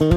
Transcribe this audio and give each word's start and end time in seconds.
Hello, 0.00 0.14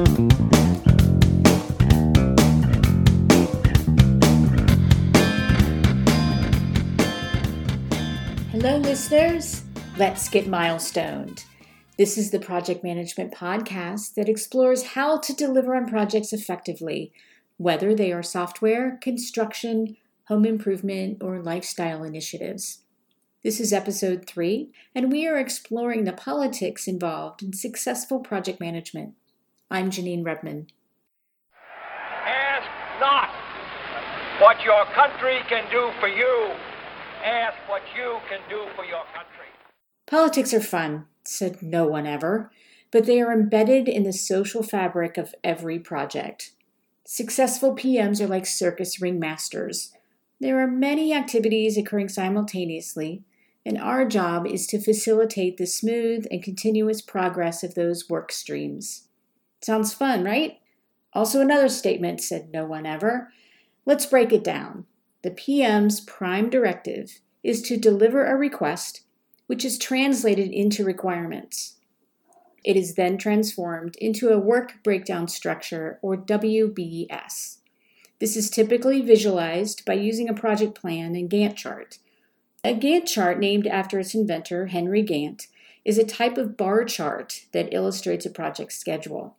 listeners. 8.78 9.62
Let's 9.98 10.30
get 10.30 10.46
milestoned. 10.46 11.44
This 11.98 12.16
is 12.16 12.30
the 12.30 12.38
Project 12.38 12.82
Management 12.82 13.34
Podcast 13.34 14.14
that 14.14 14.26
explores 14.26 14.84
how 14.94 15.18
to 15.18 15.34
deliver 15.34 15.74
on 15.76 15.86
projects 15.86 16.32
effectively, 16.32 17.12
whether 17.58 17.94
they 17.94 18.10
are 18.10 18.22
software, 18.22 18.98
construction, 19.02 19.98
home 20.28 20.46
improvement, 20.46 21.22
or 21.22 21.42
lifestyle 21.42 22.04
initiatives. 22.04 22.84
This 23.42 23.60
is 23.60 23.74
episode 23.74 24.26
three, 24.26 24.70
and 24.94 25.12
we 25.12 25.26
are 25.26 25.36
exploring 25.36 26.04
the 26.04 26.14
politics 26.14 26.88
involved 26.88 27.42
in 27.42 27.52
successful 27.52 28.20
project 28.20 28.60
management. 28.60 29.12
I'm 29.70 29.90
Janine 29.90 30.22
Rebman. 30.22 30.68
Ask 32.26 32.68
not 33.00 33.30
what 34.40 34.62
your 34.64 34.84
country 34.86 35.38
can 35.48 35.70
do 35.70 35.90
for 36.00 36.08
you, 36.08 36.52
ask 37.24 37.56
what 37.68 37.82
you 37.96 38.18
can 38.28 38.40
do 38.48 38.66
for 38.76 38.84
your 38.84 39.04
country. 39.14 39.46
Politics 40.06 40.52
are 40.52 40.60
fun, 40.60 41.06
said 41.24 41.62
no 41.62 41.86
one 41.86 42.06
ever, 42.06 42.50
but 42.90 43.06
they 43.06 43.20
are 43.20 43.32
embedded 43.32 43.88
in 43.88 44.02
the 44.02 44.12
social 44.12 44.62
fabric 44.62 45.16
of 45.16 45.34
every 45.42 45.78
project. 45.78 46.52
Successful 47.06 47.74
PMs 47.74 48.20
are 48.20 48.26
like 48.26 48.46
circus 48.46 48.98
ringmasters. 48.98 49.92
There 50.40 50.60
are 50.62 50.66
many 50.66 51.14
activities 51.14 51.78
occurring 51.78 52.08
simultaneously, 52.08 53.22
and 53.64 53.78
our 53.78 54.04
job 54.04 54.46
is 54.46 54.66
to 54.68 54.80
facilitate 54.80 55.56
the 55.56 55.66
smooth 55.66 56.26
and 56.30 56.42
continuous 56.42 57.00
progress 57.00 57.62
of 57.62 57.74
those 57.74 58.10
work 58.10 58.30
streams. 58.30 59.03
Sounds 59.64 59.94
fun, 59.94 60.24
right? 60.24 60.58
Also, 61.14 61.40
another 61.40 61.70
statement 61.70 62.20
said 62.20 62.50
no 62.52 62.66
one 62.66 62.84
ever. 62.84 63.32
Let's 63.86 64.04
break 64.04 64.30
it 64.30 64.44
down. 64.44 64.84
The 65.22 65.30
PM's 65.30 66.02
prime 66.02 66.50
directive 66.50 67.22
is 67.42 67.62
to 67.62 67.78
deliver 67.78 68.26
a 68.26 68.36
request 68.36 69.04
which 69.46 69.64
is 69.64 69.78
translated 69.78 70.50
into 70.50 70.84
requirements. 70.84 71.76
It 72.62 72.76
is 72.76 72.94
then 72.94 73.16
transformed 73.16 73.96
into 74.02 74.28
a 74.28 74.38
work 74.38 74.82
breakdown 74.84 75.28
structure, 75.28 75.98
or 76.02 76.14
WBS. 76.14 77.60
This 78.20 78.36
is 78.36 78.50
typically 78.50 79.00
visualized 79.00 79.86
by 79.86 79.94
using 79.94 80.28
a 80.28 80.34
project 80.34 80.78
plan 80.78 81.16
and 81.16 81.30
Gantt 81.30 81.56
chart. 81.56 82.00
A 82.62 82.74
Gantt 82.74 83.06
chart, 83.06 83.40
named 83.40 83.66
after 83.66 83.98
its 83.98 84.14
inventor, 84.14 84.66
Henry 84.66 85.02
Gantt, 85.02 85.46
is 85.86 85.96
a 85.96 86.04
type 86.04 86.36
of 86.36 86.58
bar 86.58 86.84
chart 86.84 87.46
that 87.52 87.72
illustrates 87.72 88.26
a 88.26 88.30
project 88.30 88.70
schedule. 88.70 89.38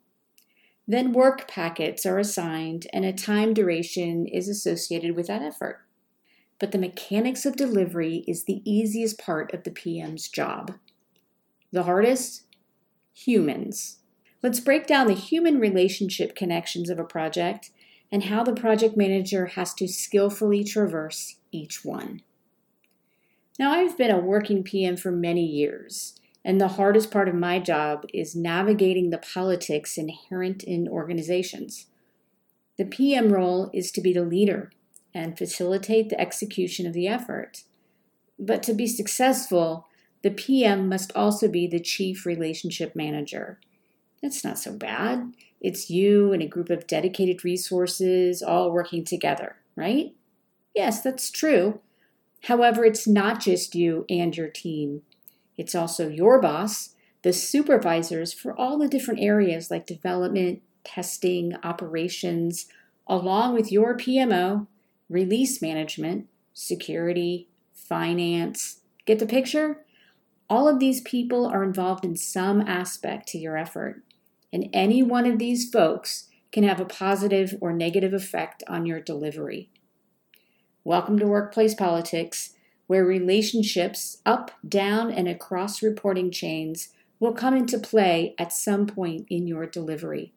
Then 0.86 1.12
work 1.12 1.48
packets 1.48 2.06
are 2.06 2.18
assigned 2.18 2.86
and 2.92 3.04
a 3.04 3.12
time 3.12 3.54
duration 3.54 4.26
is 4.26 4.48
associated 4.48 5.16
with 5.16 5.26
that 5.26 5.42
effort 5.42 5.86
but 6.58 6.72
the 6.72 6.78
mechanics 6.78 7.44
of 7.44 7.56
delivery 7.56 8.24
is 8.26 8.44
the 8.44 8.62
easiest 8.64 9.18
part 9.18 9.52
of 9.52 9.64
the 9.64 9.70
PM's 9.70 10.28
job. 10.28 10.74
The 11.72 11.82
hardest? 11.82 12.44
Humans. 13.14 13.98
Let's 14.42 14.60
break 14.60 14.86
down 14.86 15.06
the 15.06 15.14
human 15.14 15.58
relationship 15.58 16.34
connections 16.34 16.88
of 16.88 16.98
a 16.98 17.04
project 17.04 17.70
and 18.10 18.24
how 18.24 18.44
the 18.44 18.54
project 18.54 18.96
manager 18.96 19.46
has 19.46 19.74
to 19.74 19.88
skillfully 19.88 20.62
traverse 20.64 21.36
each 21.50 21.84
one. 21.84 22.22
Now, 23.58 23.72
I've 23.72 23.98
been 23.98 24.10
a 24.10 24.18
working 24.18 24.62
PM 24.62 24.96
for 24.96 25.10
many 25.10 25.44
years, 25.44 26.20
and 26.46 26.60
the 26.60 26.68
hardest 26.68 27.10
part 27.10 27.28
of 27.28 27.34
my 27.34 27.58
job 27.58 28.06
is 28.14 28.36
navigating 28.36 29.10
the 29.10 29.18
politics 29.18 29.98
inherent 29.98 30.62
in 30.62 30.86
organizations. 30.86 31.86
The 32.78 32.84
PM 32.84 33.32
role 33.32 33.68
is 33.74 33.90
to 33.90 34.00
be 34.00 34.12
the 34.12 34.24
leader 34.24 34.70
and 35.12 35.36
facilitate 35.36 36.08
the 36.08 36.20
execution 36.20 36.86
of 36.86 36.92
the 36.92 37.08
effort. 37.08 37.64
But 38.38 38.62
to 38.62 38.74
be 38.74 38.86
successful, 38.86 39.88
the 40.22 40.30
PM 40.30 40.88
must 40.88 41.10
also 41.16 41.48
be 41.48 41.66
the 41.66 41.80
chief 41.80 42.24
relationship 42.24 42.94
manager. 42.94 43.58
That's 44.22 44.44
not 44.44 44.56
so 44.56 44.72
bad. 44.72 45.32
It's 45.60 45.90
you 45.90 46.32
and 46.32 46.42
a 46.42 46.46
group 46.46 46.70
of 46.70 46.86
dedicated 46.86 47.44
resources 47.44 48.40
all 48.40 48.70
working 48.70 49.04
together, 49.04 49.56
right? 49.74 50.14
Yes, 50.76 51.00
that's 51.02 51.28
true. 51.28 51.80
However, 52.44 52.84
it's 52.84 53.08
not 53.08 53.40
just 53.40 53.74
you 53.74 54.04
and 54.08 54.36
your 54.36 54.48
team, 54.48 55.02
it's 55.56 55.74
also 55.74 56.08
your 56.08 56.40
boss, 56.40 56.94
the 57.22 57.32
supervisors 57.32 58.32
for 58.32 58.58
all 58.58 58.78
the 58.78 58.88
different 58.88 59.20
areas 59.20 59.70
like 59.70 59.86
development, 59.86 60.62
testing, 60.84 61.54
operations, 61.62 62.66
along 63.06 63.54
with 63.54 63.72
your 63.72 63.96
PMO 63.96 64.66
release 65.08 65.62
management, 65.62 66.26
security, 66.52 67.48
finance. 67.74 68.80
Get 69.04 69.18
the 69.18 69.26
picture? 69.26 69.84
All 70.48 70.68
of 70.68 70.78
these 70.78 71.00
people 71.00 71.46
are 71.46 71.64
involved 71.64 72.04
in 72.04 72.16
some 72.16 72.60
aspect 72.60 73.28
to 73.28 73.38
your 73.38 73.56
effort, 73.56 74.02
and 74.52 74.68
any 74.72 75.02
one 75.02 75.26
of 75.26 75.38
these 75.38 75.68
folks 75.70 76.28
can 76.52 76.64
have 76.64 76.80
a 76.80 76.84
positive 76.84 77.56
or 77.60 77.72
negative 77.72 78.14
effect 78.14 78.62
on 78.68 78.86
your 78.86 79.00
delivery. 79.00 79.70
Welcome 80.84 81.18
to 81.18 81.26
Workplace 81.26 81.74
Politics, 81.74 82.50
where 82.86 83.04
relationships 83.04 84.18
up, 84.24 84.50
down, 84.66 85.10
and 85.10 85.28
across 85.28 85.82
reporting 85.82 86.30
chains 86.30 86.90
will 87.18 87.32
come 87.32 87.54
into 87.54 87.78
play 87.78 88.34
at 88.38 88.52
some 88.52 88.86
point 88.86 89.26
in 89.28 89.46
your 89.46 89.66
delivery. 89.66 90.32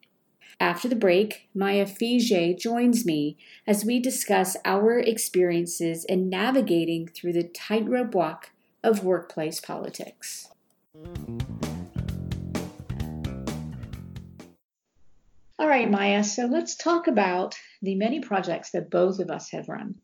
After 0.58 0.88
the 0.88 0.96
break, 0.96 1.48
Maya 1.54 1.86
Fige 1.86 2.58
joins 2.58 3.06
me 3.06 3.38
as 3.66 3.84
we 3.84 3.98
discuss 3.98 4.56
our 4.64 4.98
experiences 4.98 6.04
in 6.04 6.28
navigating 6.28 7.08
through 7.08 7.32
the 7.32 7.44
tightrope 7.44 8.14
walk 8.14 8.50
of 8.82 9.04
workplace 9.04 9.60
politics. 9.60 10.48
All 15.58 15.68
right, 15.68 15.90
Maya, 15.90 16.24
so 16.24 16.46
let's 16.46 16.74
talk 16.74 17.06
about 17.06 17.54
the 17.80 17.94
many 17.94 18.20
projects 18.20 18.70
that 18.72 18.90
both 18.90 19.18
of 19.18 19.30
us 19.30 19.50
have 19.50 19.68
run 19.68 19.96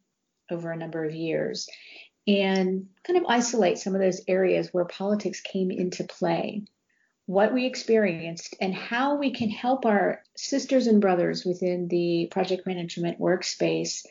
over 0.50 0.70
a 0.70 0.76
number 0.76 1.04
of 1.04 1.14
years 1.14 1.68
and 2.26 2.88
kind 3.04 3.18
of 3.18 3.26
isolate 3.28 3.78
some 3.78 3.94
of 3.94 4.00
those 4.00 4.22
areas 4.26 4.68
where 4.72 4.84
politics 4.84 5.40
came 5.40 5.70
into 5.70 6.04
play 6.04 6.64
what 7.26 7.52
we 7.52 7.66
experienced 7.66 8.54
and 8.60 8.72
how 8.72 9.16
we 9.16 9.32
can 9.32 9.50
help 9.50 9.84
our 9.84 10.22
sisters 10.36 10.86
and 10.86 11.00
brothers 11.00 11.44
within 11.44 11.88
the 11.88 12.28
project 12.30 12.66
management 12.66 13.18
workspace 13.18 14.06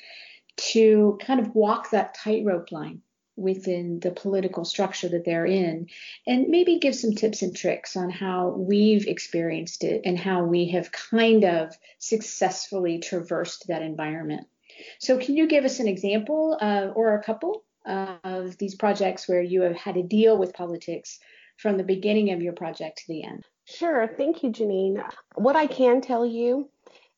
to 0.58 1.18
kind 1.22 1.40
of 1.40 1.56
walk 1.56 1.90
that 1.92 2.14
tightrope 2.14 2.72
line 2.72 3.02
within 3.38 4.00
the 4.00 4.12
political 4.12 4.64
structure 4.64 5.10
that 5.10 5.26
they're 5.26 5.46
in 5.46 5.88
and 6.26 6.48
maybe 6.48 6.80
give 6.80 6.96
some 6.96 7.14
tips 7.14 7.42
and 7.42 7.56
tricks 7.56 7.98
on 7.98 8.10
how 8.10 8.50
we've 8.50 9.08
experienced 9.08 9.84
it 9.84 10.02
and 10.06 10.18
how 10.18 10.44
we 10.44 10.70
have 10.70 10.92
kind 10.92 11.44
of 11.44 11.74
successfully 12.00 13.00
traversed 13.00 13.68
that 13.68 13.82
environment. 13.82 14.48
So, 15.00 15.18
can 15.18 15.36
you 15.36 15.48
give 15.48 15.66
us 15.66 15.80
an 15.80 15.88
example 15.88 16.58
uh, 16.60 16.88
or 16.96 17.16
a 17.16 17.24
couple 17.24 17.65
of 17.86 18.58
these 18.58 18.76
projects 18.76 19.28
where 19.28 19.42
you 19.42 19.62
have 19.62 19.76
had 19.76 19.96
to 19.96 20.04
deal 20.04 20.38
with 20.38 20.54
politics 20.54 21.20
from 21.58 21.78
the 21.78 21.84
beginning 21.84 22.32
of 22.32 22.42
your 22.42 22.54
project 22.54 22.98
to 23.00 23.04
the 23.08 23.24
end? 23.24 23.44
Sure. 23.66 24.08
Thank 24.08 24.44
you, 24.44 24.52
Janine. 24.52 25.04
What 25.36 25.56
I 25.56 25.68
can 25.68 26.02
tell 26.02 26.26
you 26.26 26.70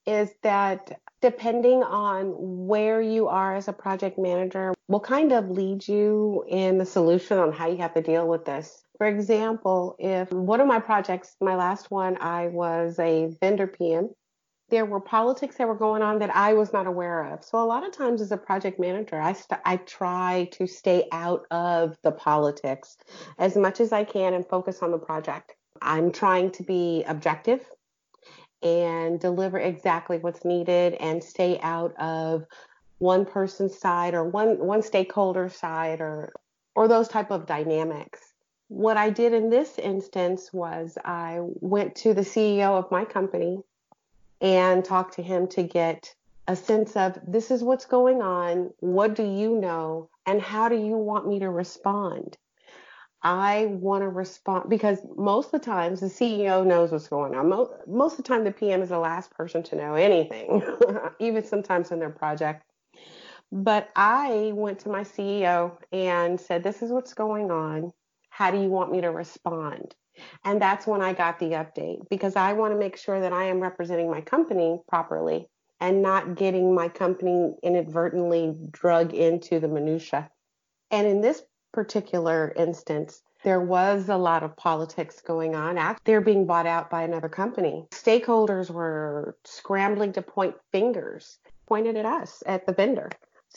is 0.05 0.29
that 0.44 1.00
depending 1.22 1.83
on 1.83 2.33
where 2.67 3.01
you 3.01 3.28
are 3.28 3.55
as 3.55 3.67
a 3.67 3.73
project 3.73 4.17
manager 4.17 4.73
will 4.88 5.00
kind 5.01 5.33
of 5.33 5.50
lead 5.50 5.85
you 5.88 6.45
in 6.47 6.78
the 6.78 6.85
solution 6.85 7.38
on 7.38 7.51
how 7.51 7.67
you 7.67 7.78
have 7.78 7.94
to 7.94 8.01
deal 8.01 8.28
with 8.28 8.45
this. 8.45 8.84
For 8.97 9.07
example, 9.07 9.95
if 9.99 10.31
one 10.31 10.61
of 10.61 10.67
my 10.67 10.79
projects, 10.79 11.35
my 11.41 11.55
last 11.55 11.91
one, 11.91 12.17
I 12.22 12.47
was 12.47 12.97
a 12.99 13.28
vendor 13.41 13.67
PM 13.67 14.09
there 14.69 14.85
were 14.85 14.99
politics 14.99 15.55
that 15.58 15.67
were 15.67 15.75
going 15.75 16.02
on 16.02 16.19
that 16.19 16.35
I 16.35 16.53
was 16.53 16.73
not 16.73 16.87
aware 16.87 17.34
of. 17.34 17.43
So 17.43 17.59
a 17.59 17.64
lot 17.64 17.85
of 17.85 17.93
times 17.93 18.22
as 18.22 18.31
a 18.31 18.37
project 18.37 18.79
manager, 18.79 19.19
I 19.19 19.34
st- 19.34 19.61
I 19.66 19.78
try 19.78 20.49
to 20.53 20.67
stay 20.67 21.08
out 21.11 21.46
of 21.52 21.97
the 22.03 22.11
politics 22.11 22.97
as 23.37 23.55
much 23.55 23.79
as 23.79 23.93
I 23.93 24.03
can 24.03 24.34
and 24.34 24.46
focus 24.47 24.79
on 24.81 24.91
the 24.91 24.97
project. 24.97 25.55
I'm 25.81 26.11
trying 26.11 26.52
to 26.52 26.64
be 26.64 27.03
objective 27.08 27.66
and 28.61 29.19
deliver 29.19 29.59
exactly 29.59 30.17
what's 30.17 30.43
needed 30.43 30.96
and 30.96 31.23
stay 31.23 31.59
out 31.61 31.96
of 31.99 32.46
one 32.97 33.25
person's 33.25 33.78
side 33.78 34.13
or 34.16 34.23
one 34.25 34.58
one 34.58 34.81
stakeholder 34.81 35.47
side 35.49 36.02
or 36.02 36.34
or 36.75 36.87
those 36.87 37.08
type 37.08 37.31
of 37.31 37.46
dynamics. 37.46 38.34
What 38.70 38.97
I 38.97 39.11
did 39.11 39.34
in 39.34 39.49
this 39.49 39.79
instance 39.79 40.52
was 40.52 40.97
I 41.05 41.40
went 41.40 41.96
to 41.97 42.13
the 42.13 42.22
CEO 42.22 42.78
of 42.78 42.91
my 42.91 43.05
company 43.05 43.61
and 44.41 44.84
talk 44.84 45.16
to 45.16 45.22
him 45.22 45.47
to 45.47 45.63
get 45.63 46.13
a 46.47 46.55
sense 46.55 46.95
of 46.95 47.17
this 47.28 47.51
is 47.51 47.63
what's 47.63 47.85
going 47.85 48.22
on, 48.22 48.72
what 48.79 49.16
do 49.16 49.23
you 49.23 49.59
know, 49.59 50.09
and 50.25 50.41
how 50.41 50.69
do 50.69 50.75
you 50.75 50.95
want 50.97 51.28
me 51.28 51.39
to 51.39 51.49
respond? 51.49 52.37
I 53.23 53.66
want 53.66 54.03
to 54.03 54.09
respond 54.09 54.69
because 54.69 54.99
most 55.17 55.47
of 55.47 55.51
the 55.59 55.66
times 55.66 55.99
the 55.99 56.07
CEO 56.07 56.66
knows 56.66 56.91
what's 56.91 57.07
going 57.07 57.35
on. 57.35 57.49
Most 57.87 58.13
of 58.13 58.17
the 58.17 58.23
time, 58.23 58.43
the 58.43 58.51
PM 58.51 58.81
is 58.81 58.89
the 58.89 58.99
last 58.99 59.31
person 59.31 59.63
to 59.63 59.75
know 59.75 59.95
anything, 59.95 60.61
even 61.19 61.43
sometimes 61.43 61.91
in 61.91 61.99
their 61.99 62.11
project. 62.11 62.63
But 63.51 63.89
I 63.95 64.51
went 64.53 64.79
to 64.79 64.89
my 64.89 65.01
CEO 65.01 65.78
and 65.91 66.39
said, 66.39 66.63
This 66.63 66.81
is 66.81 66.91
what's 66.91 67.13
going 67.13 67.49
on. 67.49 67.91
How 68.29 68.51
do 68.51 68.61
you 68.61 68.69
want 68.69 68.91
me 68.91 69.01
to 69.01 69.11
respond? 69.11 69.95
And 70.43 70.61
that's 70.61 70.87
when 70.87 71.02
I 71.02 71.14
got 71.14 71.40
the 71.40 71.52
update 71.52 72.08
because 72.09 72.35
I 72.35 72.53
want 72.53 72.73
to 72.73 72.79
make 72.79 72.97
sure 72.97 73.19
that 73.19 73.34
I 73.34 73.46
am 73.46 73.59
representing 73.59 74.09
my 74.09 74.22
company 74.22 74.79
properly 74.87 75.47
and 75.79 76.02
not 76.02 76.35
getting 76.35 76.73
my 76.73 76.90
company 76.90 77.55
inadvertently 77.64 78.55
drug 78.72 79.14
into 79.14 79.59
the 79.59 79.67
minutia. 79.67 80.29
And 80.91 81.05
in 81.05 81.22
this 81.22 81.43
particular 81.73 82.53
instance, 82.55 83.22
there 83.43 83.61
was 83.61 84.09
a 84.09 84.17
lot 84.17 84.41
of 84.41 84.58
politics 84.58 85.22
going 85.22 85.55
on. 85.55 85.96
They're 86.05 86.22
being 86.22 86.47
bought 86.47 86.66
out 86.66 86.90
by 86.90 87.03
another 87.03 87.29
company. 87.29 87.85
Stakeholders 87.91 88.72
were 88.72 89.37
scrambling 89.46 90.13
to 90.13 90.22
point 90.23 90.55
fingers, 90.72 91.37
pointed 91.67 91.96
at 91.97 92.05
us, 92.05 92.41
at 92.47 92.66
the 92.66 92.73
vendor. 92.73 93.09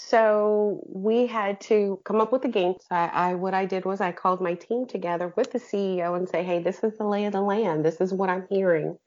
So 0.02 0.82
we 0.88 1.26
had 1.26 1.60
to 1.62 2.00
come 2.04 2.20
up 2.22 2.32
with 2.32 2.44
a 2.46 2.48
game. 2.48 2.74
So 2.80 2.96
I, 2.96 3.10
I, 3.12 3.34
what 3.34 3.52
I 3.52 3.66
did 3.66 3.84
was 3.84 4.00
I 4.00 4.12
called 4.12 4.40
my 4.40 4.54
team 4.54 4.86
together 4.86 5.32
with 5.36 5.52
the 5.52 5.60
CEO 5.60 6.16
and 6.16 6.26
say, 6.26 6.42
hey, 6.42 6.58
this 6.58 6.82
is 6.82 6.96
the 6.96 7.04
lay 7.04 7.26
of 7.26 7.32
the 7.32 7.42
land. 7.42 7.84
This 7.84 8.00
is 8.00 8.12
what 8.12 8.30
I'm 8.30 8.46
hearing. 8.48 8.98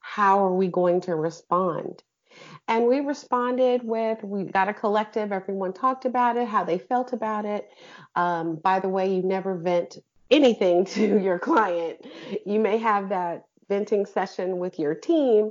How 0.00 0.42
are 0.44 0.52
we 0.52 0.68
going 0.68 1.02
to 1.02 1.14
respond? 1.14 2.02
And 2.66 2.86
we 2.86 3.00
responded 3.00 3.82
with, 3.84 4.24
we 4.24 4.44
got 4.44 4.68
a 4.68 4.74
collective, 4.74 5.32
everyone 5.32 5.74
talked 5.74 6.06
about 6.06 6.38
it, 6.38 6.48
how 6.48 6.64
they 6.64 6.78
felt 6.78 7.12
about 7.12 7.44
it. 7.44 7.68
Um, 8.16 8.56
by 8.56 8.80
the 8.80 8.88
way, 8.88 9.14
you 9.14 9.22
never 9.22 9.54
vent 9.54 9.98
anything 10.30 10.84
to 10.96 11.20
your 11.20 11.38
client. 11.38 12.06
You 12.46 12.58
may 12.58 12.78
have 12.78 13.10
that 13.10 13.44
venting 13.72 14.04
session 14.04 14.58
with 14.58 14.78
your 14.78 14.94
team, 14.94 15.50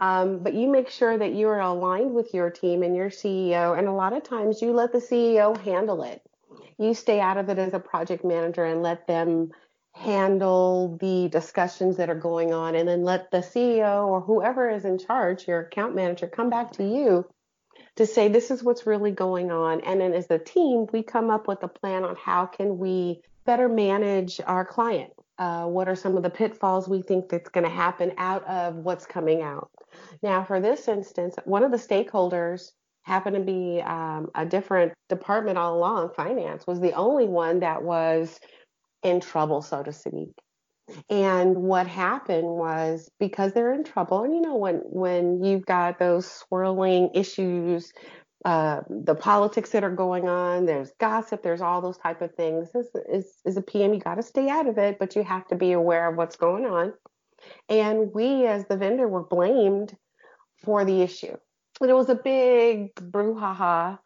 um, 0.00 0.40
but 0.42 0.52
you 0.52 0.68
make 0.68 0.90
sure 0.90 1.16
that 1.16 1.32
you 1.32 1.46
are 1.46 1.60
aligned 1.60 2.12
with 2.12 2.34
your 2.34 2.50
team 2.50 2.82
and 2.82 2.96
your 2.96 3.08
CEO. 3.08 3.78
And 3.78 3.86
a 3.86 3.92
lot 3.92 4.12
of 4.12 4.24
times 4.24 4.60
you 4.60 4.72
let 4.72 4.90
the 4.90 4.98
CEO 4.98 5.56
handle 5.58 6.02
it. 6.02 6.20
You 6.76 6.92
stay 6.92 7.20
out 7.20 7.36
of 7.36 7.48
it 7.50 7.58
as 7.58 7.72
a 7.72 7.78
project 7.78 8.24
manager 8.24 8.64
and 8.64 8.82
let 8.82 9.06
them 9.06 9.52
handle 9.94 10.98
the 11.00 11.28
discussions 11.28 11.98
that 11.98 12.10
are 12.10 12.16
going 12.30 12.52
on 12.52 12.74
and 12.74 12.88
then 12.88 13.04
let 13.04 13.30
the 13.30 13.38
CEO 13.38 14.08
or 14.08 14.20
whoever 14.20 14.68
is 14.68 14.84
in 14.84 14.98
charge, 14.98 15.46
your 15.46 15.60
account 15.60 15.94
manager, 15.94 16.26
come 16.26 16.50
back 16.50 16.72
to 16.72 16.82
you 16.82 17.24
to 17.94 18.06
say 18.06 18.26
this 18.26 18.50
is 18.50 18.64
what's 18.64 18.86
really 18.86 19.12
going 19.12 19.52
on 19.52 19.80
and 19.82 20.00
then 20.00 20.14
as 20.14 20.30
a 20.30 20.38
team 20.38 20.86
we 20.92 21.02
come 21.02 21.30
up 21.30 21.46
with 21.46 21.62
a 21.62 21.68
plan 21.68 22.04
on 22.04 22.16
how 22.16 22.46
can 22.46 22.78
we 22.78 23.20
better 23.44 23.68
manage 23.68 24.40
our 24.46 24.64
client 24.64 25.12
uh, 25.38 25.66
what 25.66 25.88
are 25.88 25.96
some 25.96 26.16
of 26.16 26.22
the 26.22 26.30
pitfalls 26.30 26.88
we 26.88 27.02
think 27.02 27.28
that's 27.28 27.48
going 27.50 27.64
to 27.64 27.70
happen 27.70 28.12
out 28.18 28.44
of 28.46 28.76
what's 28.76 29.06
coming 29.06 29.42
out 29.42 29.70
now 30.22 30.44
for 30.44 30.60
this 30.60 30.88
instance 30.88 31.36
one 31.44 31.64
of 31.64 31.70
the 31.70 31.76
stakeholders 31.76 32.70
happened 33.04 33.36
to 33.36 33.42
be 33.42 33.80
um, 33.82 34.30
a 34.34 34.46
different 34.46 34.92
department 35.08 35.58
all 35.58 35.76
along 35.76 36.10
finance 36.16 36.66
was 36.66 36.80
the 36.80 36.92
only 36.92 37.26
one 37.26 37.60
that 37.60 37.82
was 37.82 38.38
in 39.02 39.20
trouble, 39.20 39.62
so 39.62 39.82
to 39.82 39.92
speak. 39.92 40.30
And 41.08 41.56
what 41.56 41.86
happened 41.86 42.46
was 42.46 43.08
because 43.18 43.52
they're 43.52 43.72
in 43.72 43.84
trouble, 43.84 44.24
and 44.24 44.34
you 44.34 44.40
know 44.40 44.56
when 44.56 44.76
when 44.84 45.42
you've 45.42 45.64
got 45.64 45.98
those 45.98 46.30
swirling 46.30 47.10
issues, 47.14 47.92
uh, 48.44 48.80
the 48.88 49.14
politics 49.14 49.70
that 49.70 49.84
are 49.84 49.94
going 49.94 50.28
on, 50.28 50.66
there's 50.66 50.90
gossip, 50.98 51.42
there's 51.42 51.60
all 51.60 51.80
those 51.80 51.98
type 51.98 52.22
of 52.22 52.34
things. 52.34 52.70
As, 52.74 52.88
as, 53.12 53.34
as 53.46 53.56
a 53.56 53.62
PM, 53.62 53.94
you 53.94 54.00
got 54.00 54.16
to 54.16 54.22
stay 54.22 54.48
out 54.48 54.66
of 54.66 54.78
it, 54.78 54.98
but 54.98 55.14
you 55.14 55.22
have 55.22 55.46
to 55.48 55.54
be 55.54 55.72
aware 55.72 56.08
of 56.10 56.16
what's 56.16 56.36
going 56.36 56.66
on. 56.66 56.92
And 57.68 58.12
we, 58.12 58.46
as 58.46 58.66
the 58.66 58.76
vendor, 58.76 59.06
were 59.06 59.22
blamed 59.22 59.96
for 60.64 60.84
the 60.84 61.02
issue. 61.02 61.36
And 61.80 61.90
it 61.90 61.94
was 61.94 62.08
a 62.08 62.14
big 62.14 62.94
brouhaha. 62.94 63.98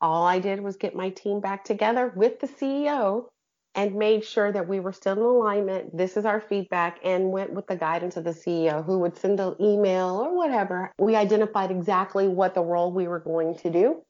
All 0.00 0.24
I 0.24 0.38
did 0.38 0.60
was 0.60 0.76
get 0.76 0.94
my 0.94 1.10
team 1.10 1.40
back 1.40 1.64
together 1.64 2.12
with 2.14 2.40
the 2.40 2.48
CEO 2.48 3.26
and 3.74 3.94
made 3.94 4.24
sure 4.24 4.50
that 4.50 4.68
we 4.68 4.80
were 4.80 4.92
still 4.92 5.12
in 5.12 5.18
alignment. 5.20 5.96
This 5.96 6.16
is 6.16 6.24
our 6.24 6.40
feedback 6.40 6.98
and 7.04 7.30
went 7.30 7.52
with 7.52 7.66
the 7.66 7.76
guidance 7.76 8.16
of 8.16 8.24
the 8.24 8.30
CEO 8.30 8.84
who 8.84 8.98
would 8.98 9.16
send 9.16 9.38
an 9.40 9.54
email 9.60 10.16
or 10.16 10.36
whatever. 10.36 10.90
We 10.98 11.14
identified 11.14 11.70
exactly 11.70 12.26
what 12.26 12.54
the 12.54 12.62
role 12.62 12.92
we 12.92 13.06
were 13.06 13.20
going 13.20 13.56
to 13.58 13.70
do 13.70 14.02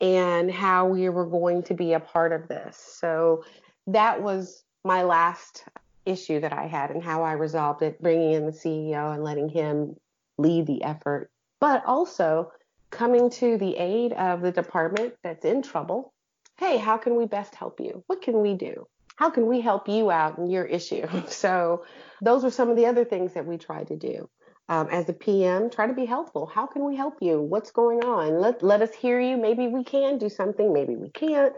and 0.00 0.50
how 0.50 0.86
we 0.86 1.08
were 1.08 1.26
going 1.26 1.62
to 1.64 1.74
be 1.74 1.94
a 1.94 2.00
part 2.00 2.32
of 2.32 2.48
this. 2.48 2.76
So 3.00 3.44
that 3.88 4.22
was 4.22 4.64
my 4.84 5.02
last 5.02 5.64
issue 6.06 6.40
that 6.40 6.52
I 6.52 6.66
had 6.66 6.90
and 6.90 7.02
how 7.02 7.22
I 7.22 7.32
resolved 7.32 7.82
it, 7.82 8.00
bringing 8.00 8.32
in 8.32 8.46
the 8.46 8.52
CEO 8.52 9.12
and 9.14 9.24
letting 9.24 9.48
him 9.48 9.96
lead 10.38 10.66
the 10.66 10.82
effort, 10.82 11.30
but 11.60 11.82
also 11.86 12.52
coming 12.90 13.30
to 13.30 13.56
the 13.58 13.76
aid 13.76 14.12
of 14.12 14.42
the 14.42 14.52
department 14.52 15.14
that's 15.22 15.44
in 15.44 15.62
trouble 15.62 16.12
hey, 16.58 16.76
how 16.76 16.96
can 16.96 17.16
we 17.16 17.26
best 17.26 17.56
help 17.56 17.80
you? 17.80 18.04
What 18.06 18.22
can 18.22 18.40
we 18.40 18.54
do? 18.54 18.86
How 19.22 19.30
can 19.30 19.46
we 19.46 19.60
help 19.60 19.88
you 19.88 20.10
out 20.10 20.36
in 20.36 20.50
your 20.50 20.64
issue? 20.64 21.06
So 21.28 21.84
those 22.20 22.44
are 22.44 22.50
some 22.50 22.70
of 22.70 22.76
the 22.76 22.86
other 22.86 23.04
things 23.04 23.34
that 23.34 23.46
we 23.46 23.56
try 23.56 23.84
to 23.84 23.96
do. 23.96 24.28
Um, 24.68 24.88
as 24.90 25.08
a 25.08 25.12
PM, 25.12 25.70
try 25.70 25.86
to 25.86 25.92
be 25.92 26.06
helpful. 26.06 26.46
How 26.46 26.66
can 26.66 26.84
we 26.84 26.96
help 26.96 27.18
you? 27.20 27.40
What's 27.40 27.70
going 27.70 28.02
on? 28.02 28.40
Let, 28.40 28.64
let 28.64 28.82
us 28.82 28.92
hear 28.92 29.20
you. 29.20 29.36
Maybe 29.36 29.68
we 29.68 29.84
can 29.84 30.18
do 30.18 30.28
something, 30.28 30.72
maybe 30.72 30.96
we 30.96 31.10
can't, 31.10 31.52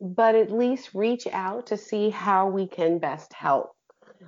but 0.00 0.36
at 0.36 0.52
least 0.52 0.94
reach 0.94 1.26
out 1.26 1.66
to 1.66 1.76
see 1.76 2.10
how 2.10 2.46
we 2.48 2.68
can 2.68 3.00
best 3.00 3.32
help. 3.32 3.72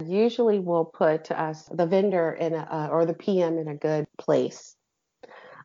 Usually 0.05 0.59
we'll 0.59 0.87
put 0.87 1.31
us, 1.31 1.71
the 1.73 1.87
vendor 1.87 2.33
in 2.33 2.53
a, 2.53 2.65
uh, 2.79 2.89
or 2.91 3.07
the 3.07 3.15
PM 3.15 3.59
in 3.59 3.69
a 3.69 3.77
good 3.77 4.07
place. 4.19 4.75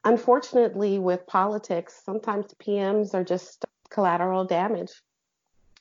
Unfortunately, 0.04 1.00
with 1.00 1.26
politics, 1.26 2.00
sometimes 2.06 2.46
PMs 2.64 3.16
are 3.16 3.24
just 3.24 3.66
collateral 3.90 4.46
damage 4.46 4.92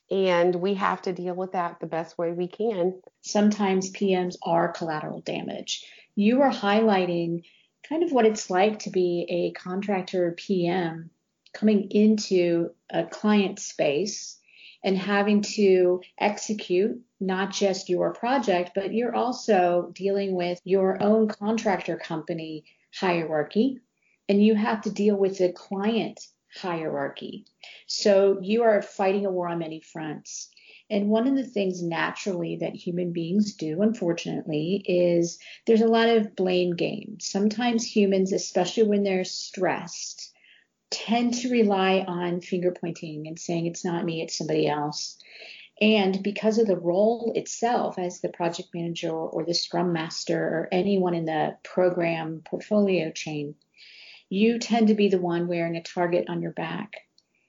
and 0.09 0.55
we 0.55 0.75
have 0.75 1.01
to 1.03 1.13
deal 1.13 1.35
with 1.35 1.51
that 1.51 1.79
the 1.79 1.87
best 1.87 2.17
way 2.17 2.31
we 2.31 2.47
can. 2.47 3.01
Sometimes 3.21 3.91
PMs 3.91 4.35
are 4.43 4.71
collateral 4.71 5.21
damage. 5.21 5.85
You 6.15 6.41
are 6.41 6.51
highlighting 6.51 7.43
kind 7.87 8.03
of 8.03 8.11
what 8.11 8.25
it's 8.25 8.49
like 8.49 8.79
to 8.79 8.89
be 8.89 9.25
a 9.29 9.59
contractor 9.59 10.33
PM 10.37 11.09
coming 11.53 11.89
into 11.91 12.69
a 12.89 13.03
client 13.03 13.59
space 13.59 14.39
and 14.83 14.97
having 14.97 15.41
to 15.41 16.01
execute 16.19 17.01
not 17.19 17.51
just 17.51 17.89
your 17.89 18.13
project, 18.13 18.71
but 18.75 18.93
you're 18.93 19.15
also 19.15 19.91
dealing 19.93 20.35
with 20.35 20.61
your 20.63 21.01
own 21.01 21.27
contractor 21.27 21.97
company 21.97 22.63
hierarchy 22.93 23.79
and 24.29 24.43
you 24.43 24.55
have 24.55 24.81
to 24.81 24.91
deal 24.91 25.15
with 25.15 25.37
the 25.37 25.51
client 25.51 26.19
hierarchy. 26.57 27.45
So 27.87 28.39
you 28.41 28.63
are 28.63 28.81
fighting 28.81 29.25
a 29.25 29.31
war 29.31 29.47
on 29.47 29.59
many 29.59 29.81
fronts. 29.81 30.49
And 30.89 31.09
one 31.09 31.27
of 31.27 31.35
the 31.35 31.43
things 31.43 31.83
naturally 31.83 32.57
that 32.57 32.75
human 32.75 33.11
beings 33.11 33.55
do, 33.55 33.81
unfortunately, 33.81 34.83
is 34.85 35.37
there's 35.65 35.81
a 35.81 35.87
lot 35.87 36.07
of 36.07 36.35
blame 36.35 36.75
game. 36.75 37.17
Sometimes 37.19 37.83
humans, 37.83 38.31
especially 38.31 38.83
when 38.83 39.03
they're 39.03 39.25
stressed, 39.25 40.33
tend 40.89 41.33
to 41.33 41.49
rely 41.49 42.05
on 42.07 42.39
finger 42.39 42.71
pointing 42.71 43.27
and 43.27 43.37
saying 43.37 43.65
it's 43.65 43.83
not 43.83 44.05
me, 44.05 44.21
it's 44.21 44.37
somebody 44.37 44.67
else. 44.67 45.17
And 45.81 46.23
because 46.23 46.57
of 46.57 46.67
the 46.67 46.77
role 46.77 47.33
itself 47.35 47.99
as 47.99 48.21
the 48.21 48.29
project 48.29 48.69
manager 48.73 49.11
or 49.11 49.45
the 49.45 49.53
scrum 49.53 49.93
master 49.93 50.39
or 50.39 50.69
anyone 50.71 51.13
in 51.13 51.25
the 51.25 51.57
program 51.63 52.41
portfolio 52.45 53.11
chain, 53.11 53.55
you 54.29 54.59
tend 54.59 54.87
to 54.87 54.93
be 54.93 55.09
the 55.09 55.19
one 55.19 55.47
wearing 55.47 55.75
a 55.75 55.83
target 55.83 56.25
on 56.29 56.41
your 56.41 56.51
back. 56.51 56.93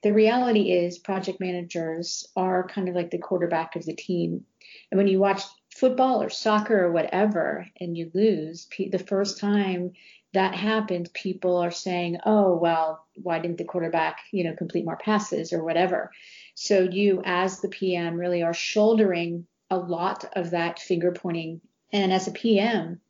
The 0.01 0.13
reality 0.13 0.71
is, 0.71 0.97
project 0.97 1.39
managers 1.39 2.25
are 2.35 2.67
kind 2.67 2.87
of 2.87 2.95
like 2.95 3.11
the 3.11 3.17
quarterback 3.17 3.75
of 3.75 3.85
the 3.85 3.95
team. 3.95 4.45
And 4.91 4.97
when 4.97 5.07
you 5.07 5.19
watch 5.19 5.43
football 5.75 6.21
or 6.21 6.29
soccer 6.29 6.85
or 6.85 6.91
whatever 6.91 7.67
and 7.79 7.97
you 7.97 8.09
lose, 8.13 8.67
the 8.77 9.03
first 9.05 9.39
time 9.39 9.91
that 10.33 10.55
happens, 10.55 11.09
people 11.09 11.57
are 11.57 11.71
saying, 11.71 12.19
oh, 12.25 12.55
well, 12.55 13.05
why 13.15 13.39
didn't 13.39 13.57
the 13.57 13.65
quarterback, 13.65 14.19
you 14.31 14.43
know, 14.43 14.55
complete 14.55 14.85
more 14.85 14.97
passes 14.97 15.51
or 15.51 15.63
whatever? 15.63 16.11
So 16.55 16.81
you, 16.81 17.21
as 17.25 17.59
the 17.59 17.69
PM, 17.69 18.15
really 18.15 18.43
are 18.43 18.53
shouldering 18.53 19.47
a 19.69 19.77
lot 19.77 20.25
of 20.33 20.51
that 20.51 20.79
finger 20.79 21.11
pointing. 21.11 21.61
And 21.91 22.13
as 22.13 22.27
a 22.27 22.31
PM, 22.31 23.01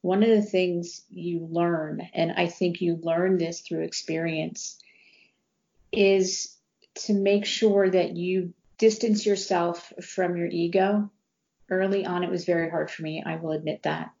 one 0.00 0.22
of 0.22 0.28
the 0.28 0.42
things 0.42 1.02
you 1.10 1.46
learn, 1.50 2.08
and 2.14 2.32
I 2.32 2.46
think 2.46 2.80
you 2.80 2.98
learn 3.02 3.38
this 3.38 3.60
through 3.60 3.82
experience, 3.82 4.78
is 5.92 6.56
to 7.06 7.14
make 7.14 7.44
sure 7.44 7.88
that 7.88 8.16
you 8.16 8.54
distance 8.78 9.26
yourself 9.26 9.92
from 10.02 10.36
your 10.36 10.46
ego. 10.46 11.10
Early 11.70 12.06
on, 12.06 12.22
it 12.22 12.30
was 12.30 12.44
very 12.44 12.70
hard 12.70 12.90
for 12.90 13.02
me. 13.02 13.22
I 13.24 13.36
will 13.36 13.52
admit 13.52 13.82
that 13.82 14.12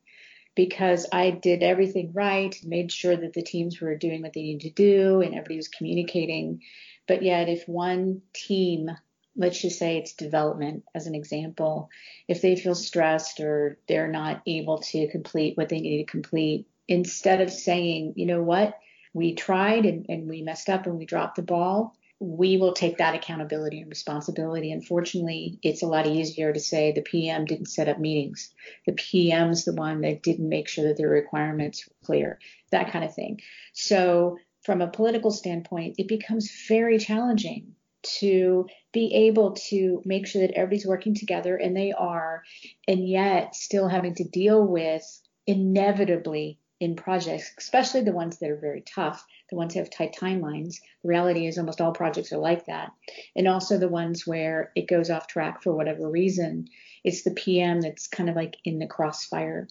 because 0.54 1.06
I 1.12 1.30
did 1.30 1.62
everything 1.62 2.12
right, 2.12 2.54
made 2.64 2.90
sure 2.90 3.16
that 3.16 3.32
the 3.32 3.42
teams 3.42 3.80
were 3.80 3.94
doing 3.94 4.22
what 4.22 4.32
they 4.32 4.42
needed 4.42 4.62
to 4.62 4.82
do 4.82 5.20
and 5.20 5.32
everybody 5.32 5.56
was 5.56 5.68
communicating. 5.68 6.62
But 7.06 7.22
yet, 7.22 7.48
if 7.48 7.68
one 7.68 8.22
team 8.34 8.90
let's 9.38 9.62
just 9.62 9.78
say 9.78 9.96
it's 9.96 10.12
development 10.12 10.84
as 10.94 11.06
an 11.06 11.14
example, 11.14 11.88
if 12.26 12.42
they 12.42 12.56
feel 12.56 12.74
stressed 12.74 13.40
or 13.40 13.78
they're 13.86 14.10
not 14.10 14.42
able 14.46 14.78
to 14.78 15.08
complete 15.08 15.56
what 15.56 15.68
they 15.68 15.80
need 15.80 16.04
to 16.04 16.10
complete, 16.10 16.66
instead 16.88 17.40
of 17.40 17.50
saying, 17.50 18.14
you 18.16 18.26
know 18.26 18.42
what, 18.42 18.76
we 19.14 19.34
tried 19.34 19.86
and, 19.86 20.06
and 20.08 20.28
we 20.28 20.42
messed 20.42 20.68
up 20.68 20.86
and 20.86 20.98
we 20.98 21.06
dropped 21.06 21.36
the 21.36 21.42
ball, 21.42 21.94
we 22.20 22.56
will 22.56 22.72
take 22.72 22.98
that 22.98 23.14
accountability 23.14 23.80
and 23.80 23.88
responsibility. 23.88 24.72
Unfortunately, 24.72 25.60
it's 25.62 25.82
a 25.82 25.86
lot 25.86 26.08
easier 26.08 26.52
to 26.52 26.58
say 26.58 26.90
the 26.90 27.00
PM 27.00 27.44
didn't 27.44 27.66
set 27.66 27.88
up 27.88 28.00
meetings. 28.00 28.52
The 28.86 28.92
PM's 28.92 29.64
the 29.64 29.72
one 29.72 30.00
that 30.00 30.24
didn't 30.24 30.48
make 30.48 30.66
sure 30.66 30.88
that 30.88 30.96
their 30.96 31.08
requirements 31.08 31.86
were 31.86 31.94
clear, 32.04 32.40
that 32.72 32.90
kind 32.90 33.04
of 33.04 33.14
thing. 33.14 33.40
So, 33.72 34.38
from 34.64 34.82
a 34.82 34.88
political 34.88 35.30
standpoint, 35.30 35.94
it 35.98 36.08
becomes 36.08 36.50
very 36.68 36.98
challenging 36.98 37.76
to 38.02 38.66
be 38.92 39.12
able 39.28 39.52
to 39.68 40.02
make 40.04 40.26
sure 40.26 40.42
that 40.42 40.54
everybody's 40.54 40.86
working 40.86 41.14
together, 41.14 41.56
and 41.56 41.76
they 41.76 41.92
are, 41.92 42.42
and 42.86 43.08
yet 43.08 43.54
still 43.54 43.88
having 43.88 44.14
to 44.16 44.24
deal 44.24 44.66
with 44.66 45.04
inevitably 45.46 46.58
in 46.80 46.94
projects, 46.94 47.52
especially 47.58 48.02
the 48.02 48.12
ones 48.12 48.38
that 48.38 48.50
are 48.50 48.56
very 48.60 48.82
tough, 48.82 49.24
the 49.50 49.56
ones 49.56 49.74
that 49.74 49.80
have 49.80 49.90
tight 49.90 50.14
timelines. 50.14 50.76
The 51.02 51.08
reality 51.08 51.46
is 51.46 51.58
almost 51.58 51.80
all 51.80 51.92
projects 51.92 52.32
are 52.32 52.38
like 52.38 52.66
that. 52.66 52.92
And 53.34 53.48
also 53.48 53.78
the 53.78 53.88
ones 53.88 54.26
where 54.26 54.70
it 54.76 54.86
goes 54.86 55.10
off 55.10 55.26
track 55.26 55.62
for 55.62 55.74
whatever 55.74 56.08
reason. 56.08 56.68
It's 57.02 57.24
the 57.24 57.32
PM 57.32 57.80
that's 57.80 58.06
kind 58.06 58.30
of 58.30 58.36
like 58.36 58.56
in 58.64 58.78
the 58.78 58.86
crossfire. 58.86 59.68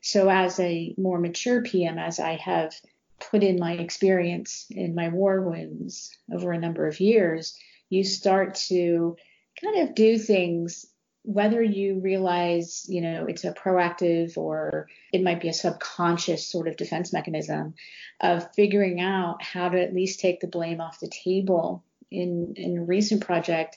So 0.00 0.30
as 0.30 0.58
a 0.58 0.94
more 0.96 1.18
mature 1.18 1.62
PM, 1.62 1.98
as 1.98 2.18
I 2.20 2.36
have 2.36 2.72
put 3.18 3.42
in 3.42 3.58
my 3.58 3.72
experience 3.72 4.66
in 4.70 4.94
my 4.94 5.08
war 5.08 5.40
wounds 5.40 6.16
over 6.32 6.52
a 6.52 6.58
number 6.58 6.86
of 6.86 7.00
years, 7.00 7.58
you 7.88 8.04
start 8.04 8.54
to 8.54 9.16
kind 9.60 9.88
of 9.88 9.94
do 9.94 10.18
things 10.18 10.86
whether 11.26 11.60
you 11.60 11.98
realize, 11.98 12.86
you 12.88 13.00
know, 13.00 13.26
it's 13.26 13.42
a 13.42 13.52
proactive 13.52 14.38
or 14.38 14.86
it 15.12 15.24
might 15.24 15.40
be 15.40 15.48
a 15.48 15.52
subconscious 15.52 16.46
sort 16.46 16.68
of 16.68 16.76
defense 16.76 17.12
mechanism 17.12 17.74
of 18.20 18.54
figuring 18.54 19.00
out 19.00 19.42
how 19.42 19.68
to 19.68 19.82
at 19.82 19.92
least 19.92 20.20
take 20.20 20.38
the 20.38 20.46
blame 20.46 20.80
off 20.80 21.00
the 21.00 21.08
table. 21.08 21.84
In 22.12 22.54
in 22.56 22.78
a 22.78 22.84
recent 22.84 23.26
project, 23.26 23.76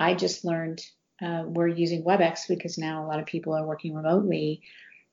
I 0.00 0.14
just 0.14 0.42
learned 0.46 0.80
uh, 1.20 1.44
we're 1.46 1.68
using 1.68 2.02
WebEx 2.02 2.48
because 2.48 2.78
now 2.78 3.04
a 3.04 3.06
lot 3.06 3.20
of 3.20 3.26
people 3.26 3.52
are 3.52 3.66
working 3.66 3.94
remotely 3.94 4.62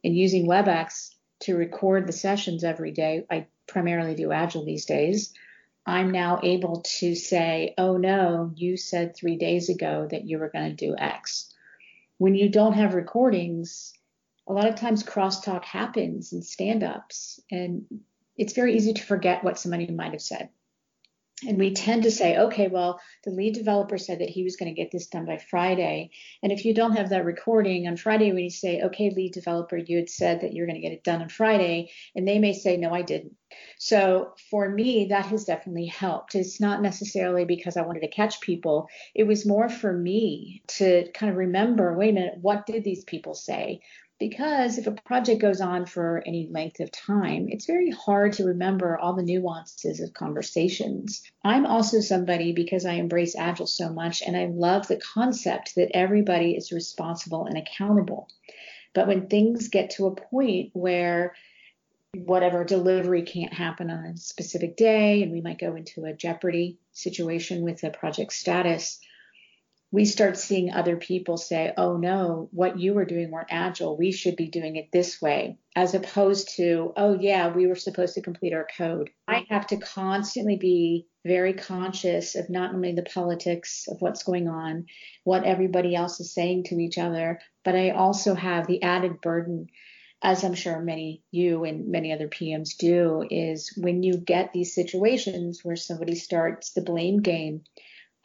and 0.06 0.16
using 0.16 0.48
WebEx 0.48 1.10
to 1.42 1.58
record 1.58 2.08
the 2.08 2.14
sessions 2.14 2.64
every 2.64 2.92
day. 2.92 3.26
I 3.30 3.48
primarily 3.68 4.16
do 4.16 4.32
Agile 4.32 4.66
these 4.66 4.86
days. 4.86 5.34
I'm 5.86 6.12
now 6.12 6.40
able 6.44 6.82
to 7.00 7.16
say, 7.16 7.74
oh 7.78 7.98
no, 7.98 8.52
you 8.56 8.78
said 8.78 9.16
three 9.16 9.38
days 9.38 9.70
ago 9.70 10.08
that 10.10 10.26
you 10.26 10.40
were 10.40 10.50
going 10.50 10.76
to 10.76 10.86
do 10.88 10.96
X 10.98 11.54
when 12.24 12.36
you 12.36 12.48
don't 12.48 12.74
have 12.74 12.94
recordings, 12.94 13.92
a 14.48 14.54
lot 14.54 14.68
of 14.68 14.76
times 14.76 15.04
crosstalk 15.04 15.66
happens 15.66 16.32
in 16.32 16.42
stand 16.42 16.84
ups, 16.84 17.40
and 17.52 17.86
it's 18.38 18.54
very 18.54 18.76
easy 18.76 18.94
to 18.94 19.04
forget 19.04 19.44
what 19.44 19.60
somebody 19.60 19.88
might 19.88 20.14
have 20.14 20.22
said. 20.22 20.48
And 21.48 21.58
we 21.58 21.74
tend 21.74 22.04
to 22.04 22.12
say, 22.12 22.38
okay, 22.38 22.68
well, 22.68 23.00
the 23.24 23.32
lead 23.32 23.54
developer 23.56 23.98
said 23.98 24.20
that 24.20 24.30
he 24.30 24.44
was 24.44 24.56
going 24.56 24.74
to 24.74 24.82
get 24.82 24.92
this 24.92 25.08
done 25.08 25.26
by 25.26 25.38
Friday. 25.38 26.12
And 26.42 26.52
if 26.52 26.66
you 26.66 26.74
don't 26.74 26.96
have 26.96 27.10
that 27.10 27.26
recording 27.26 27.88
on 27.88 27.98
Friday, 27.98 28.32
when 28.32 28.44
you 28.44 28.50
say, 28.50 28.82
okay, 28.82 29.10
lead 29.10 29.34
developer, 29.34 29.78
you 29.78 29.98
had 29.98 30.10
said 30.10 30.42
that 30.42 30.54
you're 30.54 30.68
going 30.68 30.82
to 30.82 30.82
get 30.82 30.94
it 30.94 31.04
done 31.04 31.22
on 31.22 31.30
Friday, 31.30 31.92
and 32.16 32.28
they 32.28 32.40
may 32.40 32.54
say, 32.54 32.78
no, 32.78 32.94
I 32.94 33.02
didn't. 33.02 33.36
So 33.78 34.34
for 34.50 34.68
me, 34.68 35.08
that 35.10 35.28
has 35.28 35.46
definitely 35.46 35.88
helped. 35.88 36.36
It's 36.36 36.60
not 36.60 36.82
necessarily 36.82 37.46
because 37.46 37.78
I 37.78 37.84
wanted 37.84 38.02
to 38.02 38.08
catch 38.08 38.42
people, 38.42 38.88
it 39.14 39.26
was 39.26 39.46
more 39.46 39.70
for 39.70 39.92
me 39.92 40.64
to 40.70 41.10
kind 41.14 41.32
of 41.32 41.38
remember 41.38 41.94
wait 41.94 42.10
a 42.10 42.14
minute, 42.14 42.38
what 42.42 42.66
did 42.66 42.84
these 42.84 43.04
people 43.04 43.34
say? 43.36 43.82
Because 44.20 44.78
if 44.78 44.88
a 44.88 44.92
project 44.92 45.42
goes 45.42 45.60
on 45.60 45.86
for 45.86 46.24
any 46.26 46.48
length 46.50 46.80
of 46.80 46.92
time, 46.92 47.48
it's 47.50 47.66
very 47.66 47.90
hard 47.90 48.34
to 48.34 48.46
remember 48.46 48.98
all 48.98 49.14
the 49.14 49.24
nuances 49.24 50.00
of 50.00 50.14
conversations. 50.14 51.24
I'm 51.44 51.66
also 51.66 52.00
somebody 52.00 52.54
because 52.54 52.86
I 52.86 52.94
embrace 52.94 53.36
Agile 53.36 53.68
so 53.68 53.92
much 53.92 54.22
and 54.22 54.38
I 54.38 54.46
love 54.46 54.88
the 54.88 55.02
concept 55.14 55.76
that 55.76 55.96
everybody 55.96 56.56
is 56.56 56.72
responsible 56.72 57.46
and 57.46 57.58
accountable. 57.58 58.30
But 58.94 59.08
when 59.08 59.28
things 59.28 59.68
get 59.70 59.92
to 59.92 60.08
a 60.08 60.16
point 60.16 60.70
where 60.74 61.34
whatever 62.16 62.64
delivery 62.64 63.24
can't 63.24 63.54
happen 63.54 63.90
on 63.90 64.06
a 64.06 64.18
specific 64.18 64.78
day 64.78 65.24
and 65.24 65.32
we 65.32 65.42
might 65.42 65.60
go 65.60 65.76
into 65.76 66.06
a 66.06 66.14
jeopardy 66.14 66.78
situation 66.92 67.64
with 67.64 67.82
the 67.82 67.90
project 67.90 68.34
status, 68.34 69.00
we 69.94 70.06
start 70.06 70.36
seeing 70.40 70.74
other 70.74 70.98
people 70.98 71.38
say, 71.38 71.72
oh 71.78 71.98
no, 71.98 72.50
what 72.52 72.80
you 72.80 72.96
were 72.96 73.06
doing 73.06 73.30
weren't 73.30 73.50
agile. 73.52 73.96
We 73.96 74.12
should 74.12 74.36
be 74.36 74.48
doing 74.48 74.76
it 74.76 74.92
this 74.92 75.22
way, 75.22 75.60
as 75.76 75.94
opposed 75.94 76.56
to, 76.56 76.94
oh 76.98 77.16
yeah, 77.20 77.50
we 77.50 77.68
were 77.68 77.76
supposed 77.76 78.16
to 78.16 78.24
complete 78.24 78.54
our 78.54 78.66
code. 78.76 79.12
I 79.28 79.46
have 79.52 79.68
to 79.68 79.78
constantly 79.78 80.56
be 80.56 81.06
very 81.24 81.54
conscious 81.54 82.34
of 82.34 82.50
not 82.50 82.74
only 82.74 82.94
the 82.94 83.04
politics 83.04 83.86
of 83.88 84.02
what's 84.02 84.24
going 84.24 84.48
on, 84.48 84.88
what 85.26 85.44
everybody 85.44 85.94
else 85.94 86.20
is 86.20 86.34
saying 86.34 86.64
to 86.66 86.80
each 86.80 86.98
other, 86.98 87.40
but 87.64 87.76
I 87.76 87.92
also 87.92 88.34
have 88.34 88.66
the 88.66 88.82
added 88.82 89.22
burden 89.22 89.68
as 90.24 90.44
I'm 90.44 90.56
sure 90.56 90.80
many 90.80 91.22
you 91.30 91.66
and 91.66 91.90
many 91.90 92.14
other 92.14 92.30
PMs 92.30 92.78
do, 92.78 93.28
is 93.30 93.78
when 93.78 94.02
you 94.02 94.18
get 94.18 94.54
these 94.54 94.74
situations 94.74 95.60
where 95.64 95.76
somebody 95.76 96.16
starts 96.16 96.72
the 96.72 96.82
blame 96.82 97.22
game, 97.22 97.62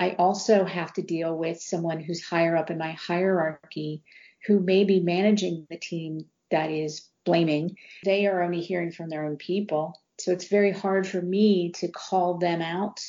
I 0.00 0.11
also 0.11 0.64
have 0.64 0.93
to 0.95 1.02
deal 1.02 1.37
with 1.37 1.61
someone 1.61 2.00
who's 2.00 2.25
higher 2.25 2.57
up 2.57 2.71
in 2.71 2.78
my 2.78 2.93
hierarchy 2.93 4.02
who 4.47 4.61
may 4.61 4.85
be 4.85 5.00
managing 5.00 5.67
the 5.69 5.76
team 5.76 6.26
that 6.50 6.71
is 6.71 7.09
blaming. 7.25 7.76
They 8.05 8.26
are 8.26 8.43
only 8.43 8.61
hearing 8.61 8.93
from 8.93 9.09
their 9.11 9.26
own 9.26 9.37
people. 9.37 10.00
So 10.19 10.33
it's 10.33 10.49
very 10.49 10.73
hard 10.73 11.07
for 11.07 11.21
me 11.21 11.73
to 11.76 11.88
call 11.88 12.38
them 12.38 12.62
out 12.62 13.00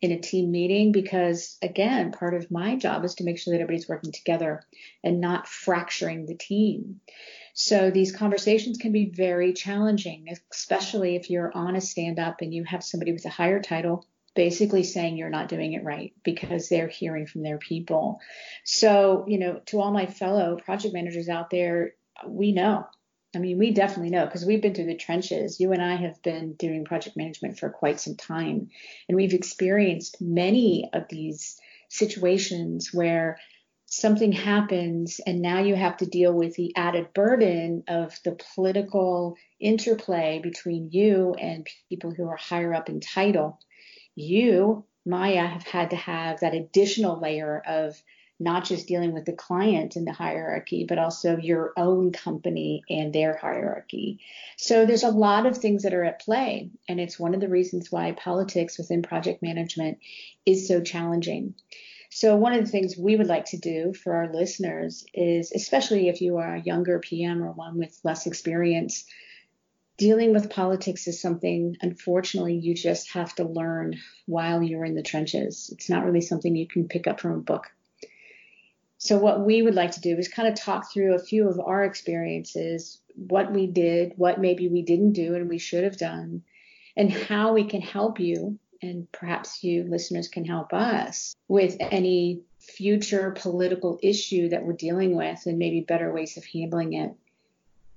in 0.00 0.12
a 0.12 0.20
team 0.20 0.50
meeting 0.50 0.92
because, 0.92 1.58
again, 1.60 2.12
part 2.12 2.34
of 2.34 2.50
my 2.50 2.76
job 2.76 3.04
is 3.04 3.14
to 3.16 3.24
make 3.24 3.38
sure 3.38 3.52
that 3.52 3.60
everybody's 3.60 3.88
working 3.88 4.12
together 4.12 4.62
and 5.04 5.20
not 5.20 5.46
fracturing 5.46 6.26
the 6.26 6.36
team. 6.36 7.00
So 7.52 7.90
these 7.90 8.14
conversations 8.14 8.78
can 8.78 8.92
be 8.92 9.10
very 9.10 9.52
challenging, 9.52 10.28
especially 10.50 11.16
if 11.16 11.28
you're 11.28 11.54
on 11.54 11.76
a 11.76 11.80
stand 11.80 12.18
up 12.18 12.40
and 12.40 12.54
you 12.54 12.64
have 12.64 12.82
somebody 12.84 13.12
with 13.12 13.24
a 13.26 13.30
higher 13.30 13.60
title 13.60 14.06
basically 14.40 14.84
saying 14.84 15.18
you're 15.18 15.28
not 15.28 15.50
doing 15.50 15.74
it 15.74 15.84
right 15.84 16.14
because 16.24 16.70
they're 16.70 16.88
hearing 16.88 17.26
from 17.26 17.42
their 17.42 17.58
people. 17.58 18.18
So, 18.64 19.26
you 19.28 19.38
know, 19.38 19.60
to 19.66 19.78
all 19.78 19.92
my 19.92 20.06
fellow 20.06 20.56
project 20.56 20.94
managers 20.94 21.28
out 21.28 21.50
there, 21.50 21.92
we 22.26 22.52
know. 22.52 22.86
I 23.36 23.38
mean, 23.38 23.58
we 23.58 23.72
definitely 23.72 24.08
know 24.08 24.24
because 24.24 24.46
we've 24.46 24.62
been 24.62 24.74
through 24.74 24.86
the 24.86 24.96
trenches. 24.96 25.60
You 25.60 25.72
and 25.72 25.82
I 25.82 25.96
have 25.96 26.22
been 26.22 26.54
doing 26.54 26.86
project 26.86 27.18
management 27.18 27.58
for 27.58 27.68
quite 27.68 28.00
some 28.00 28.16
time, 28.16 28.70
and 29.10 29.16
we've 29.16 29.34
experienced 29.34 30.22
many 30.22 30.88
of 30.90 31.04
these 31.10 31.60
situations 31.90 32.94
where 32.94 33.36
something 33.84 34.32
happens 34.32 35.20
and 35.26 35.42
now 35.42 35.60
you 35.60 35.74
have 35.74 35.98
to 35.98 36.06
deal 36.06 36.32
with 36.32 36.54
the 36.54 36.74
added 36.76 37.12
burden 37.12 37.82
of 37.88 38.18
the 38.24 38.38
political 38.54 39.36
interplay 39.58 40.40
between 40.42 40.88
you 40.92 41.34
and 41.34 41.66
people 41.90 42.14
who 42.14 42.26
are 42.26 42.36
higher 42.36 42.72
up 42.72 42.88
in 42.88 43.00
title 43.00 43.58
you, 44.14 44.84
Maya, 45.06 45.46
have 45.46 45.66
had 45.66 45.90
to 45.90 45.96
have 45.96 46.40
that 46.40 46.54
additional 46.54 47.20
layer 47.20 47.62
of 47.66 48.02
not 48.40 48.64
just 48.64 48.88
dealing 48.88 49.12
with 49.12 49.26
the 49.26 49.34
client 49.34 49.96
and 49.96 50.06
the 50.06 50.12
hierarchy, 50.12 50.86
but 50.88 50.98
also 50.98 51.36
your 51.36 51.72
own 51.76 52.10
company 52.10 52.82
and 52.88 53.12
their 53.12 53.36
hierarchy. 53.36 54.18
So 54.56 54.86
there's 54.86 55.02
a 55.02 55.10
lot 55.10 55.44
of 55.44 55.58
things 55.58 55.82
that 55.82 55.92
are 55.92 56.04
at 56.04 56.22
play. 56.22 56.70
And 56.88 56.98
it's 56.98 57.20
one 57.20 57.34
of 57.34 57.40
the 57.40 57.48
reasons 57.50 57.92
why 57.92 58.12
politics 58.12 58.78
within 58.78 59.02
project 59.02 59.42
management 59.42 59.98
is 60.46 60.66
so 60.66 60.80
challenging. 60.80 61.54
So, 62.12 62.34
one 62.34 62.54
of 62.54 62.64
the 62.64 62.70
things 62.70 62.96
we 62.98 63.14
would 63.14 63.28
like 63.28 63.44
to 63.46 63.56
do 63.56 63.92
for 63.94 64.14
our 64.14 64.32
listeners 64.32 65.04
is, 65.14 65.52
especially 65.54 66.08
if 66.08 66.20
you 66.20 66.38
are 66.38 66.56
a 66.56 66.60
younger 66.60 66.98
PM 66.98 67.40
or 67.40 67.52
one 67.52 67.78
with 67.78 67.96
less 68.02 68.26
experience, 68.26 69.04
dealing 70.00 70.32
with 70.32 70.48
politics 70.48 71.06
is 71.06 71.20
something, 71.20 71.76
unfortunately, 71.82 72.56
you 72.56 72.74
just 72.74 73.12
have 73.12 73.34
to 73.34 73.44
learn 73.44 73.98
while 74.24 74.62
you're 74.62 74.86
in 74.86 74.94
the 74.94 75.02
trenches. 75.02 75.68
It's 75.74 75.90
not 75.90 76.06
really 76.06 76.22
something 76.22 76.56
you 76.56 76.66
can 76.66 76.88
pick 76.88 77.06
up 77.06 77.20
from 77.20 77.32
a 77.32 77.42
book. 77.42 77.66
So, 78.96 79.18
what 79.18 79.44
we 79.44 79.60
would 79.60 79.74
like 79.74 79.90
to 79.92 80.00
do 80.00 80.16
is 80.16 80.26
kind 80.26 80.48
of 80.48 80.54
talk 80.54 80.90
through 80.90 81.14
a 81.14 81.22
few 81.22 81.50
of 81.50 81.60
our 81.60 81.84
experiences, 81.84 82.98
what 83.14 83.52
we 83.52 83.66
did, 83.66 84.14
what 84.16 84.40
maybe 84.40 84.68
we 84.68 84.80
didn't 84.80 85.12
do 85.12 85.34
and 85.34 85.50
we 85.50 85.58
should 85.58 85.84
have 85.84 85.98
done, 85.98 86.44
and 86.96 87.12
how 87.12 87.52
we 87.52 87.64
can 87.64 87.82
help 87.82 88.18
you, 88.20 88.58
and 88.80 89.06
perhaps 89.12 89.62
you 89.62 89.84
listeners 89.84 90.28
can 90.28 90.46
help 90.46 90.72
us 90.72 91.34
with 91.46 91.76
any 91.78 92.40
future 92.58 93.32
political 93.32 93.98
issue 94.02 94.48
that 94.48 94.64
we're 94.64 94.72
dealing 94.72 95.14
with 95.14 95.44
and 95.44 95.58
maybe 95.58 95.82
better 95.82 96.10
ways 96.10 96.38
of 96.38 96.44
handling 96.46 96.94
it 96.94 97.14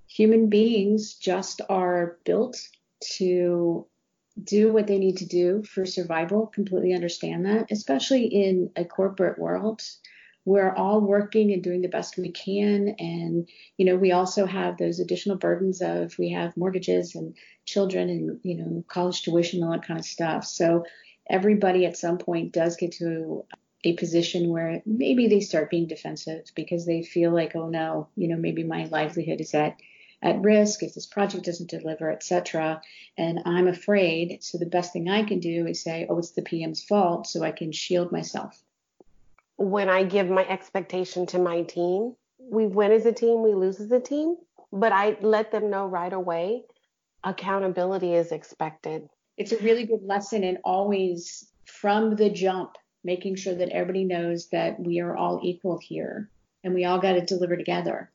human 0.08 0.50
beings 0.50 1.16
just 1.16 1.62
are 1.70 2.18
built 2.26 2.58
to 3.18 3.88
do 4.44 4.74
what 4.74 4.88
they 4.88 4.98
need 4.98 5.18
to 5.18 5.26
do 5.26 5.64
for 5.64 5.86
survival. 5.86 6.48
Completely 6.48 6.94
understand 6.94 7.46
that, 7.46 7.72
especially 7.72 8.26
in 8.26 8.72
a 8.76 8.86
corporate 8.86 9.38
world. 9.38 9.82
We're 10.46 10.76
all 10.76 11.00
working 11.00 11.54
and 11.54 11.64
doing 11.64 11.82
the 11.82 11.88
best 11.88 12.18
we 12.18 12.32
can. 12.32 12.96
And, 13.00 13.48
you 13.78 13.86
know, 13.86 13.96
we 13.96 14.12
also 14.12 14.46
have 14.46 14.78
those 14.78 15.00
additional 15.00 15.38
burdens 15.38 15.82
of 15.82 16.18
we 16.20 16.32
have 16.32 16.58
mortgages 16.58 17.16
and 17.16 17.36
children 17.66 18.10
and, 18.10 18.40
you 18.44 18.58
know, 18.58 18.84
college 18.88 19.22
tuition 19.22 19.60
and 19.60 19.70
all 19.70 19.78
that 19.78 19.88
kind 19.88 20.00
of 20.00 20.06
stuff. 20.06 20.46
So 20.46 20.84
everybody 21.30 21.86
at 21.86 21.96
some 21.96 22.18
point 22.18 22.52
does 22.52 22.76
get 22.76 22.92
to 22.94 23.46
a 23.86 23.96
position 23.96 24.50
where 24.50 24.82
maybe 24.86 25.28
they 25.28 25.40
start 25.40 25.70
being 25.70 25.88
defensive 25.88 26.44
because 26.56 26.86
they 26.86 27.04
feel 27.04 27.32
like, 27.32 27.56
oh 27.56 27.70
no, 27.70 28.10
you 28.16 28.28
know, 28.28 28.38
maybe 28.38 28.64
my 28.64 28.86
livelihood 28.86 29.40
is 29.40 29.54
at 29.54 29.78
at 30.24 30.42
risk 30.42 30.82
if 30.82 30.94
this 30.96 31.06
project 31.06 31.46
doesn't 31.46 31.70
deliver, 31.70 32.10
etc. 32.10 32.82
And 33.18 33.42
I'm 33.46 33.68
afraid. 33.68 34.42
So 34.42 34.58
the 34.58 34.66
best 34.66 34.94
thing 34.94 35.10
I 35.10 35.24
can 35.24 35.40
do 35.40 35.68
is 35.68 35.84
say, 35.84 36.08
oh, 36.10 36.18
it's 36.18 36.32
the 36.32 36.42
PM's 36.42 36.84
fault, 36.84 37.28
so 37.28 37.44
I 37.44 37.52
can 37.52 37.72
shield 37.72 38.12
myself. 38.12 38.60
When 39.58 39.90
I 39.90 40.04
give 40.04 40.30
my 40.30 40.48
expectation 40.48 41.28
to 41.28 41.40
my 41.40 41.62
team, 41.64 42.16
we 42.40 42.66
win 42.66 42.92
as 42.92 43.06
a 43.06 43.12
team, 43.12 43.44
we 43.44 43.54
lose 43.54 43.80
as 43.80 43.92
a 43.92 44.00
team, 44.00 44.38
but 44.72 44.92
I 44.92 45.18
let 45.22 45.52
them 45.52 45.70
know 45.70 45.86
right 45.86 46.12
away 46.12 46.64
accountability 47.24 48.14
is 48.14 48.32
expected. 48.32 49.08
It's 49.38 49.52
a 49.52 49.58
really 49.58 49.86
good 49.86 50.04
lesson 50.04 50.44
and 50.44 50.58
always 50.64 51.48
from 51.66 52.16
the 52.16 52.30
jump 52.30 52.76
making 53.04 53.36
sure 53.36 53.56
that 53.56 53.70
everybody 53.70 54.06
knows 54.06 54.48
that 54.50 54.80
we 54.80 55.00
are 55.00 55.16
all 55.16 55.40
equal 55.44 55.78
here 55.78 56.30
and 56.64 56.74
we 56.74 56.86
all 56.86 57.00
got 57.00 57.14
to 57.14 57.22
deliver 57.26 57.58
together. 57.58 58.12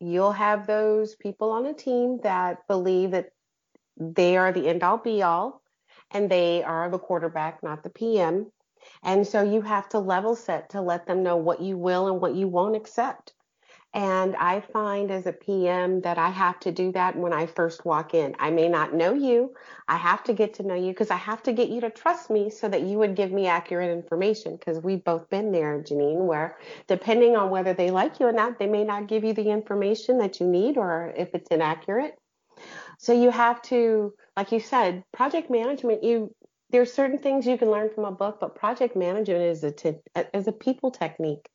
You'll 0.00 0.32
have 0.32 0.66
those 0.66 1.14
people 1.14 1.50
on 1.50 1.66
a 1.66 1.74
team 1.74 2.20
that 2.22 2.66
believe 2.66 3.10
that 3.10 3.32
they 3.98 4.36
are 4.36 4.50
the 4.50 4.66
end 4.68 4.82
all 4.82 4.98
be 4.98 5.22
all 5.22 5.62
and 6.10 6.30
they 6.30 6.62
are 6.62 6.88
the 6.88 6.98
quarterback, 6.98 7.62
not 7.62 7.82
the 7.82 7.90
PM. 7.90 8.50
And 9.02 9.26
so 9.26 9.42
you 9.42 9.60
have 9.62 9.88
to 9.90 9.98
level 9.98 10.34
set 10.34 10.70
to 10.70 10.80
let 10.80 11.06
them 11.06 11.22
know 11.22 11.36
what 11.36 11.60
you 11.60 11.76
will 11.76 12.08
and 12.08 12.20
what 12.20 12.34
you 12.34 12.48
won't 12.48 12.76
accept. 12.76 13.34
And 13.92 14.36
I 14.36 14.60
find 14.60 15.10
as 15.10 15.26
a 15.26 15.32
PM 15.32 16.02
that 16.02 16.16
I 16.16 16.30
have 16.30 16.60
to 16.60 16.70
do 16.70 16.92
that 16.92 17.16
when 17.16 17.32
I 17.32 17.46
first 17.46 17.84
walk 17.84 18.14
in. 18.14 18.36
I 18.38 18.50
may 18.50 18.68
not 18.68 18.94
know 18.94 19.14
you. 19.14 19.52
I 19.88 19.96
have 19.96 20.22
to 20.24 20.32
get 20.32 20.54
to 20.54 20.62
know 20.62 20.76
you 20.76 20.92
because 20.92 21.10
I 21.10 21.16
have 21.16 21.42
to 21.44 21.52
get 21.52 21.70
you 21.70 21.80
to 21.80 21.90
trust 21.90 22.30
me 22.30 22.50
so 22.50 22.68
that 22.68 22.82
you 22.82 22.98
would 22.98 23.16
give 23.16 23.32
me 23.32 23.48
accurate 23.48 23.90
information. 23.90 24.56
Because 24.56 24.78
we've 24.78 25.02
both 25.02 25.28
been 25.28 25.50
there, 25.50 25.82
Janine, 25.82 26.24
where 26.24 26.56
depending 26.86 27.36
on 27.36 27.50
whether 27.50 27.74
they 27.74 27.90
like 27.90 28.20
you 28.20 28.26
or 28.26 28.32
not, 28.32 28.60
they 28.60 28.68
may 28.68 28.84
not 28.84 29.08
give 29.08 29.24
you 29.24 29.32
the 29.32 29.50
information 29.50 30.18
that 30.18 30.38
you 30.38 30.46
need 30.46 30.78
or 30.78 31.12
if 31.16 31.34
it's 31.34 31.48
inaccurate. 31.50 32.16
So 32.98 33.12
you 33.12 33.30
have 33.30 33.60
to, 33.62 34.14
like 34.36 34.52
you 34.52 34.60
said, 34.60 35.02
project 35.12 35.50
management, 35.50 36.04
you 36.04 36.34
there's 36.70 36.92
certain 36.92 37.18
things 37.18 37.46
you 37.46 37.58
can 37.58 37.70
learn 37.70 37.90
from 37.92 38.04
a 38.04 38.12
book, 38.12 38.38
but 38.40 38.54
project 38.54 38.94
management 38.94 39.42
is 39.42 39.64
a 39.64 39.72
t- 39.72 39.98
is 40.32 40.46
a 40.46 40.52
people 40.52 40.92
technique. 40.92 41.48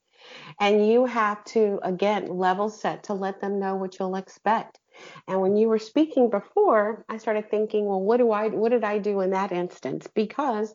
And 0.60 0.88
you 0.88 1.06
have 1.06 1.44
to, 1.46 1.80
again, 1.84 2.28
level 2.28 2.70
set 2.70 3.04
to 3.04 3.14
let 3.14 3.42
them 3.42 3.60
know 3.60 3.76
what 3.76 4.00
you'll 4.00 4.16
expect. 4.16 4.80
And 5.28 5.42
when 5.42 5.56
you 5.58 5.68
were 5.68 5.80
speaking 5.80 6.30
before, 6.30 7.06
I 7.10 7.18
started 7.18 7.50
thinking, 7.50 7.86
well, 7.86 8.02
what 8.02 8.18
do 8.18 8.32
I 8.32 8.48
what 8.48 8.70
did 8.70 8.84
I 8.84 8.98
do 9.00 9.22
in 9.22 9.32
that 9.32 9.52
instance? 9.52 10.08
Because 10.14 10.74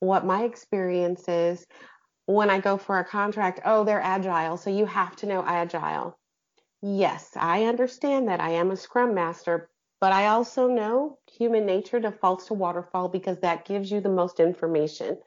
what 0.00 0.26
my 0.26 0.44
experience 0.44 1.28
is 1.28 1.66
when 2.26 2.50
I 2.50 2.60
go 2.60 2.76
for 2.76 2.98
a 2.98 3.04
contract, 3.04 3.60
oh, 3.64 3.84
they're 3.84 4.00
agile, 4.00 4.56
so 4.56 4.70
you 4.70 4.86
have 4.86 5.16
to 5.16 5.26
know 5.26 5.44
agile. 5.46 6.18
Yes, 6.82 7.30
I 7.36 7.64
understand 7.64 8.28
that 8.28 8.40
I 8.40 8.50
am 8.50 8.70
a 8.70 8.76
scrum 8.76 9.14
master, 9.14 9.70
but 10.00 10.12
I 10.12 10.26
also 10.26 10.68
know 10.68 11.18
human 11.32 11.66
nature 11.66 11.98
defaults 11.98 12.46
to 12.46 12.54
waterfall 12.54 13.08
because 13.08 13.38
that 13.40 13.64
gives 13.64 13.90
you 13.90 14.00
the 14.00 14.08
most 14.10 14.40
information. 14.40 15.18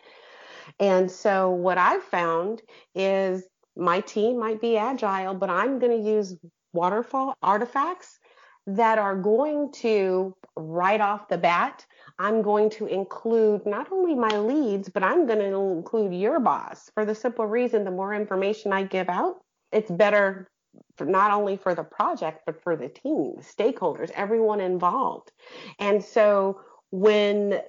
And 0.80 1.10
so 1.10 1.50
what 1.50 1.78
I've 1.78 2.04
found 2.04 2.62
is 2.96 3.44
my 3.76 4.02
team 4.02 4.40
might 4.40 4.62
be 4.62 4.78
agile, 4.78 5.34
but 5.34 5.50
I'm 5.50 5.80
going 5.80 6.02
to 6.02 6.10
use 6.10 6.36
waterfall 6.74 7.34
artifacts 7.42 8.20
that 8.68 8.98
are 8.98 9.16
going 9.16 9.72
to 9.72 10.36
right 10.56 11.02
off 11.02 11.28
the 11.28 11.38
bat 11.38 11.86
i'm 12.20 12.42
going 12.42 12.70
to 12.70 12.86
include 12.86 13.66
not 13.66 13.92
only 13.92 14.14
my 14.14 14.38
leads 14.38 14.88
but 14.88 15.02
i'm 15.02 15.26
going 15.26 15.40
to 15.40 15.58
include 15.72 16.14
your 16.14 16.40
boss 16.40 16.92
for 16.94 17.04
the 17.04 17.16
simple 17.16 17.46
reason 17.46 17.84
the 17.84 17.92
more 17.92 18.14
information 18.14 18.72
i 18.72 18.84
give 18.84 19.10
out 19.10 19.38
it's 19.72 19.90
better 19.90 20.48
for 20.98 21.06
not 21.06 21.32
only 21.32 21.58
for 21.58 21.76
the 21.76 21.84
project 21.84 22.44
but 22.46 22.62
for 22.62 22.76
the 22.76 22.90
team 22.90 23.36
stakeholders 23.42 24.12
everyone 24.12 24.62
involved. 24.62 25.32
And 25.80 26.04
so 26.04 26.62
when 26.92 27.62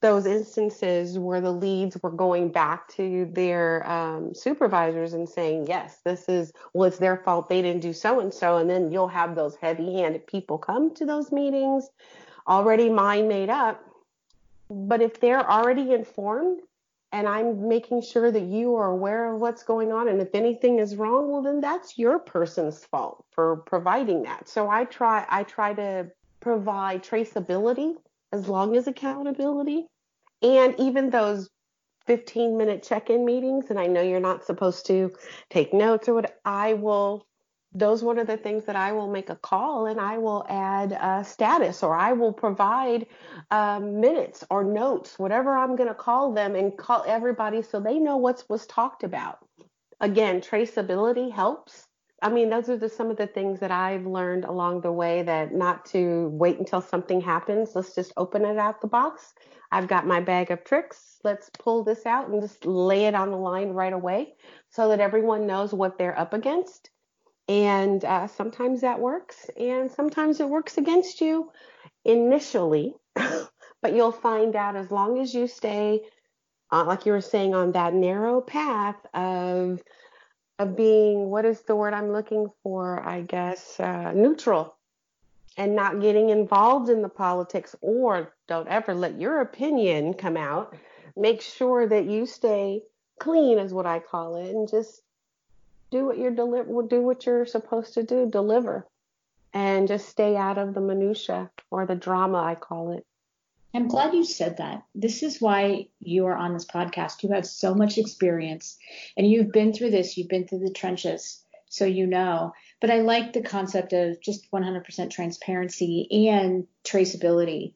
those 0.00 0.24
instances 0.24 1.18
where 1.18 1.40
the 1.40 1.52
leads 1.52 1.96
were 2.02 2.10
going 2.10 2.50
back 2.50 2.88
to 2.88 3.28
their 3.32 3.88
um, 3.90 4.34
supervisors 4.34 5.12
and 5.12 5.28
saying, 5.28 5.66
yes, 5.66 5.98
this 6.04 6.28
is, 6.28 6.52
well, 6.72 6.88
it's 6.88 6.98
their 6.98 7.18
fault 7.18 7.48
they 7.48 7.60
didn't 7.60 7.82
do 7.82 7.92
so 7.92 8.20
and 8.20 8.32
so. 8.32 8.56
And 8.56 8.68
then 8.68 8.90
you'll 8.90 9.08
have 9.08 9.34
those 9.34 9.56
heavy 9.56 9.94
handed 9.94 10.26
people 10.26 10.56
come 10.56 10.94
to 10.94 11.04
those 11.04 11.30
meetings, 11.30 11.88
already 12.48 12.88
mind 12.88 13.28
made 13.28 13.50
up. 13.50 13.84
But 14.70 15.02
if 15.02 15.20
they're 15.20 15.48
already 15.48 15.92
informed 15.92 16.60
and 17.12 17.28
I'm 17.28 17.68
making 17.68 18.02
sure 18.02 18.30
that 18.30 18.44
you 18.44 18.76
are 18.76 18.90
aware 18.90 19.34
of 19.34 19.40
what's 19.40 19.64
going 19.64 19.92
on, 19.92 20.08
and 20.08 20.20
if 20.22 20.34
anything 20.34 20.78
is 20.78 20.96
wrong, 20.96 21.30
well, 21.30 21.42
then 21.42 21.60
that's 21.60 21.98
your 21.98 22.20
person's 22.20 22.84
fault 22.84 23.24
for 23.32 23.56
providing 23.56 24.22
that. 24.22 24.48
So 24.48 24.70
I 24.70 24.84
try, 24.84 25.26
I 25.28 25.42
try 25.42 25.74
to 25.74 26.10
provide 26.38 27.02
traceability 27.02 27.96
as 28.32 28.48
long 28.48 28.76
as 28.76 28.86
accountability. 28.86 29.88
And 30.42 30.74
even 30.78 31.10
those 31.10 31.48
15 32.06 32.56
minute 32.56 32.82
check 32.82 33.10
in 33.10 33.24
meetings, 33.24 33.66
and 33.70 33.78
I 33.78 33.86
know 33.86 34.02
you're 34.02 34.20
not 34.20 34.44
supposed 34.44 34.86
to 34.86 35.12
take 35.50 35.74
notes 35.74 36.08
or 36.08 36.14
what, 36.14 36.38
I 36.44 36.74
will, 36.74 37.26
those 37.72 38.02
one 38.02 38.18
of 38.18 38.26
the 38.26 38.36
things 38.36 38.64
that 38.64 38.76
I 38.76 38.92
will 38.92 39.10
make 39.10 39.30
a 39.30 39.36
call 39.36 39.86
and 39.86 40.00
I 40.00 40.18
will 40.18 40.44
add 40.48 40.92
a 40.92 41.24
status 41.24 41.82
or 41.82 41.94
I 41.94 42.12
will 42.12 42.32
provide 42.32 43.06
um, 43.50 44.00
minutes 44.00 44.42
or 44.50 44.64
notes, 44.64 45.18
whatever 45.18 45.56
I'm 45.56 45.76
going 45.76 45.88
to 45.88 45.94
call 45.94 46.32
them 46.32 46.56
and 46.56 46.76
call 46.76 47.04
everybody 47.06 47.62
so 47.62 47.78
they 47.78 47.98
know 47.98 48.16
what 48.16 48.42
was 48.48 48.66
talked 48.66 49.04
about. 49.04 49.38
Again, 50.00 50.40
traceability 50.40 51.30
helps 51.30 51.86
I 52.22 52.28
mean, 52.28 52.50
those 52.50 52.68
are 52.68 52.76
the, 52.76 52.88
some 52.88 53.10
of 53.10 53.16
the 53.16 53.26
things 53.26 53.60
that 53.60 53.70
I've 53.70 54.06
learned 54.06 54.44
along 54.44 54.82
the 54.82 54.92
way 54.92 55.22
that 55.22 55.54
not 55.54 55.86
to 55.86 56.28
wait 56.28 56.58
until 56.58 56.82
something 56.82 57.20
happens. 57.20 57.74
Let's 57.74 57.94
just 57.94 58.12
open 58.16 58.44
it 58.44 58.58
out 58.58 58.80
the 58.80 58.88
box. 58.88 59.32
I've 59.72 59.88
got 59.88 60.06
my 60.06 60.20
bag 60.20 60.50
of 60.50 60.64
tricks. 60.64 61.18
Let's 61.24 61.50
pull 61.58 61.84
this 61.84 62.04
out 62.04 62.28
and 62.28 62.42
just 62.42 62.66
lay 62.66 63.06
it 63.06 63.14
on 63.14 63.30
the 63.30 63.38
line 63.38 63.70
right 63.70 63.92
away 63.92 64.34
so 64.68 64.88
that 64.88 65.00
everyone 65.00 65.46
knows 65.46 65.72
what 65.72 65.96
they're 65.96 66.18
up 66.18 66.34
against. 66.34 66.90
And 67.48 68.04
uh, 68.04 68.26
sometimes 68.26 68.82
that 68.82 69.00
works, 69.00 69.50
and 69.58 69.90
sometimes 69.90 70.38
it 70.38 70.48
works 70.48 70.78
against 70.78 71.20
you 71.20 71.50
initially, 72.04 72.94
but 73.14 73.92
you'll 73.94 74.12
find 74.12 74.54
out 74.54 74.76
as 74.76 74.90
long 74.90 75.20
as 75.20 75.34
you 75.34 75.48
stay, 75.48 76.02
uh, 76.70 76.84
like 76.84 77.06
you 77.06 77.12
were 77.12 77.20
saying, 77.20 77.54
on 77.54 77.72
that 77.72 77.92
narrow 77.92 78.40
path 78.40 79.04
of 79.14 79.82
of 80.60 80.76
being 80.76 81.30
what 81.30 81.46
is 81.46 81.62
the 81.62 81.74
word 81.74 81.94
I'm 81.94 82.12
looking 82.12 82.50
for? 82.62 83.00
I 83.00 83.22
guess 83.22 83.80
uh, 83.80 84.12
neutral 84.12 84.76
and 85.56 85.74
not 85.74 86.02
getting 86.02 86.28
involved 86.28 86.90
in 86.90 87.00
the 87.00 87.08
politics 87.08 87.74
or 87.80 88.34
don't 88.46 88.68
ever 88.68 88.94
let 88.94 89.18
your 89.18 89.40
opinion 89.40 90.12
come 90.12 90.36
out. 90.36 90.76
Make 91.16 91.40
sure 91.40 91.88
that 91.88 92.04
you 92.04 92.26
stay 92.26 92.82
clean 93.18 93.58
is 93.58 93.72
what 93.72 93.86
I 93.86 94.00
call 94.00 94.36
it 94.36 94.54
and 94.54 94.68
just 94.68 95.00
do 95.90 96.04
what 96.04 96.18
you're 96.18 96.30
deliver 96.30 96.82
do 96.82 97.00
what 97.00 97.24
you're 97.24 97.46
supposed 97.46 97.94
to 97.94 98.02
do, 98.02 98.28
deliver. 98.30 98.86
And 99.52 99.88
just 99.88 100.08
stay 100.08 100.36
out 100.36 100.58
of 100.58 100.74
the 100.74 100.80
minutia 100.80 101.50
or 101.70 101.86
the 101.86 101.96
drama 101.96 102.38
I 102.38 102.54
call 102.54 102.92
it. 102.92 103.04
I'm 103.72 103.88
glad 103.88 104.14
you 104.14 104.24
said 104.24 104.56
that. 104.56 104.82
This 104.94 105.22
is 105.22 105.40
why 105.40 105.88
you 106.00 106.26
are 106.26 106.36
on 106.36 106.54
this 106.54 106.64
podcast. 106.64 107.22
You 107.22 107.30
have 107.30 107.46
so 107.46 107.74
much 107.74 107.98
experience 107.98 108.78
and 109.16 109.30
you've 109.30 109.52
been 109.52 109.72
through 109.72 109.90
this, 109.90 110.16
you've 110.16 110.28
been 110.28 110.46
through 110.46 110.60
the 110.60 110.72
trenches, 110.72 111.42
so 111.68 111.84
you 111.84 112.06
know. 112.06 112.52
But 112.80 112.90
I 112.90 113.00
like 113.00 113.32
the 113.32 113.42
concept 113.42 113.92
of 113.92 114.20
just 114.20 114.50
100% 114.50 115.10
transparency 115.10 116.28
and 116.28 116.66
traceability. 116.84 117.74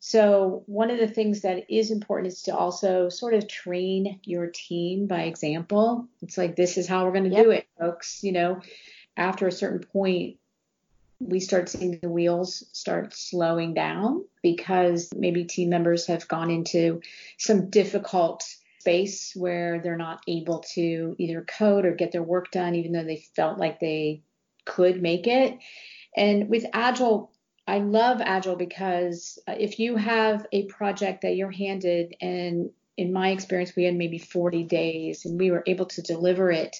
So, 0.00 0.62
one 0.66 0.90
of 0.90 0.98
the 0.98 1.08
things 1.08 1.40
that 1.42 1.64
is 1.68 1.90
important 1.90 2.32
is 2.32 2.42
to 2.42 2.56
also 2.56 3.08
sort 3.08 3.34
of 3.34 3.48
train 3.48 4.20
your 4.24 4.48
team 4.48 5.06
by 5.06 5.22
example. 5.22 6.06
It's 6.22 6.36
like, 6.36 6.54
this 6.54 6.76
is 6.76 6.86
how 6.86 7.04
we're 7.04 7.12
going 7.12 7.30
to 7.30 7.36
yep. 7.36 7.44
do 7.44 7.50
it, 7.50 7.66
folks. 7.78 8.22
You 8.22 8.32
know, 8.32 8.60
after 9.16 9.46
a 9.46 9.52
certain 9.52 9.80
point, 9.80 10.36
we 11.18 11.40
start 11.40 11.68
seeing 11.68 11.98
the 12.02 12.08
wheels 12.08 12.64
start 12.72 13.14
slowing 13.14 13.74
down 13.74 14.24
because 14.42 15.10
maybe 15.16 15.44
team 15.44 15.70
members 15.70 16.06
have 16.06 16.28
gone 16.28 16.50
into 16.50 17.00
some 17.38 17.70
difficult 17.70 18.44
space 18.80 19.32
where 19.34 19.80
they're 19.80 19.96
not 19.96 20.22
able 20.28 20.60
to 20.74 21.16
either 21.18 21.42
code 21.42 21.84
or 21.84 21.94
get 21.94 22.12
their 22.12 22.22
work 22.22 22.50
done, 22.50 22.74
even 22.74 22.92
though 22.92 23.04
they 23.04 23.24
felt 23.34 23.58
like 23.58 23.80
they 23.80 24.22
could 24.64 25.02
make 25.02 25.26
it. 25.26 25.58
And 26.16 26.48
with 26.48 26.66
Agile, 26.72 27.32
I 27.66 27.78
love 27.78 28.20
Agile 28.20 28.56
because 28.56 29.38
uh, 29.48 29.54
if 29.58 29.80
you 29.80 29.96
have 29.96 30.46
a 30.52 30.66
project 30.66 31.22
that 31.22 31.34
you're 31.34 31.50
handed, 31.50 32.14
and 32.20 32.70
in 32.96 33.12
my 33.12 33.30
experience, 33.30 33.74
we 33.74 33.84
had 33.84 33.96
maybe 33.96 34.18
40 34.18 34.64
days 34.64 35.24
and 35.24 35.38
we 35.38 35.50
were 35.50 35.64
able 35.66 35.86
to 35.86 36.02
deliver 36.02 36.50
it 36.50 36.76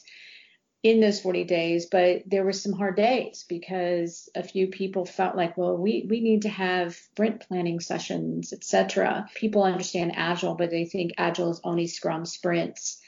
in 0.87 1.01
those 1.01 1.21
40 1.21 1.43
days, 1.43 1.87
but 1.87 2.23
there 2.27 2.45
were 2.45 2.53
some 2.53 2.73
hard 2.73 2.95
days 2.95 3.45
because 3.49 4.29
a 4.37 4.45
few 4.45 4.69
people 4.69 5.05
felt 5.05 5.35
like, 5.35 5.57
well, 5.57 5.77
we, 5.77 6.07
we 6.09 6.21
need 6.21 6.43
to 6.43 6.49
have 6.49 6.95
sprint 6.95 7.41
planning 7.41 7.81
sessions, 7.81 8.53
etc. 8.53 9.29
People 9.35 9.65
understand 9.65 10.13
Agile, 10.15 10.55
but 10.55 10.71
they 10.71 10.85
think 10.85 11.15
Agile 11.19 11.51
is 11.51 11.61
only 11.65 11.89
Scrum 11.89 12.25
sprints. 12.25 13.01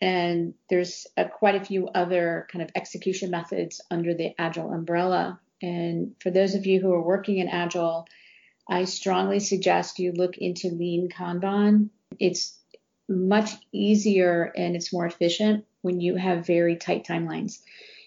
And 0.00 0.54
there's 0.70 1.08
a, 1.16 1.24
quite 1.24 1.60
a 1.60 1.64
few 1.64 1.88
other 1.88 2.46
kind 2.52 2.62
of 2.62 2.70
execution 2.76 3.32
methods 3.32 3.80
under 3.90 4.14
the 4.14 4.32
Agile 4.38 4.72
umbrella. 4.72 5.40
And 5.60 6.14
for 6.20 6.30
those 6.30 6.54
of 6.54 6.66
you 6.66 6.80
who 6.80 6.92
are 6.92 7.02
working 7.02 7.38
in 7.38 7.48
Agile, 7.48 8.06
I 8.68 8.84
strongly 8.84 9.40
suggest 9.40 9.98
you 9.98 10.12
look 10.12 10.38
into 10.38 10.68
Lean 10.68 11.08
Kanban. 11.08 11.88
It's 12.20 12.56
much 13.08 13.50
easier 13.72 14.52
and 14.56 14.76
it's 14.76 14.92
more 14.92 15.06
efficient 15.06 15.64
when 15.82 16.00
you 16.00 16.16
have 16.16 16.46
very 16.46 16.76
tight 16.76 17.06
timelines. 17.06 17.60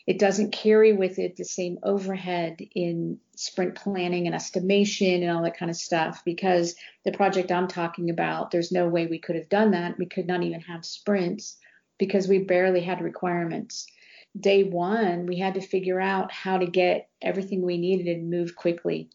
It 0.07 0.19
doesn't 0.19 0.51
carry 0.51 0.93
with 0.93 1.19
it 1.19 1.35
the 1.35 1.45
same 1.45 1.77
overhead 1.83 2.57
in 2.75 3.19
sprint 3.35 3.75
planning 3.75 4.25
and 4.25 4.35
estimation 4.35 5.21
and 5.21 5.31
all 5.31 5.43
that 5.43 5.57
kind 5.57 5.69
of 5.69 5.77
stuff 5.77 6.23
because 6.25 6.75
the 7.05 7.11
project 7.11 7.51
I'm 7.51 7.67
talking 7.67 8.09
about, 8.09 8.51
there's 8.51 8.71
no 8.71 8.87
way 8.87 9.05
we 9.05 9.19
could 9.19 9.35
have 9.35 9.49
done 9.49 9.71
that. 9.71 9.97
We 9.99 10.07
could 10.07 10.27
not 10.27 10.43
even 10.43 10.61
have 10.61 10.85
sprints 10.85 11.57
because 11.97 12.27
we 12.27 12.39
barely 12.39 12.81
had 12.81 13.01
requirements. 13.01 13.85
Day 14.39 14.63
one, 14.63 15.27
we 15.27 15.37
had 15.37 15.53
to 15.53 15.61
figure 15.61 15.99
out 15.99 16.31
how 16.31 16.57
to 16.57 16.65
get 16.65 17.09
everything 17.21 17.61
we 17.61 17.77
needed 17.77 18.07
and 18.07 18.29
move 18.29 18.55
quickly. 18.55 19.09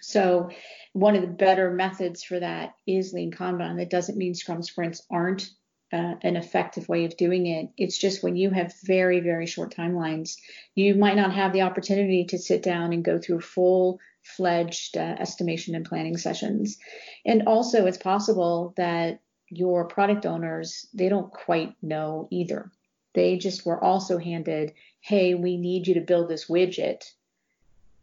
So, 0.00 0.50
one 0.92 1.16
of 1.16 1.22
the 1.22 1.28
better 1.28 1.70
methods 1.72 2.22
for 2.22 2.38
that 2.38 2.74
is 2.86 3.12
lean 3.12 3.32
Kanban. 3.32 3.78
That 3.78 3.90
doesn't 3.90 4.18
mean 4.18 4.34
Scrum 4.34 4.62
sprints 4.62 5.02
aren't 5.10 5.50
uh, 5.94 6.16
an 6.22 6.36
effective 6.36 6.88
way 6.88 7.04
of 7.04 7.16
doing 7.16 7.46
it. 7.46 7.68
It's 7.76 7.96
just 7.96 8.22
when 8.22 8.34
you 8.34 8.50
have 8.50 8.74
very, 8.82 9.20
very 9.20 9.46
short 9.46 9.72
timelines, 9.74 10.36
you 10.74 10.96
might 10.96 11.16
not 11.16 11.32
have 11.32 11.52
the 11.52 11.62
opportunity 11.62 12.24
to 12.30 12.38
sit 12.38 12.64
down 12.64 12.92
and 12.92 13.04
go 13.04 13.18
through 13.18 13.40
full 13.40 14.00
fledged 14.36 14.96
uh, 14.96 15.16
estimation 15.20 15.76
and 15.76 15.84
planning 15.84 16.16
sessions. 16.16 16.78
And 17.24 17.44
also, 17.46 17.86
it's 17.86 17.98
possible 17.98 18.74
that 18.76 19.20
your 19.50 19.86
product 19.86 20.26
owners, 20.26 20.86
they 20.94 21.08
don't 21.08 21.32
quite 21.32 21.74
know 21.80 22.26
either. 22.32 22.72
They 23.14 23.38
just 23.38 23.64
were 23.64 23.82
also 23.82 24.18
handed, 24.18 24.72
hey, 25.00 25.34
we 25.34 25.56
need 25.56 25.86
you 25.86 25.94
to 25.94 26.00
build 26.00 26.28
this 26.28 26.48
widget 26.48 27.04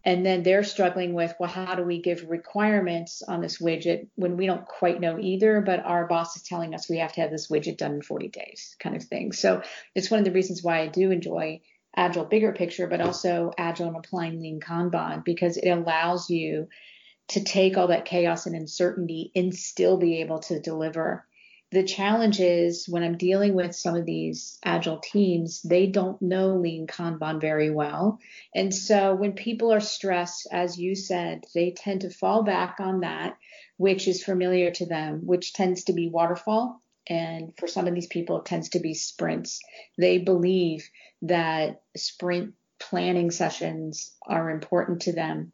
and 0.04 0.26
then 0.26 0.44
they're 0.44 0.64
struggling 0.64 1.14
with 1.14 1.34
well 1.40 1.50
how 1.50 1.76
do 1.76 1.84
we 1.84 2.02
give 2.02 2.30
requirements 2.30 3.22
on 3.22 3.42
this 3.42 3.60
widget 3.62 4.08
when 4.16 4.38
we 4.38 4.46
don't 4.46 4.66
quite 4.66 5.00
know 5.00 5.18
either 5.20 5.62
but 5.62 5.84
our 5.86 6.08
boss 6.08 6.36
is 6.36 6.44
telling 6.44 6.74
us 6.74 6.90
we 6.90 6.98
have 6.98 7.14
to 7.14 7.22
have 7.22 7.32
this 7.32 7.50
widget 7.50 7.78
done 7.78 7.96
in 7.96 8.02
40 8.02 8.30
days 8.30 8.76
kind 8.80 8.96
of 8.96 9.04
thing. 9.04 9.32
So 9.32 9.62
it's 9.96 10.10
one 10.10 10.20
of 10.20 10.26
the 10.26 10.32
reasons 10.32 10.64
why 10.64 10.82
i 10.82 10.88
do 10.88 11.12
enjoy 11.12 11.62
agile 11.96 12.26
bigger 12.26 12.54
picture 12.54 12.88
but 12.88 13.02
also 13.02 13.52
agile 13.58 13.88
and 13.88 13.98
applying 13.98 14.40
lean 14.40 14.60
kanban 14.60 15.24
because 15.24 15.58
it 15.58 15.70
allows 15.70 16.30
you 16.30 16.68
to 17.30 17.44
take 17.44 17.78
all 17.78 17.88
that 17.88 18.06
chaos 18.06 18.46
and 18.46 18.56
uncertainty 18.56 19.32
and 19.36 19.54
still 19.56 19.98
be 19.98 20.22
able 20.22 20.40
to 20.40 20.60
deliver 20.60 21.26
the 21.72 21.84
challenge 21.84 22.42
is 22.42 22.88
when 22.90 23.02
I'm 23.02 23.18
dealing 23.18 23.54
with 23.54 23.74
some 23.74 23.96
of 23.96 24.06
these 24.06 24.60
agile 24.64 25.00
teams, 25.00 25.62
they 25.62 25.88
don't 25.88 26.22
know 26.22 26.58
lean 26.58 26.86
Kanban 26.86 27.40
very 27.40 27.70
well. 27.70 28.20
And 28.54 28.76
so 28.76 29.16
when 29.16 29.34
people 29.34 29.72
are 29.72 29.80
stressed, 29.80 30.48
as 30.52 30.78
you 30.78 30.96
said, 30.96 31.46
they 31.56 31.72
tend 31.72 32.02
to 32.02 32.10
fall 32.10 32.44
back 32.44 32.78
on 32.80 33.02
that, 33.02 33.38
which 33.78 34.10
is 34.10 34.24
familiar 34.24 34.72
to 34.72 34.86
them, 34.86 35.22
which 35.26 35.54
tends 35.54 35.86
to 35.86 35.94
be 35.94 36.10
waterfall. 36.10 36.82
And 37.08 37.54
for 37.58 37.68
some 37.68 37.88
of 37.88 37.96
these 37.96 38.08
people, 38.08 38.40
it 38.40 38.46
tends 38.46 38.70
to 38.70 38.80
be 38.80 38.94
sprints. 38.94 39.62
They 39.98 40.18
believe 40.18 40.90
that 41.22 41.84
sprint 41.96 42.54
planning 42.80 43.32
sessions 43.32 44.12
are 44.28 44.50
important 44.50 45.04
to 45.04 45.14
them, 45.14 45.54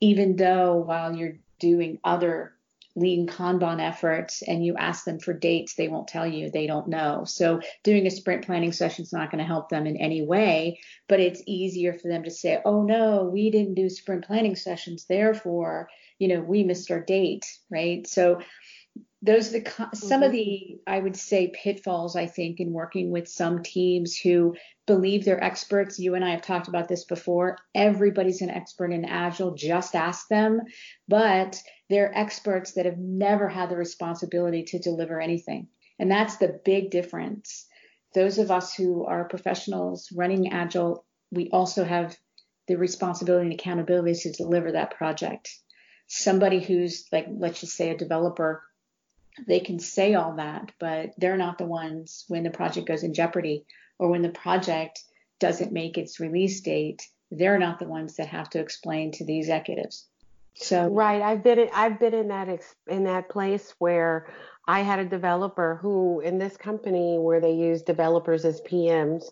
even 0.00 0.36
though 0.36 0.76
while 0.76 1.14
you're 1.14 1.36
doing 1.58 1.98
other 2.02 2.54
lean 2.96 3.26
Kanban 3.26 3.80
efforts 3.80 4.42
and 4.42 4.64
you 4.64 4.76
ask 4.76 5.04
them 5.04 5.18
for 5.18 5.32
dates, 5.32 5.74
they 5.74 5.88
won't 5.88 6.08
tell 6.08 6.26
you. 6.26 6.50
They 6.50 6.66
don't 6.66 6.88
know. 6.88 7.24
So 7.24 7.60
doing 7.84 8.06
a 8.06 8.10
sprint 8.10 8.44
planning 8.44 8.72
session 8.72 9.04
is 9.04 9.12
not 9.12 9.30
going 9.30 9.38
to 9.38 9.44
help 9.44 9.68
them 9.68 9.86
in 9.86 9.96
any 9.96 10.22
way, 10.22 10.80
but 11.08 11.20
it's 11.20 11.42
easier 11.46 11.92
for 11.92 12.08
them 12.08 12.24
to 12.24 12.30
say, 12.30 12.60
oh 12.64 12.82
no, 12.82 13.24
we 13.24 13.50
didn't 13.50 13.74
do 13.74 13.88
sprint 13.88 14.26
planning 14.26 14.56
sessions. 14.56 15.06
Therefore, 15.08 15.88
you 16.18 16.28
know, 16.28 16.40
we 16.40 16.64
missed 16.64 16.90
our 16.90 17.00
date, 17.00 17.46
right? 17.70 18.06
So 18.06 18.40
those 19.22 19.54
are 19.54 19.60
the 19.60 19.70
some 19.94 20.20
mm-hmm. 20.20 20.22
of 20.22 20.32
the 20.32 20.78
I 20.86 20.98
would 20.98 21.16
say 21.16 21.52
pitfalls 21.54 22.16
I 22.16 22.26
think 22.26 22.58
in 22.58 22.72
working 22.72 23.10
with 23.10 23.28
some 23.28 23.62
teams 23.62 24.16
who 24.16 24.56
believe 24.86 25.24
they're 25.24 25.42
experts. 25.42 25.98
You 25.98 26.14
and 26.14 26.24
I 26.24 26.30
have 26.30 26.42
talked 26.42 26.68
about 26.68 26.88
this 26.88 27.04
before. 27.04 27.58
Everybody's 27.74 28.40
an 28.40 28.50
expert 28.50 28.92
in 28.92 29.04
Agile. 29.04 29.54
Just 29.54 29.94
ask 29.94 30.26
them. 30.28 30.60
But 31.06 31.60
they're 31.90 32.16
experts 32.16 32.72
that 32.72 32.86
have 32.86 32.98
never 32.98 33.48
had 33.48 33.68
the 33.68 33.76
responsibility 33.76 34.64
to 34.64 34.78
deliver 34.78 35.20
anything. 35.20 35.68
And 35.98 36.10
that's 36.10 36.36
the 36.38 36.60
big 36.64 36.90
difference. 36.90 37.66
Those 38.14 38.38
of 38.38 38.50
us 38.50 38.74
who 38.74 39.04
are 39.04 39.28
professionals 39.28 40.08
running 40.16 40.52
Agile, 40.52 41.04
we 41.30 41.50
also 41.50 41.84
have 41.84 42.16
the 42.68 42.76
responsibility 42.76 43.50
and 43.50 43.60
accountability 43.60 44.14
to 44.14 44.32
deliver 44.32 44.72
that 44.72 44.96
project. 44.96 45.50
Somebody 46.06 46.60
who's 46.60 47.06
like, 47.12 47.26
let's 47.28 47.60
just 47.60 47.76
say 47.76 47.90
a 47.90 47.96
developer 47.96 48.62
they 49.46 49.60
can 49.60 49.78
say 49.78 50.14
all 50.14 50.36
that, 50.36 50.72
but 50.78 51.12
they're 51.18 51.36
not 51.36 51.58
the 51.58 51.66
ones 51.66 52.24
when 52.28 52.42
the 52.42 52.50
project 52.50 52.86
goes 52.88 53.02
in 53.02 53.14
jeopardy 53.14 53.64
or 53.98 54.08
when 54.08 54.22
the 54.22 54.30
project 54.30 55.02
doesn't 55.38 55.72
make 55.72 55.98
its 55.98 56.20
release 56.20 56.60
date. 56.60 57.06
They're 57.30 57.58
not 57.58 57.78
the 57.78 57.86
ones 57.86 58.16
that 58.16 58.28
have 58.28 58.50
to 58.50 58.60
explain 58.60 59.12
to 59.12 59.24
the 59.24 59.38
executives. 59.38 60.06
So 60.54 60.88
right, 60.88 61.22
I've 61.22 61.42
been 61.42 61.58
in, 61.58 61.68
I've 61.72 61.98
been 61.98 62.12
in 62.12 62.28
that 62.28 62.48
in 62.88 63.04
that 63.04 63.28
place 63.28 63.74
where 63.78 64.32
I 64.66 64.80
had 64.80 64.98
a 64.98 65.04
developer 65.04 65.78
who 65.80 66.20
in 66.20 66.38
this 66.38 66.56
company 66.56 67.18
where 67.18 67.40
they 67.40 67.52
use 67.52 67.82
developers 67.82 68.44
as 68.44 68.60
PMs, 68.62 69.24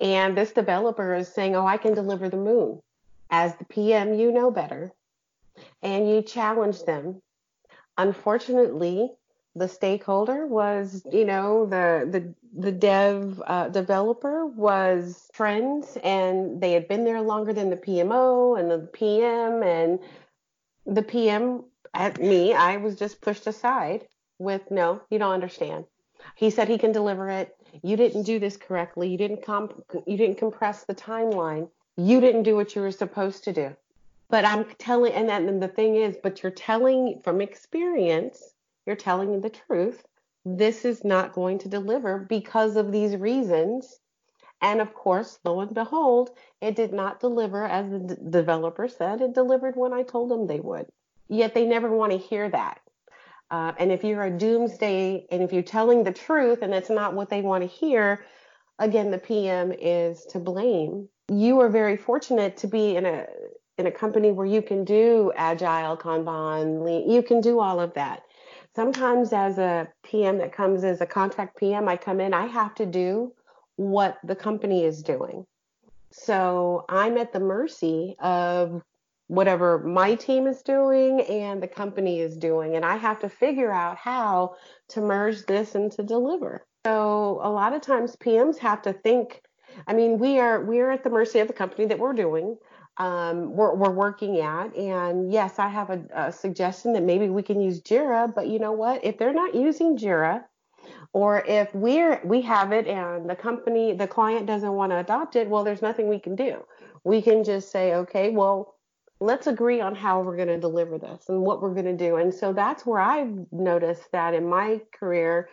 and 0.00 0.36
this 0.36 0.52
developer 0.52 1.14
is 1.14 1.28
saying, 1.28 1.54
"Oh, 1.54 1.66
I 1.66 1.76
can 1.76 1.94
deliver 1.94 2.28
the 2.28 2.38
moon." 2.38 2.80
As 3.30 3.54
the 3.56 3.64
PM, 3.66 4.14
you 4.14 4.32
know 4.32 4.50
better, 4.50 4.92
and 5.82 6.08
you 6.08 6.22
challenge 6.22 6.82
them. 6.84 7.22
Unfortunately, 7.96 9.12
the 9.56 9.68
stakeholder 9.68 10.46
was, 10.46 11.06
you 11.12 11.24
know, 11.24 11.66
the 11.66 12.08
the 12.10 12.34
the 12.60 12.72
dev 12.72 13.42
uh, 13.46 13.68
developer 13.68 14.46
was 14.46 15.28
friends, 15.32 15.96
and 16.02 16.60
they 16.60 16.72
had 16.72 16.88
been 16.88 17.04
there 17.04 17.20
longer 17.20 17.52
than 17.52 17.70
the 17.70 17.76
PMO 17.76 18.58
and 18.58 18.70
the 18.70 18.78
PM, 18.92 19.62
and 19.62 20.00
the 20.86 21.02
PM 21.02 21.64
at 21.94 22.20
me, 22.20 22.52
I 22.52 22.76
was 22.76 22.96
just 22.96 23.20
pushed 23.20 23.46
aside 23.46 24.06
with 24.38 24.70
no, 24.70 25.00
you 25.10 25.18
don't 25.18 25.32
understand. 25.32 25.84
He 26.34 26.50
said 26.50 26.68
he 26.68 26.78
can 26.78 26.92
deliver 26.92 27.30
it. 27.30 27.56
You 27.82 27.96
didn't 27.96 28.22
do 28.22 28.38
this 28.38 28.56
correctly. 28.56 29.08
You 29.08 29.18
didn't 29.18 29.44
comp- 29.44 29.84
you 30.06 30.16
didn't 30.16 30.38
compress 30.38 30.84
the 30.84 30.94
timeline. 30.94 31.68
You 31.96 32.20
didn't 32.20 32.42
do 32.42 32.56
what 32.56 32.74
you 32.74 32.82
were 32.82 32.90
supposed 32.90 33.44
to 33.44 33.52
do. 33.52 33.76
But 34.30 34.44
I'm 34.44 34.64
telling, 34.78 35.12
and 35.12 35.28
then 35.28 35.60
the 35.60 35.68
thing 35.68 35.96
is, 35.96 36.16
but 36.22 36.42
you're 36.42 36.50
telling 36.50 37.20
from 37.22 37.40
experience 37.40 38.53
you're 38.86 38.96
telling 38.96 39.40
the 39.40 39.50
truth. 39.50 40.04
This 40.44 40.84
is 40.84 41.04
not 41.04 41.32
going 41.32 41.58
to 41.60 41.68
deliver 41.68 42.18
because 42.28 42.76
of 42.76 42.92
these 42.92 43.16
reasons. 43.16 44.00
And 44.60 44.80
of 44.80 44.94
course, 44.94 45.38
lo 45.44 45.60
and 45.60 45.74
behold, 45.74 46.30
it 46.60 46.76
did 46.76 46.92
not 46.92 47.20
deliver 47.20 47.64
as 47.64 47.90
the 47.90 47.98
d- 47.98 48.14
developer 48.30 48.88
said. 48.88 49.20
It 49.20 49.34
delivered 49.34 49.76
when 49.76 49.92
I 49.92 50.02
told 50.02 50.30
them 50.30 50.46
they 50.46 50.60
would. 50.60 50.86
Yet 51.28 51.54
they 51.54 51.66
never 51.66 51.90
want 51.90 52.12
to 52.12 52.18
hear 52.18 52.48
that. 52.50 52.80
Uh, 53.50 53.72
and 53.78 53.92
if 53.92 54.04
you're 54.04 54.24
a 54.24 54.36
doomsday 54.36 55.26
and 55.30 55.42
if 55.42 55.52
you're 55.52 55.62
telling 55.62 56.02
the 56.02 56.12
truth 56.12 56.60
and 56.62 56.74
it's 56.74 56.90
not 56.90 57.14
what 57.14 57.30
they 57.30 57.40
want 57.40 57.62
to 57.62 57.68
hear, 57.68 58.24
again, 58.78 59.10
the 59.10 59.18
PM 59.18 59.72
is 59.72 60.24
to 60.26 60.38
blame. 60.38 61.08
You 61.28 61.60
are 61.60 61.68
very 61.68 61.96
fortunate 61.96 62.56
to 62.58 62.66
be 62.66 62.96
in 62.96 63.06
a 63.06 63.26
in 63.76 63.86
a 63.86 63.92
company 63.92 64.30
where 64.30 64.46
you 64.46 64.62
can 64.62 64.84
do 64.84 65.32
agile, 65.34 65.96
Kanban, 65.96 66.84
lean, 66.84 67.10
you 67.10 67.22
can 67.22 67.40
do 67.40 67.58
all 67.60 67.80
of 67.80 67.94
that 67.94 68.23
sometimes 68.74 69.32
as 69.32 69.58
a 69.58 69.88
PM 70.02 70.38
that 70.38 70.52
comes 70.52 70.84
as 70.84 71.00
a 71.00 71.06
contract 71.06 71.56
PM, 71.56 71.88
I 71.88 71.96
come 71.96 72.20
in, 72.20 72.34
I 72.34 72.46
have 72.46 72.74
to 72.76 72.86
do 72.86 73.32
what 73.76 74.18
the 74.24 74.36
company 74.36 74.84
is 74.84 75.02
doing. 75.02 75.46
So 76.10 76.84
I'm 76.88 77.16
at 77.18 77.32
the 77.32 77.40
mercy 77.40 78.16
of 78.20 78.82
whatever 79.26 79.78
my 79.78 80.14
team 80.14 80.46
is 80.46 80.62
doing 80.62 81.22
and 81.22 81.62
the 81.62 81.68
company 81.68 82.20
is 82.20 82.36
doing. 82.36 82.76
And 82.76 82.84
I 82.84 82.96
have 82.96 83.18
to 83.20 83.28
figure 83.28 83.72
out 83.72 83.96
how 83.96 84.56
to 84.88 85.00
merge 85.00 85.46
this 85.46 85.74
and 85.74 85.90
to 85.92 86.02
deliver. 86.02 86.66
So 86.86 87.40
a 87.42 87.50
lot 87.50 87.72
of 87.72 87.80
times 87.80 88.16
PMs 88.16 88.58
have 88.58 88.82
to 88.82 88.92
think, 88.92 89.42
I 89.86 89.94
mean, 89.94 90.18
we 90.18 90.38
are 90.38 90.62
we 90.62 90.80
are 90.80 90.90
at 90.90 91.02
the 91.02 91.10
mercy 91.10 91.38
of 91.38 91.48
the 91.48 91.54
company 91.54 91.86
that 91.86 91.98
we're 91.98 92.12
doing. 92.12 92.58
Um, 92.96 93.54
we're, 93.54 93.74
we're 93.74 93.90
working 93.90 94.40
at. 94.40 94.74
And 94.76 95.32
yes, 95.32 95.58
I 95.58 95.68
have 95.68 95.90
a, 95.90 96.02
a 96.14 96.32
suggestion 96.32 96.92
that 96.92 97.02
maybe 97.02 97.28
we 97.28 97.42
can 97.42 97.60
use 97.60 97.80
Jira, 97.80 98.32
but 98.32 98.48
you 98.48 98.58
know 98.58 98.72
what? 98.72 99.04
If 99.04 99.18
they're 99.18 99.34
not 99.34 99.54
using 99.54 99.96
Jira, 99.96 100.44
or 101.12 101.44
if 101.46 101.72
we're 101.74 102.20
we 102.24 102.42
have 102.42 102.72
it 102.72 102.86
and 102.86 103.30
the 103.30 103.36
company 103.36 103.94
the 103.94 104.06
client 104.06 104.46
doesn't 104.46 104.72
want 104.72 104.92
to 104.92 104.98
adopt 104.98 105.36
it 105.36 105.48
well 105.48 105.64
there's 105.64 105.80
nothing 105.80 106.08
we 106.08 106.18
can 106.18 106.36
do 106.36 106.62
we 107.04 107.22
can 107.22 107.42
just 107.42 107.70
say 107.70 107.94
okay 107.94 108.30
well 108.30 108.74
let's 109.20 109.46
agree 109.46 109.80
on 109.80 109.94
how 109.94 110.20
we're 110.20 110.36
going 110.36 110.48
to 110.48 110.60
deliver 110.60 110.98
this 110.98 111.28
and 111.28 111.40
what 111.40 111.62
we're 111.62 111.72
going 111.72 111.86
to 111.86 111.96
do 111.96 112.16
and 112.16 112.34
so 112.34 112.52
that's 112.52 112.84
where 112.84 113.00
i've 113.00 113.32
noticed 113.52 114.10
that 114.12 114.34
in 114.34 114.46
my 114.46 114.80
career 114.92 115.48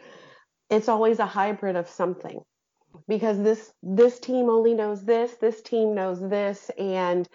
it's 0.70 0.90
always 0.90 1.20
a 1.20 1.26
hybrid 1.26 1.76
of 1.76 1.88
something 1.88 2.42
because 3.08 3.42
this 3.42 3.74
this 3.84 4.20
team 4.20 4.50
only 4.50 4.74
knows 4.74 5.04
this 5.04 5.34
this 5.36 5.62
team 5.62 5.96
knows 5.96 6.20
this 6.22 6.70
and 6.78 7.28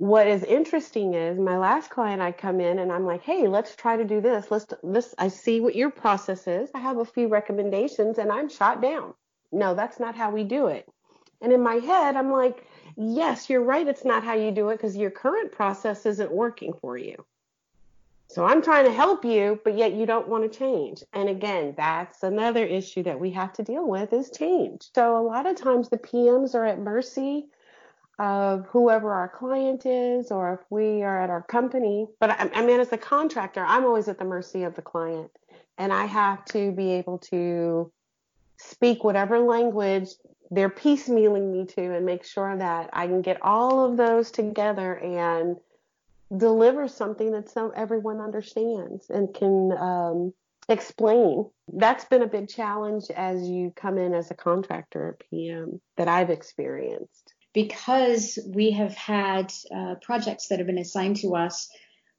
what 0.00 0.26
is 0.26 0.42
interesting 0.44 1.12
is 1.12 1.38
my 1.38 1.58
last 1.58 1.90
client 1.90 2.22
I 2.22 2.32
come 2.32 2.58
in 2.58 2.78
and 2.78 2.90
I'm 2.90 3.04
like, 3.04 3.22
hey, 3.22 3.46
let's 3.48 3.76
try 3.76 3.98
to 3.98 4.04
do 4.04 4.22
this. 4.22 4.50
Let's 4.50 4.64
this 4.82 5.14
I 5.18 5.28
see 5.28 5.60
what 5.60 5.76
your 5.76 5.90
process 5.90 6.46
is. 6.46 6.70
I 6.74 6.78
have 6.78 6.96
a 6.96 7.04
few 7.04 7.28
recommendations 7.28 8.16
and 8.16 8.32
I'm 8.32 8.48
shot 8.48 8.80
down. 8.80 9.12
No, 9.52 9.74
that's 9.74 10.00
not 10.00 10.14
how 10.14 10.30
we 10.30 10.42
do 10.42 10.68
it. 10.68 10.88
And 11.42 11.52
in 11.52 11.62
my 11.62 11.74
head, 11.74 12.16
I'm 12.16 12.32
like, 12.32 12.66
yes, 12.96 13.50
you're 13.50 13.62
right, 13.62 13.86
it's 13.86 14.04
not 14.04 14.24
how 14.24 14.32
you 14.32 14.52
do 14.52 14.70
it 14.70 14.76
because 14.76 14.96
your 14.96 15.10
current 15.10 15.52
process 15.52 16.06
isn't 16.06 16.32
working 16.32 16.72
for 16.80 16.96
you. 16.96 17.22
So 18.30 18.44
I'm 18.44 18.62
trying 18.62 18.84
to 18.84 18.92
help 18.92 19.24
you, 19.24 19.58
but 19.64 19.76
yet 19.76 19.92
you 19.92 20.06
don't 20.06 20.28
want 20.28 20.44
to 20.44 20.58
change. 20.58 21.02
And 21.12 21.28
again, 21.28 21.74
that's 21.76 22.22
another 22.22 22.64
issue 22.64 23.02
that 23.02 23.18
we 23.18 23.32
have 23.32 23.52
to 23.54 23.64
deal 23.64 23.84
with 23.88 24.12
is 24.12 24.30
change. 24.30 24.88
So 24.94 25.16
a 25.16 25.26
lot 25.26 25.46
of 25.46 25.56
times 25.56 25.88
the 25.88 25.98
PMs 25.98 26.54
are 26.54 26.64
at 26.64 26.78
mercy 26.78 27.46
of 28.20 28.66
whoever 28.66 29.12
our 29.12 29.28
client 29.28 29.84
is 29.84 30.30
or 30.30 30.54
if 30.54 30.60
we 30.70 31.02
are 31.02 31.20
at 31.20 31.28
our 31.28 31.42
company. 31.42 32.06
But 32.20 32.30
I, 32.30 32.50
I 32.54 32.64
mean, 32.64 32.78
as 32.78 32.92
a 32.92 32.98
contractor, 32.98 33.64
I'm 33.66 33.84
always 33.84 34.06
at 34.06 34.20
the 34.20 34.24
mercy 34.24 34.62
of 34.62 34.76
the 34.76 34.82
client. 34.82 35.32
And 35.76 35.92
I 35.92 36.04
have 36.04 36.44
to 36.46 36.70
be 36.70 36.92
able 36.92 37.18
to 37.30 37.90
speak 38.58 39.02
whatever 39.02 39.40
language 39.40 40.10
they're 40.52 40.70
piecemealing 40.70 41.50
me 41.50 41.64
to 41.64 41.96
and 41.96 42.06
make 42.06 42.22
sure 42.22 42.56
that 42.56 42.90
I 42.92 43.08
can 43.08 43.22
get 43.22 43.42
all 43.42 43.90
of 43.90 43.96
those 43.96 44.30
together 44.30 44.96
and 44.98 45.56
deliver 46.36 46.88
something 46.88 47.32
that 47.32 47.50
some 47.50 47.72
everyone 47.76 48.20
understands 48.20 49.10
and 49.10 49.34
can 49.34 49.72
um, 49.72 50.32
explain. 50.68 51.50
That's 51.72 52.04
been 52.04 52.22
a 52.22 52.28
big 52.28 52.48
challenge 52.48 53.10
as 53.14 53.42
you 53.48 53.72
come 53.74 53.98
in 53.98 54.14
as 54.14 54.30
a 54.30 54.34
contractor 54.34 55.08
at 55.08 55.30
PM 55.30 55.80
that 55.96 56.08
I've 56.08 56.30
experienced 56.30 57.34
because 57.52 58.38
we 58.46 58.70
have 58.72 58.94
had 58.94 59.52
uh, 59.74 59.96
projects 60.02 60.48
that 60.48 60.58
have 60.58 60.66
been 60.66 60.78
assigned 60.78 61.16
to 61.16 61.34
us 61.34 61.68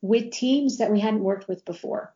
with 0.02 0.32
teams 0.32 0.80
that 0.80 0.92
we 0.92 1.00
hadn't 1.00 1.24
worked 1.24 1.48
with 1.48 1.64
before. 1.64 2.14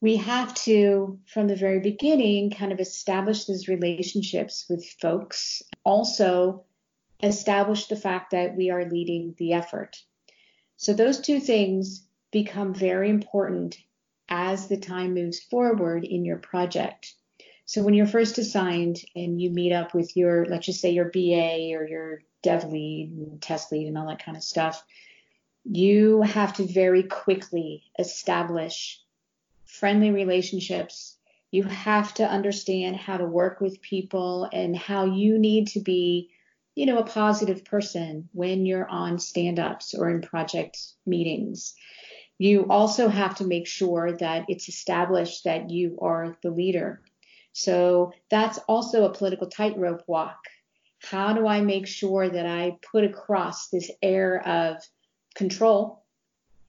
We 0.00 0.16
have 0.16 0.54
to, 0.66 1.18
from 1.26 1.48
the 1.48 1.56
very 1.56 1.80
beginning, 1.80 2.50
kind 2.50 2.72
of 2.72 2.78
establish 2.78 3.46
those 3.46 3.68
relationships 3.68 4.66
with 4.68 4.86
folks. 5.00 5.62
Also, 5.82 6.64
establish 7.22 7.86
the 7.86 7.96
fact 7.96 8.30
that 8.30 8.54
we 8.56 8.70
are 8.70 8.88
leading 8.88 9.34
the 9.38 9.54
effort. 9.54 9.96
So, 10.78 10.92
those 10.92 11.20
two 11.20 11.40
things 11.40 12.04
become 12.30 12.72
very 12.72 13.10
important 13.10 13.76
as 14.28 14.68
the 14.68 14.76
time 14.76 15.12
moves 15.12 15.40
forward 15.40 16.04
in 16.04 16.24
your 16.24 16.38
project. 16.38 17.14
So, 17.66 17.82
when 17.82 17.94
you're 17.94 18.06
first 18.06 18.38
assigned 18.38 18.98
and 19.16 19.42
you 19.42 19.50
meet 19.50 19.72
up 19.72 19.92
with 19.92 20.16
your, 20.16 20.46
let's 20.46 20.66
just 20.66 20.80
say 20.80 20.90
your 20.90 21.10
BA 21.10 21.76
or 21.76 21.84
your 21.84 22.22
dev 22.44 22.70
lead 22.70 23.10
and 23.10 23.42
test 23.42 23.72
lead 23.72 23.88
and 23.88 23.98
all 23.98 24.06
that 24.06 24.24
kind 24.24 24.36
of 24.36 24.44
stuff, 24.44 24.84
you 25.64 26.22
have 26.22 26.54
to 26.54 26.64
very 26.64 27.02
quickly 27.02 27.82
establish 27.98 29.02
friendly 29.64 30.12
relationships. 30.12 31.16
You 31.50 31.64
have 31.64 32.14
to 32.14 32.24
understand 32.24 32.94
how 32.94 33.16
to 33.16 33.26
work 33.26 33.60
with 33.60 33.82
people 33.82 34.48
and 34.52 34.76
how 34.76 35.06
you 35.06 35.40
need 35.40 35.66
to 35.68 35.80
be, 35.80 36.30
you 36.78 36.86
know, 36.86 36.98
a 36.98 37.04
positive 37.04 37.64
person 37.64 38.28
when 38.32 38.64
you're 38.64 38.88
on 38.88 39.18
stand 39.18 39.58
ups 39.58 39.94
or 39.94 40.08
in 40.10 40.22
project 40.22 40.78
meetings. 41.06 41.74
You 42.38 42.66
also 42.70 43.08
have 43.08 43.34
to 43.36 43.44
make 43.44 43.66
sure 43.66 44.12
that 44.12 44.44
it's 44.48 44.68
established 44.68 45.44
that 45.44 45.70
you 45.70 45.98
are 46.00 46.36
the 46.42 46.50
leader. 46.50 47.02
So 47.52 48.12
that's 48.30 48.58
also 48.68 49.04
a 49.04 49.12
political 49.12 49.48
tightrope 49.48 50.04
walk 50.06 50.38
how 51.00 51.32
do 51.32 51.46
I 51.46 51.60
make 51.60 51.86
sure 51.86 52.28
that 52.28 52.46
I 52.46 52.78
put 52.90 53.04
across 53.04 53.68
this 53.68 53.90
air 54.02 54.46
of 54.46 54.76
control 55.34 56.04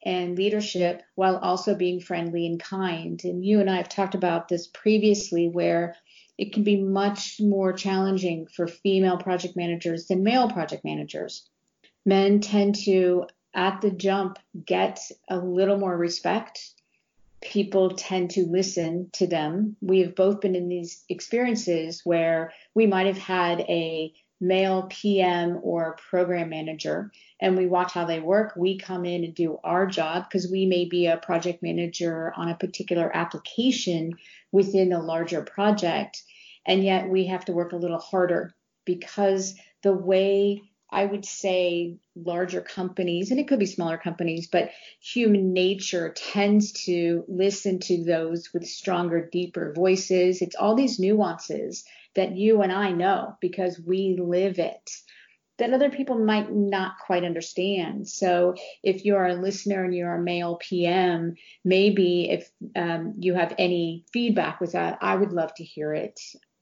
and 0.03 0.37
leadership 0.37 1.01
while 1.15 1.37
also 1.37 1.75
being 1.75 1.99
friendly 1.99 2.45
and 2.45 2.59
kind? 2.59 3.19
And 3.23 3.43
you 3.43 3.59
and 3.59 3.69
I 3.69 3.77
have 3.77 3.89
talked 3.89 4.15
about 4.15 4.47
this 4.47 4.67
previously 4.67 5.49
where 5.49 5.95
it 6.39 6.54
can 6.54 6.63
be 6.63 6.82
much 6.82 7.41
more 7.41 7.73
challenging 7.73 8.47
for 8.47 8.65
female 8.65 9.17
project 9.17 9.58
managers 9.58 10.08
than 10.08 10.23
male 10.23 10.49
project 10.49 10.86
managers. 10.86 11.45
Men 12.06 12.39
tend 12.39 12.75
to, 12.86 13.25
at 13.54 13.82
the 13.82 13.91
jump, 13.91 14.39
get 14.65 15.02
a 15.30 15.38
little 15.38 15.78
more 15.78 15.97
respect. 15.97 16.62
People 17.41 17.89
tend 17.89 18.32
to 18.32 18.45
listen 18.45 19.10
to 19.13 19.28
them. 19.28 19.75
We 19.82 19.99
have 19.99 20.15
both 20.15 20.39
been 20.39 20.56
in 20.56 20.69
these 20.69 21.04
experiences 21.10 22.04
where 22.06 22.54
we 22.73 22.88
might 22.88 23.08
have 23.08 23.17
had 23.17 23.60
a 23.60 24.13
male 24.41 24.88
PM 24.89 25.60
or 25.62 25.97
program 26.10 26.49
manager 26.49 27.12
and 27.41 27.58
we 27.58 27.65
watch 27.65 27.93
how 27.93 28.06
they 28.06 28.19
work. 28.19 28.54
We 28.56 28.78
come 28.78 29.06
in 29.06 29.23
and 29.23 29.34
do 29.34 29.60
our 29.63 29.86
job 29.86 30.25
because 30.28 30.49
we 30.49 30.65
may 30.65 30.86
be 30.86 31.08
a 31.08 31.17
project 31.17 31.62
manager 31.63 32.34
on 32.36 32.49
a 32.49 32.56
particular 32.56 33.15
application 33.15 34.13
within 34.52 34.93
a 34.93 35.02
larger 35.02 35.41
project. 35.41 36.23
And 36.65 36.84
yet 36.84 37.10
we 37.10 37.28
have 37.28 37.45
to 37.45 37.54
work 37.54 37.71
a 37.71 37.78
little 37.78 37.99
harder 37.99 38.54
because 38.86 39.56
the 39.84 39.93
way 39.93 40.62
I 40.91 41.06
would 41.06 41.23
say 41.23 41.97
larger 42.15 42.62
companies, 42.62 43.30
and 43.30 43.39
it 43.39 43.47
could 43.47 43.60
be 43.60 43.67
smaller 43.67 43.97
companies, 43.97 44.47
but 44.47 44.71
human 44.99 45.54
nature 45.54 46.10
tends 46.15 46.71
to 46.86 47.23
listen 47.28 47.80
to 47.82 48.04
those 48.04 48.52
with 48.54 48.65
stronger, 48.65 49.30
deeper 49.32 49.71
voices. 49.73 50.41
It's 50.41 50.56
all 50.56 50.75
these 50.75 50.99
nuances 50.99 51.84
that 52.15 52.35
you 52.35 52.61
and 52.61 52.71
I 52.71 52.91
know 52.91 53.35
because 53.39 53.79
we 53.79 54.17
live 54.19 54.59
it 54.59 54.89
that 55.59 55.73
other 55.73 55.89
people 55.89 56.17
might 56.17 56.51
not 56.51 56.93
quite 57.05 57.23
understand. 57.23 58.07
So 58.07 58.55
if 58.81 59.05
you're 59.05 59.27
a 59.27 59.35
listener 59.35 59.83
and 59.83 59.93
you're 59.93 60.15
a 60.15 60.21
male 60.21 60.57
PM, 60.57 61.35
maybe 61.63 62.29
if 62.31 62.49
um, 62.75 63.13
you 63.19 63.35
have 63.35 63.53
any 63.59 64.05
feedback 64.11 64.59
with 64.59 64.71
that, 64.71 64.97
I 65.01 65.15
would 65.15 65.33
love 65.33 65.53
to 65.55 65.63
hear 65.63 65.93
it. 65.93 66.19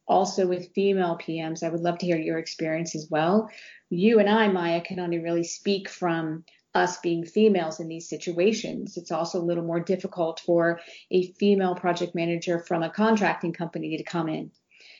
Also 0.07 0.47
with 0.47 0.73
female 0.73 1.17
PMs, 1.17 1.63
I 1.63 1.69
would 1.69 1.81
love 1.81 1.99
to 1.99 2.05
hear 2.05 2.17
your 2.17 2.39
experience 2.39 2.95
as 2.95 3.07
well. 3.09 3.49
You 3.89 4.19
and 4.19 4.29
I, 4.29 4.47
Maya, 4.47 4.81
can 4.81 4.99
only 4.99 5.19
really 5.19 5.43
speak 5.43 5.89
from 5.89 6.43
us 6.73 6.97
being 6.97 7.25
females 7.25 7.79
in 7.79 7.87
these 7.87 8.09
situations. 8.09 8.97
It's 8.97 9.11
also 9.11 9.39
a 9.39 9.45
little 9.45 9.63
more 9.63 9.79
difficult 9.79 10.39
for 10.39 10.79
a 11.11 11.31
female 11.33 11.75
project 11.75 12.15
manager 12.15 12.59
from 12.59 12.83
a 12.83 12.89
contracting 12.89 13.53
company 13.53 13.97
to 13.97 14.03
come 14.03 14.27
in 14.27 14.51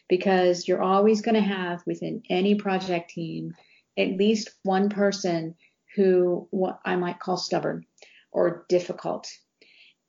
because 0.10 0.68
you're 0.68 0.82
always 0.82 1.22
going 1.22 1.36
to 1.36 1.42
have 1.42 1.82
within 1.86 2.24
any 2.30 2.56
project 2.56 3.12
team 3.12 3.54
at 3.98 4.18
least 4.18 4.52
one 4.64 4.90
person 4.90 5.56
who 5.96 6.48
what 6.52 6.80
I 6.86 6.96
might 6.96 7.20
call 7.20 7.38
stubborn 7.38 7.86
or 8.32 8.66
difficult. 8.70 9.28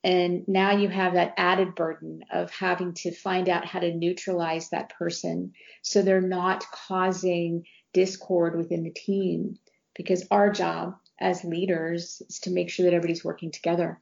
And 0.03 0.47
now 0.47 0.77
you 0.77 0.87
have 0.87 1.13
that 1.13 1.33
added 1.35 1.75
burden 1.75 2.21
of 2.31 2.51
having 2.51 2.93
to 2.95 3.11
find 3.11 3.49
out 3.49 3.65
how 3.65 3.79
to 3.79 3.93
neutralize 3.93 4.69
that 4.69 4.93
person 4.97 5.53
so 5.81 6.01
they're 6.01 6.21
not 6.21 6.63
causing 6.71 7.65
discord 7.91 8.55
within 8.55 8.83
the 8.83 8.93
team. 8.93 9.57
Because 9.95 10.25
our 10.31 10.51
job 10.51 10.95
as 11.19 11.43
leaders 11.43 12.21
is 12.29 12.39
to 12.41 12.51
make 12.51 12.69
sure 12.69 12.85
that 12.85 12.93
everybody's 12.93 13.25
working 13.25 13.51
together. 13.51 13.99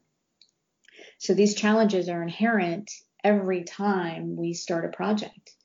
So 1.17 1.33
these 1.33 1.55
challenges 1.55 2.09
are 2.09 2.21
inherent 2.21 2.91
every 3.23 3.63
time 3.63 4.35
we 4.35 4.53
start 4.53 4.85
a 4.85 4.95
project 4.95 5.55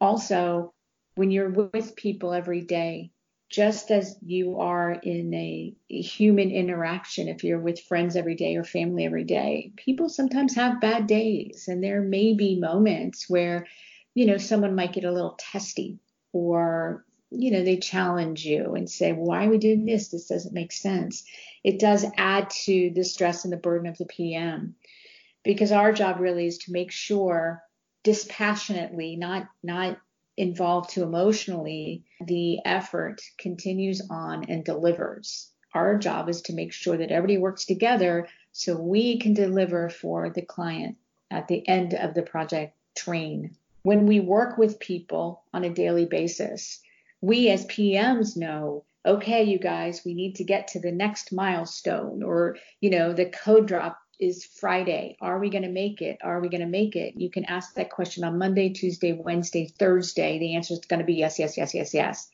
also 0.00 0.72
when 1.14 1.30
you're 1.30 1.50
with 1.50 1.96
people 1.96 2.32
every 2.32 2.62
day, 2.62 3.10
just 3.50 3.90
as 3.90 4.16
you 4.22 4.60
are 4.60 4.92
in 4.92 5.34
a, 5.34 5.74
human 5.88 6.50
interaction, 6.52 7.28
if 7.28 7.42
you're 7.42 7.58
with 7.60 7.80
friends 7.80 8.14
every 8.14 8.36
day 8.36 8.56
or 8.56 8.62
family 8.62 9.04
every 9.04 9.24
day, 9.24 9.72
people 9.76 10.08
sometimes 10.08 10.54
have 10.54 10.80
bad 10.80 11.08
days. 11.08 11.66
And 11.66 11.82
there 11.82 12.00
may 12.00 12.32
be 12.32 12.60
moments 12.60 13.28
where, 13.28 13.66
you 14.14 14.26
know, 14.26 14.38
someone 14.38 14.76
might 14.76 14.92
get 14.92 15.04
a 15.04 15.12
little 15.12 15.36
testy 15.36 15.98
or, 16.32 17.04
you 17.30 17.50
know, 17.50 17.64
they 17.64 17.76
challenge 17.76 18.44
you 18.44 18.74
and 18.76 18.88
say, 18.88 19.12
why 19.12 19.46
are 19.46 19.50
we 19.50 19.58
doing 19.58 19.84
this? 19.84 20.08
This 20.08 20.28
doesn't 20.28 20.54
make 20.54 20.70
sense. 20.70 21.24
It 21.64 21.80
does 21.80 22.06
add 22.16 22.50
to 22.64 22.92
the 22.94 23.04
stress 23.04 23.44
and 23.44 23.52
the 23.52 23.56
burden 23.56 23.88
of 23.88 23.98
the 23.98 24.06
PM 24.06 24.76
because 25.42 25.72
our 25.72 25.92
job 25.92 26.20
really 26.20 26.46
is 26.46 26.58
to 26.58 26.72
make 26.72 26.92
sure 26.92 27.62
dispassionately, 28.02 29.16
not 29.16 29.48
not 29.62 29.98
involved 30.36 30.90
too 30.90 31.02
emotionally, 31.02 32.04
the 32.24 32.58
effort 32.64 33.20
continues 33.38 34.00
on 34.10 34.44
and 34.44 34.64
delivers. 34.64 35.50
Our 35.74 35.98
job 35.98 36.28
is 36.28 36.42
to 36.42 36.54
make 36.54 36.72
sure 36.72 36.96
that 36.96 37.10
everybody 37.10 37.38
works 37.38 37.66
together 37.66 38.26
so 38.52 38.80
we 38.80 39.18
can 39.18 39.34
deliver 39.34 39.88
for 39.88 40.30
the 40.30 40.42
client 40.42 40.96
at 41.30 41.46
the 41.46 41.66
end 41.68 41.94
of 41.94 42.14
the 42.14 42.22
project 42.22 42.74
train. 42.96 43.56
When 43.82 44.06
we 44.06 44.20
work 44.20 44.58
with 44.58 44.80
people 44.80 45.42
on 45.52 45.64
a 45.64 45.70
daily 45.70 46.06
basis, 46.06 46.80
we 47.20 47.48
as 47.50 47.66
PMs 47.66 48.36
know, 48.36 48.84
okay, 49.06 49.44
you 49.44 49.58
guys, 49.58 50.04
we 50.04 50.14
need 50.14 50.36
to 50.36 50.44
get 50.44 50.68
to 50.68 50.80
the 50.80 50.92
next 50.92 51.32
milestone 51.32 52.22
or, 52.22 52.56
you 52.80 52.90
know, 52.90 53.12
the 53.12 53.26
code 53.26 53.66
drop 53.66 53.98
is 54.20 54.44
Friday. 54.44 55.16
Are 55.20 55.38
we 55.38 55.50
going 55.50 55.62
to 55.62 55.70
make 55.70 56.02
it? 56.02 56.18
Are 56.22 56.40
we 56.40 56.48
going 56.48 56.60
to 56.60 56.66
make 56.66 56.94
it? 56.94 57.14
You 57.16 57.30
can 57.30 57.46
ask 57.46 57.74
that 57.74 57.90
question 57.90 58.22
on 58.24 58.38
Monday, 58.38 58.70
Tuesday, 58.70 59.12
Wednesday, 59.12 59.66
Thursday. 59.78 60.38
The 60.38 60.54
answer 60.56 60.74
is 60.74 60.80
going 60.80 61.00
to 61.00 61.06
be 61.06 61.14
yes, 61.14 61.38
yes, 61.38 61.56
yes, 61.56 61.74
yes, 61.74 61.94
yes. 61.94 62.28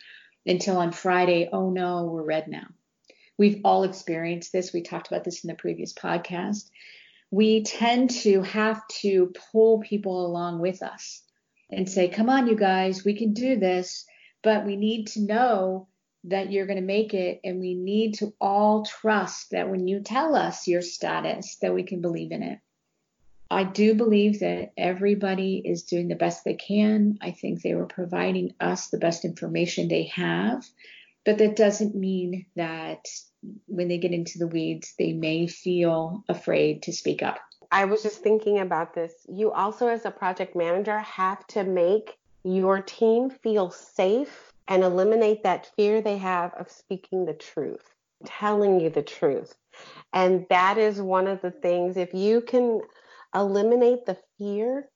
Until 0.45 0.79
on 0.79 0.93
Friday, 0.93 1.49
oh 1.53 1.71
no, 1.71 2.05
we're 2.05 2.23
red 2.23 2.49
now. 2.49 2.67
We've 3.39 3.61
all 3.65 3.85
experienced 3.85 4.53
this. 4.53 4.73
We 4.73 4.83
talked 4.83 5.09
about 5.09 5.25
this 5.25 5.45
in 5.45 5.49
the 5.49 5.55
previous 5.55 5.93
podcast. 5.93 6.71
We 7.31 7.65
tend 7.65 8.11
to 8.23 8.43
have 8.43 8.87
to 9.01 9.33
pull 9.53 9.81
people 9.81 10.27
along 10.27 10.61
with 10.61 10.83
us 10.83 11.23
and 11.71 11.89
say, 11.89 12.09
come 12.09 12.31
on, 12.31 12.47
you 12.47 12.57
guys, 12.57 13.05
we 13.05 13.17
can 13.17 13.33
do 13.33 13.57
this, 13.57 14.07
but 14.43 14.65
we 14.65 14.77
need 14.77 15.09
to 15.09 15.21
know 15.21 15.89
that 16.27 16.51
you're 16.51 16.67
going 16.67 16.81
to 16.81 16.85
make 16.85 17.15
it 17.15 17.41
and 17.45 17.61
we 17.61 17.75
need 17.75 18.15
to 18.15 18.33
all 18.41 18.85
trust 18.85 19.51
that 19.51 19.69
when 19.69 19.87
you 19.87 20.01
tell 20.01 20.35
us 20.35 20.67
your 20.67 20.83
status 20.83 21.57
that 21.63 21.75
we 21.75 21.83
can 21.83 22.01
believe 22.01 22.33
in 22.33 22.43
it. 22.43 22.59
I 23.49 23.63
do 23.63 23.95
believe 23.95 24.41
that 24.41 24.73
everybody 24.77 25.63
is 25.65 25.85
doing 25.85 26.09
the 26.09 26.17
best 26.17 26.45
they 26.45 26.55
can. 26.55 27.19
I 27.21 27.31
think 27.31 27.63
they 27.63 27.75
were 27.75 27.87
providing 27.87 28.55
us 28.59 28.89
the 28.89 28.99
best 28.99 29.25
information 29.25 29.89
they 29.89 30.05
have 30.15 30.65
but 31.27 31.39
that 31.39 31.57
doesn't 31.57 31.95
mean 31.95 32.47
that 32.55 33.05
when 33.67 33.89
they 33.89 33.99
get 33.99 34.13
into 34.13 34.39
the 34.39 34.47
weeds 34.47 34.95
they 34.99 35.13
may 35.13 35.47
feel 35.49 36.25
afraid 36.29 36.83
to 36.85 36.93
speak 36.93 37.23
up. 37.23 37.39
I 37.71 37.85
was 37.85 38.03
just 38.03 38.23
thinking 38.23 38.61
about 38.61 38.95
this. 38.95 39.13
You 39.29 39.51
also 39.51 39.89
as 39.89 40.07
a 40.07 40.11
project 40.11 40.55
manager 40.57 41.01
have 41.01 41.45
to 41.49 41.65
make 41.65 42.17
your 42.45 42.81
team 42.81 43.29
feel 43.29 43.73
safe 43.73 44.53
and 44.69 44.83
eliminate 44.83 45.43
that 45.43 45.71
fear 45.77 46.01
they 46.01 46.19
have 46.19 46.53
of 46.55 46.71
speaking 46.71 47.25
the 47.25 47.35
truth, 47.35 47.95
telling 48.25 48.81
you 48.81 48.91
the 48.91 49.03
truth. 49.03 49.55
And 50.13 50.47
that 50.51 50.79
is 50.79 51.01
one 51.01 51.27
of 51.27 51.43
the 51.43 51.51
things, 51.51 51.97
if 51.97 52.15
you 52.15 52.41
can 52.41 52.81
eliminate 53.35 54.07
the 54.07 54.17
fear 54.39 54.89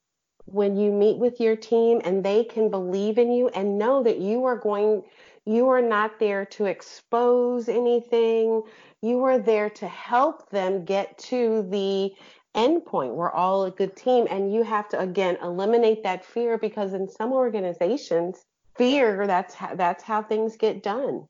when 0.47 0.77
you 0.77 0.91
meet 0.91 1.19
with 1.19 1.41
your 1.41 1.57
team 1.57 2.01
and 2.05 2.25
they 2.25 2.45
can 2.45 2.71
believe 2.71 3.19
in 3.19 3.31
you 3.31 3.49
and 3.49 3.79
know 3.79 4.03
that 4.03 4.19
you 4.19 4.45
are 4.45 4.57
going, 4.57 5.03
you 5.45 5.69
are 5.69 5.83
not 5.83 6.19
there 6.19 6.45
to 6.47 6.65
expose 6.65 7.69
anything. 7.69 8.63
You 9.03 9.23
are 9.25 9.39
there 9.39 9.71
to 9.71 9.87
help 9.87 10.51
them 10.51 10.85
get 10.85 11.19
to 11.19 11.67
the 11.71 12.13
end 12.55 12.85
point. 12.85 13.15
We're 13.15 13.31
all 13.31 13.65
a 13.65 13.71
good 13.71 13.97
team. 13.97 14.27
And 14.29 14.53
you 14.53 14.65
have 14.65 14.89
to, 14.91 14.99
again, 14.99 15.39
eliminate 15.43 16.03
that 16.03 16.25
fear 16.25 16.59
because 16.59 16.95
in 16.95 17.09
some 17.09 17.33
organizations, 17.33 18.45
fear 18.81 19.27
that's 19.27 19.55
how, 19.55 19.75
that's 19.75 20.03
how 20.03 20.23
things 20.23 20.57
get 20.57 20.83
done. 20.83 21.27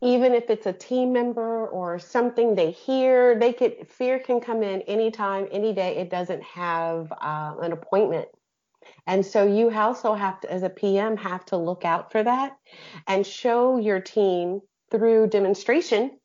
Even 0.00 0.32
if 0.32 0.48
it's 0.48 0.64
a 0.64 0.72
team 0.72 1.12
member 1.12 1.66
or 1.66 1.98
something 1.98 2.54
they 2.54 2.70
hear 2.70 3.38
they 3.38 3.52
could 3.52 3.86
fear 3.86 4.18
can 4.18 4.40
come 4.40 4.62
in 4.62 4.80
anytime 4.82 5.46
any 5.52 5.74
day. 5.74 5.96
It 5.96 6.08
doesn't 6.08 6.42
have 6.42 7.12
uh, 7.12 7.54
an 7.60 7.72
appointment. 7.72 8.28
And 9.06 9.26
so 9.26 9.46
you 9.46 9.70
also 9.70 10.14
have 10.14 10.40
to 10.40 10.50
as 10.50 10.62
a 10.62 10.70
pm 10.70 11.18
have 11.18 11.44
to 11.46 11.58
look 11.58 11.84
out 11.84 12.12
for 12.12 12.22
that 12.22 12.56
and 13.06 13.26
show 13.26 13.76
your 13.76 14.00
team 14.00 14.60
through 14.90 15.26
demonstration 15.26 16.18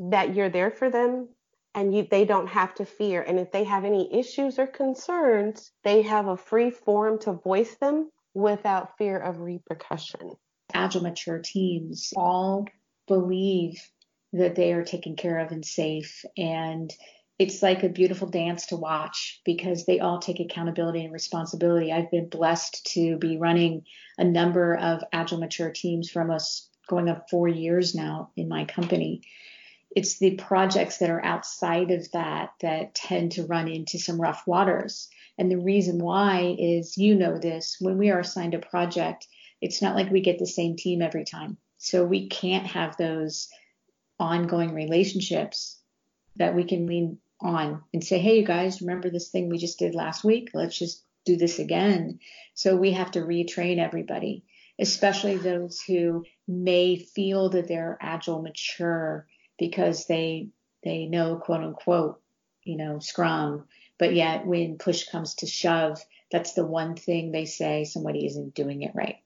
that 0.00 0.34
you're 0.34 0.48
there 0.48 0.70
for 0.70 0.88
them 0.88 1.28
and 1.74 1.94
you, 1.94 2.06
they 2.10 2.24
don't 2.24 2.46
have 2.46 2.74
to 2.76 2.86
fear. 2.86 3.20
And 3.20 3.38
if 3.38 3.52
they 3.52 3.64
have 3.64 3.84
any 3.84 4.14
issues 4.18 4.58
or 4.58 4.66
concerns 4.66 5.72
they 5.84 6.00
have 6.02 6.26
a 6.26 6.38
free 6.38 6.70
forum 6.70 7.18
to 7.20 7.32
voice 7.32 7.74
them 7.74 8.10
without 8.36 8.98
fear 8.98 9.18
of 9.18 9.40
repercussion. 9.40 10.36
Agile 10.74 11.02
mature 11.02 11.38
teams 11.38 12.12
all 12.14 12.66
believe 13.08 13.80
that 14.34 14.54
they 14.54 14.74
are 14.74 14.84
taken 14.84 15.16
care 15.16 15.38
of 15.38 15.52
and 15.52 15.64
safe. 15.64 16.22
And 16.36 16.92
it's 17.38 17.62
like 17.62 17.82
a 17.82 17.88
beautiful 17.88 18.28
dance 18.28 18.66
to 18.66 18.76
watch 18.76 19.40
because 19.46 19.86
they 19.86 20.00
all 20.00 20.18
take 20.18 20.38
accountability 20.38 21.02
and 21.02 21.14
responsibility. 21.14 21.90
I've 21.90 22.10
been 22.10 22.28
blessed 22.28 22.84
to 22.92 23.16
be 23.16 23.38
running 23.38 23.84
a 24.18 24.24
number 24.24 24.76
of 24.76 25.02
Agile 25.14 25.38
mature 25.38 25.70
teams 25.70 26.10
for 26.10 26.20
almost 26.20 26.68
going 26.86 27.08
up 27.08 27.30
four 27.30 27.48
years 27.48 27.94
now 27.94 28.32
in 28.36 28.48
my 28.48 28.66
company. 28.66 29.22
It's 29.94 30.18
the 30.18 30.34
projects 30.34 30.98
that 30.98 31.08
are 31.08 31.24
outside 31.24 31.90
of 31.90 32.12
that 32.12 32.50
that 32.60 32.94
tend 32.94 33.32
to 33.32 33.46
run 33.46 33.66
into 33.66 33.98
some 33.98 34.20
rough 34.20 34.46
waters. 34.46 35.08
And 35.38 35.50
the 35.50 35.58
reason 35.58 35.98
why 35.98 36.56
is 36.58 36.96
you 36.96 37.14
know 37.14 37.38
this 37.38 37.76
when 37.80 37.98
we 37.98 38.10
are 38.10 38.20
assigned 38.20 38.54
a 38.54 38.58
project, 38.58 39.26
it's 39.60 39.82
not 39.82 39.94
like 39.94 40.10
we 40.10 40.20
get 40.20 40.38
the 40.38 40.46
same 40.46 40.76
team 40.76 41.02
every 41.02 41.24
time. 41.24 41.56
So 41.78 42.04
we 42.04 42.28
can't 42.28 42.66
have 42.66 42.96
those 42.96 43.48
ongoing 44.18 44.72
relationships 44.72 45.78
that 46.36 46.54
we 46.54 46.64
can 46.64 46.86
lean 46.86 47.18
on 47.40 47.82
and 47.92 48.02
say, 48.02 48.18
hey, 48.18 48.38
you 48.38 48.46
guys, 48.46 48.80
remember 48.80 49.10
this 49.10 49.28
thing 49.28 49.48
we 49.48 49.58
just 49.58 49.78
did 49.78 49.94
last 49.94 50.24
week? 50.24 50.50
Let's 50.54 50.78
just 50.78 51.02
do 51.24 51.36
this 51.36 51.58
again. 51.58 52.20
So 52.54 52.76
we 52.76 52.92
have 52.92 53.10
to 53.12 53.20
retrain 53.20 53.78
everybody, 53.78 54.44
especially 54.78 55.36
those 55.36 55.80
who 55.80 56.24
may 56.48 56.96
feel 56.96 57.50
that 57.50 57.68
they're 57.68 57.98
agile 58.00 58.40
mature 58.40 59.26
because 59.58 60.06
they 60.06 60.48
they 60.84 61.06
know 61.06 61.36
quote 61.36 61.62
unquote, 61.62 62.20
you 62.62 62.76
know, 62.76 63.00
Scrum 63.00 63.66
but 63.98 64.14
yet, 64.14 64.46
when 64.46 64.78
push 64.78 65.04
comes 65.08 65.34
to 65.36 65.46
shove, 65.46 66.04
that's 66.30 66.52
the 66.54 66.66
one 66.66 66.96
thing 66.96 67.32
they 67.32 67.44
say 67.44 67.84
somebody 67.84 68.26
isn't 68.26 68.54
doing 68.54 68.82
it 68.82 68.92
right. 68.94 69.16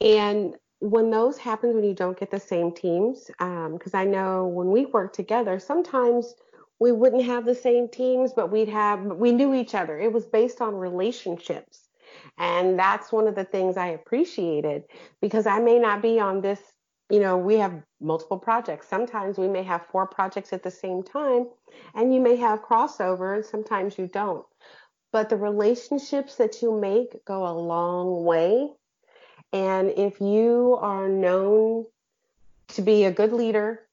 And 0.00 0.54
when 0.80 1.10
those 1.10 1.38
happen, 1.38 1.74
when 1.74 1.84
you 1.84 1.94
don't 1.94 2.18
get 2.18 2.30
the 2.30 2.40
same 2.40 2.72
teams, 2.72 3.26
because 3.26 3.94
um, 3.94 4.00
I 4.00 4.04
know 4.04 4.46
when 4.46 4.70
we 4.70 4.86
work 4.86 5.12
together, 5.12 5.58
sometimes 5.58 6.34
we 6.78 6.92
wouldn't 6.92 7.24
have 7.24 7.46
the 7.46 7.54
same 7.54 7.88
teams, 7.88 8.32
but 8.34 8.50
we'd 8.50 8.68
have, 8.68 9.00
we 9.00 9.32
knew 9.32 9.54
each 9.54 9.74
other. 9.74 9.98
It 9.98 10.12
was 10.12 10.26
based 10.26 10.60
on 10.60 10.74
relationships. 10.74 11.88
And 12.38 12.78
that's 12.78 13.12
one 13.12 13.26
of 13.26 13.34
the 13.34 13.44
things 13.44 13.76
I 13.76 13.88
appreciated 13.88 14.84
because 15.22 15.46
I 15.46 15.58
may 15.58 15.78
not 15.78 16.02
be 16.02 16.20
on 16.20 16.42
this 16.42 16.60
you 17.10 17.20
know, 17.20 17.36
we 17.36 17.56
have 17.56 17.82
multiple 18.00 18.38
projects. 18.38 18.88
Sometimes 18.88 19.38
we 19.38 19.48
may 19.48 19.62
have 19.62 19.86
four 19.86 20.06
projects 20.06 20.52
at 20.52 20.62
the 20.62 20.70
same 20.70 21.02
time, 21.02 21.46
and 21.94 22.12
you 22.12 22.20
may 22.20 22.36
have 22.36 22.64
crossover, 22.64 23.36
and 23.36 23.44
sometimes 23.44 23.96
you 23.96 24.08
don't. 24.08 24.44
But 25.12 25.28
the 25.28 25.36
relationships 25.36 26.36
that 26.36 26.62
you 26.62 26.78
make 26.78 27.24
go 27.24 27.46
a 27.46 27.54
long 27.54 28.24
way. 28.24 28.70
And 29.52 29.90
if 29.96 30.20
you 30.20 30.76
are 30.80 31.08
known 31.08 31.86
to 32.68 32.82
be 32.82 33.04
a 33.04 33.12
good 33.12 33.32
leader, 33.32 33.86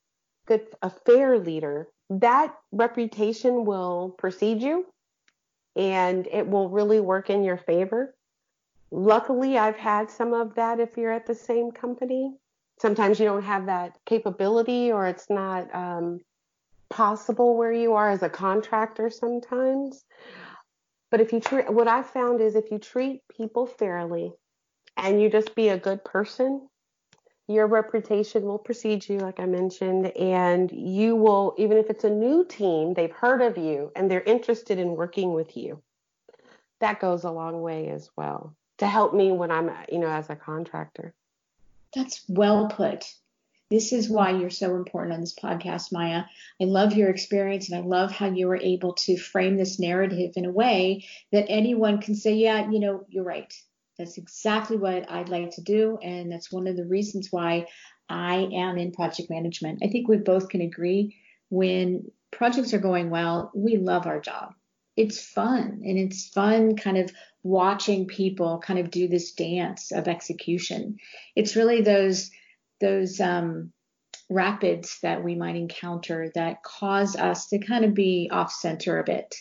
good 0.46 0.66
a 0.82 0.90
fair 0.90 1.38
leader, 1.38 1.88
that 2.10 2.54
reputation 2.72 3.64
will 3.64 4.14
precede 4.18 4.60
you 4.60 4.86
and 5.76 6.26
it 6.30 6.46
will 6.46 6.68
really 6.68 7.00
work 7.00 7.30
in 7.30 7.44
your 7.44 7.56
favor. 7.56 8.14
Luckily, 8.90 9.56
I've 9.56 9.76
had 9.76 10.10
some 10.10 10.32
of 10.32 10.54
that 10.56 10.80
if 10.80 10.96
you're 10.96 11.12
at 11.12 11.26
the 11.26 11.34
same 11.34 11.70
company 11.70 12.34
sometimes 12.80 13.18
you 13.18 13.26
don't 13.26 13.44
have 13.44 13.66
that 13.66 13.96
capability 14.06 14.92
or 14.92 15.06
it's 15.06 15.30
not 15.30 15.74
um, 15.74 16.20
possible 16.90 17.56
where 17.56 17.72
you 17.72 17.94
are 17.94 18.10
as 18.10 18.22
a 18.22 18.28
contractor 18.28 19.10
sometimes. 19.10 20.04
But 21.10 21.20
if 21.20 21.32
you 21.32 21.40
treat, 21.40 21.72
what 21.72 21.88
I 21.88 22.02
found 22.02 22.40
is 22.40 22.56
if 22.56 22.70
you 22.70 22.78
treat 22.78 23.20
people 23.36 23.66
fairly 23.66 24.32
and 24.96 25.20
you 25.20 25.30
just 25.30 25.54
be 25.54 25.68
a 25.68 25.78
good 25.78 26.04
person, 26.04 26.68
your 27.46 27.66
reputation 27.66 28.44
will 28.44 28.58
precede 28.58 29.08
you, 29.08 29.18
like 29.18 29.38
I 29.38 29.46
mentioned, 29.46 30.06
and 30.16 30.70
you 30.72 31.14
will, 31.14 31.54
even 31.58 31.76
if 31.76 31.90
it's 31.90 32.04
a 32.04 32.10
new 32.10 32.44
team, 32.44 32.94
they've 32.94 33.12
heard 33.12 33.42
of 33.42 33.58
you 33.58 33.92
and 33.94 34.10
they're 34.10 34.22
interested 34.22 34.78
in 34.78 34.96
working 34.96 35.34
with 35.34 35.56
you. 35.56 35.82
That 36.80 37.00
goes 37.00 37.24
a 37.24 37.30
long 37.30 37.60
way 37.60 37.90
as 37.90 38.10
well 38.16 38.56
to 38.78 38.86
help 38.86 39.14
me 39.14 39.30
when 39.30 39.50
I'm, 39.50 39.70
you 39.90 39.98
know, 39.98 40.08
as 40.08 40.30
a 40.30 40.36
contractor. 40.36 41.14
That's 41.94 42.24
well 42.28 42.68
put. 42.68 43.04
This 43.70 43.92
is 43.92 44.10
why 44.10 44.30
you're 44.30 44.50
so 44.50 44.76
important 44.76 45.14
on 45.14 45.20
this 45.20 45.34
podcast, 45.34 45.92
Maya. 45.92 46.24
I 46.60 46.64
love 46.64 46.92
your 46.92 47.08
experience 47.08 47.70
and 47.70 47.78
I 47.82 47.86
love 47.86 48.12
how 48.12 48.26
you 48.26 48.46
were 48.46 48.60
able 48.60 48.92
to 48.94 49.16
frame 49.16 49.56
this 49.56 49.80
narrative 49.80 50.32
in 50.36 50.44
a 50.44 50.50
way 50.50 51.06
that 51.32 51.46
anyone 51.48 52.00
can 52.00 52.14
say, 52.14 52.34
yeah, 52.34 52.70
you 52.70 52.78
know, 52.78 53.04
you're 53.08 53.24
right. 53.24 53.52
That's 53.98 54.18
exactly 54.18 54.76
what 54.76 55.10
I'd 55.10 55.28
like 55.28 55.52
to 55.52 55.62
do. 55.62 55.98
And 56.02 56.30
that's 56.30 56.52
one 56.52 56.66
of 56.66 56.76
the 56.76 56.84
reasons 56.84 57.28
why 57.30 57.66
I 58.08 58.48
am 58.52 58.76
in 58.76 58.92
project 58.92 59.30
management. 59.30 59.80
I 59.82 59.88
think 59.88 60.08
we 60.08 60.18
both 60.18 60.48
can 60.48 60.60
agree 60.60 61.16
when 61.48 62.10
projects 62.30 62.74
are 62.74 62.78
going 62.78 63.10
well, 63.10 63.50
we 63.54 63.76
love 63.76 64.06
our 64.06 64.20
job 64.20 64.54
it's 64.96 65.20
fun 65.20 65.82
and 65.84 65.98
it's 65.98 66.28
fun 66.28 66.76
kind 66.76 66.98
of 66.98 67.10
watching 67.42 68.06
people 68.06 68.58
kind 68.58 68.78
of 68.78 68.90
do 68.90 69.08
this 69.08 69.32
dance 69.32 69.92
of 69.92 70.08
execution. 70.08 70.98
It's 71.36 71.56
really 71.56 71.82
those 71.82 72.30
those 72.80 73.20
um, 73.20 73.72
rapids 74.30 74.98
that 75.02 75.22
we 75.22 75.34
might 75.34 75.56
encounter 75.56 76.30
that 76.34 76.62
cause 76.62 77.16
us 77.16 77.48
to 77.48 77.58
kind 77.58 77.84
of 77.84 77.94
be 77.94 78.28
off 78.32 78.52
center 78.52 78.98
a 78.98 79.04
bit. 79.04 79.34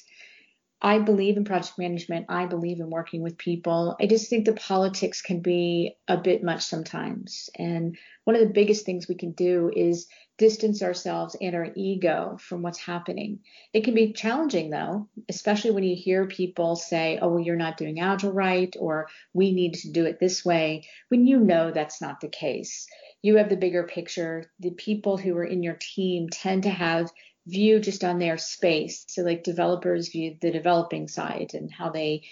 I 0.85 0.99
believe 0.99 1.37
in 1.37 1.45
project 1.45 1.79
management. 1.79 2.25
I 2.27 2.45
believe 2.45 2.81
in 2.81 2.89
working 2.89 3.21
with 3.21 3.37
people. 3.37 3.95
I 4.01 4.05
just 4.05 4.29
think 4.29 4.43
the 4.43 4.53
politics 4.53 5.21
can 5.21 5.39
be 5.39 5.95
a 6.09 6.17
bit 6.17 6.43
much 6.43 6.63
sometimes. 6.63 7.49
And 7.57 7.97
one 8.25 8.35
of 8.35 8.41
the 8.41 8.53
biggest 8.53 8.85
things 8.85 9.07
we 9.07 9.15
can 9.15 9.31
do 9.31 9.71
is 9.73 10.07
distance 10.37 10.83
ourselves 10.83 11.37
and 11.39 11.55
our 11.55 11.69
ego 11.75 12.37
from 12.41 12.63
what's 12.63 12.79
happening. 12.79 13.39
It 13.71 13.85
can 13.85 13.93
be 13.93 14.11
challenging 14.11 14.71
though, 14.71 15.07
especially 15.29 15.71
when 15.71 15.85
you 15.85 15.95
hear 15.95 16.27
people 16.27 16.75
say, 16.75 17.17
oh, 17.21 17.29
well, 17.29 17.39
you're 17.39 17.55
not 17.55 17.77
doing 17.77 18.01
Agile 18.01 18.33
right, 18.33 18.75
or 18.77 19.07
we 19.33 19.53
need 19.53 19.75
to 19.75 19.91
do 19.91 20.05
it 20.05 20.19
this 20.19 20.43
way, 20.43 20.85
when 21.07 21.25
you 21.25 21.39
know 21.39 21.71
that's 21.71 22.01
not 22.01 22.19
the 22.19 22.27
case. 22.27 22.87
You 23.21 23.37
have 23.37 23.47
the 23.47 23.55
bigger 23.55 23.83
picture. 23.83 24.51
The 24.59 24.71
people 24.71 25.15
who 25.17 25.37
are 25.37 25.45
in 25.45 25.63
your 25.63 25.77
team 25.79 26.27
tend 26.29 26.63
to 26.63 26.69
have 26.69 27.09
view 27.45 27.79
just 27.79 28.03
on 28.03 28.19
their 28.19 28.37
space. 28.37 29.05
So, 29.07 29.23
like 29.23 29.43
developers 29.43 30.09
view 30.09 30.37
the 30.39 30.51
developing 30.51 31.07
side 31.07 31.51
and 31.53 31.71
how 31.71 31.89
they 31.89 32.23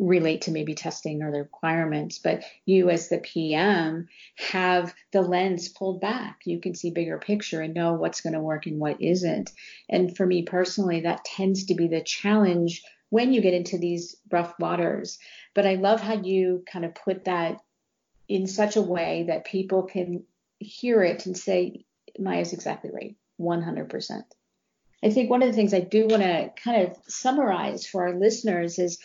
relate 0.00 0.42
to 0.42 0.50
maybe 0.50 0.74
testing 0.74 1.22
or 1.22 1.30
the 1.30 1.38
requirements. 1.38 2.18
But 2.18 2.44
you, 2.64 2.88
as 2.88 3.08
the 3.08 3.18
PM, 3.18 4.08
have 4.36 4.94
the 5.12 5.22
lens 5.22 5.68
pulled 5.68 6.00
back. 6.00 6.40
You 6.44 6.60
can 6.60 6.74
see 6.74 6.90
bigger 6.90 7.18
picture 7.18 7.60
and 7.60 7.74
know 7.74 7.94
what's 7.94 8.22
going 8.22 8.32
to 8.32 8.40
work 8.40 8.66
and 8.66 8.78
what 8.78 9.02
isn't. 9.02 9.52
And 9.88 10.16
for 10.16 10.26
me 10.26 10.42
personally, 10.42 11.00
that 11.00 11.24
tends 11.24 11.66
to 11.66 11.74
be 11.74 11.88
the 11.88 12.00
challenge 12.00 12.82
when 13.10 13.32
you 13.32 13.40
get 13.40 13.54
into 13.54 13.78
these 13.78 14.16
rough 14.30 14.54
waters. 14.58 15.18
But 15.54 15.66
I 15.66 15.74
love 15.74 16.00
how 16.00 16.14
you 16.14 16.64
kind 16.70 16.84
of 16.84 16.94
put 16.94 17.24
that 17.24 17.60
in 18.28 18.46
such 18.46 18.76
a 18.76 18.82
way 18.82 19.24
that 19.28 19.44
people 19.44 19.84
can 19.84 20.24
hear 20.58 21.02
it 21.02 21.26
and 21.26 21.36
say, 21.36 21.84
Maya's 22.18 22.52
exactly 22.52 22.90
right, 22.92 23.14
100%. 23.38 24.22
I 25.04 25.10
think 25.10 25.30
one 25.30 25.42
of 25.42 25.48
the 25.48 25.54
things 25.54 25.74
I 25.74 25.80
do 25.80 26.06
want 26.06 26.22
to 26.22 26.50
kind 26.62 26.86
of 26.86 26.96
summarize 27.06 27.86
for 27.86 28.06
our 28.06 28.18
listeners 28.18 28.78
is, 28.78 28.98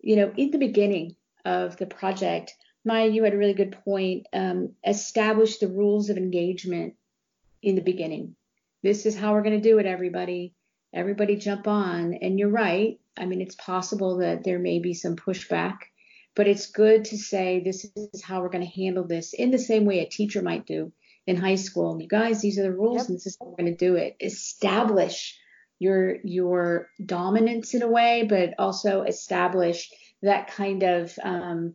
you 0.00 0.16
know, 0.16 0.32
in 0.36 0.50
the 0.50 0.58
beginning 0.58 1.16
of 1.44 1.76
the 1.76 1.86
project, 1.86 2.54
Maya, 2.84 3.08
you 3.08 3.24
had 3.24 3.34
a 3.34 3.38
really 3.38 3.54
good 3.54 3.76
point. 3.84 4.26
Um, 4.32 4.74
establish 4.86 5.58
the 5.58 5.68
rules 5.68 6.08
of 6.08 6.16
engagement 6.16 6.94
in 7.62 7.74
the 7.74 7.82
beginning. 7.82 8.36
This 8.82 9.06
is 9.06 9.16
how 9.16 9.32
we're 9.32 9.42
going 9.42 9.60
to 9.60 9.68
do 9.68 9.78
it, 9.78 9.86
everybody. 9.86 10.54
Everybody 10.92 11.36
jump 11.36 11.66
on. 11.66 12.14
And 12.14 12.38
you're 12.38 12.48
right. 12.48 12.98
I 13.16 13.26
mean, 13.26 13.40
it's 13.40 13.56
possible 13.56 14.18
that 14.18 14.44
there 14.44 14.58
may 14.58 14.78
be 14.78 14.94
some 14.94 15.16
pushback, 15.16 15.78
but 16.34 16.46
it's 16.46 16.70
good 16.70 17.06
to 17.06 17.18
say 17.18 17.60
this 17.60 17.86
is 17.96 18.22
how 18.22 18.40
we're 18.40 18.50
going 18.50 18.66
to 18.66 18.82
handle 18.82 19.04
this 19.04 19.34
in 19.34 19.50
the 19.50 19.58
same 19.58 19.84
way 19.84 20.00
a 20.00 20.08
teacher 20.08 20.42
might 20.42 20.66
do 20.66 20.92
in 21.26 21.36
high 21.36 21.56
school. 21.56 22.00
You 22.00 22.08
guys, 22.08 22.40
these 22.40 22.58
are 22.58 22.62
the 22.62 22.72
rules, 22.72 23.02
yep. 23.02 23.08
and 23.08 23.16
this 23.16 23.26
is 23.26 23.36
how 23.40 23.46
we're 23.46 23.56
going 23.56 23.76
to 23.76 23.84
do 23.84 23.96
it. 23.96 24.16
Establish 24.20 25.38
your 25.78 26.16
your 26.24 26.88
dominance 27.04 27.74
in 27.74 27.82
a 27.82 27.88
way, 27.88 28.26
but 28.28 28.54
also 28.58 29.02
establish 29.02 29.90
that 30.22 30.48
kind 30.48 30.82
of 30.82 31.12
um, 31.22 31.74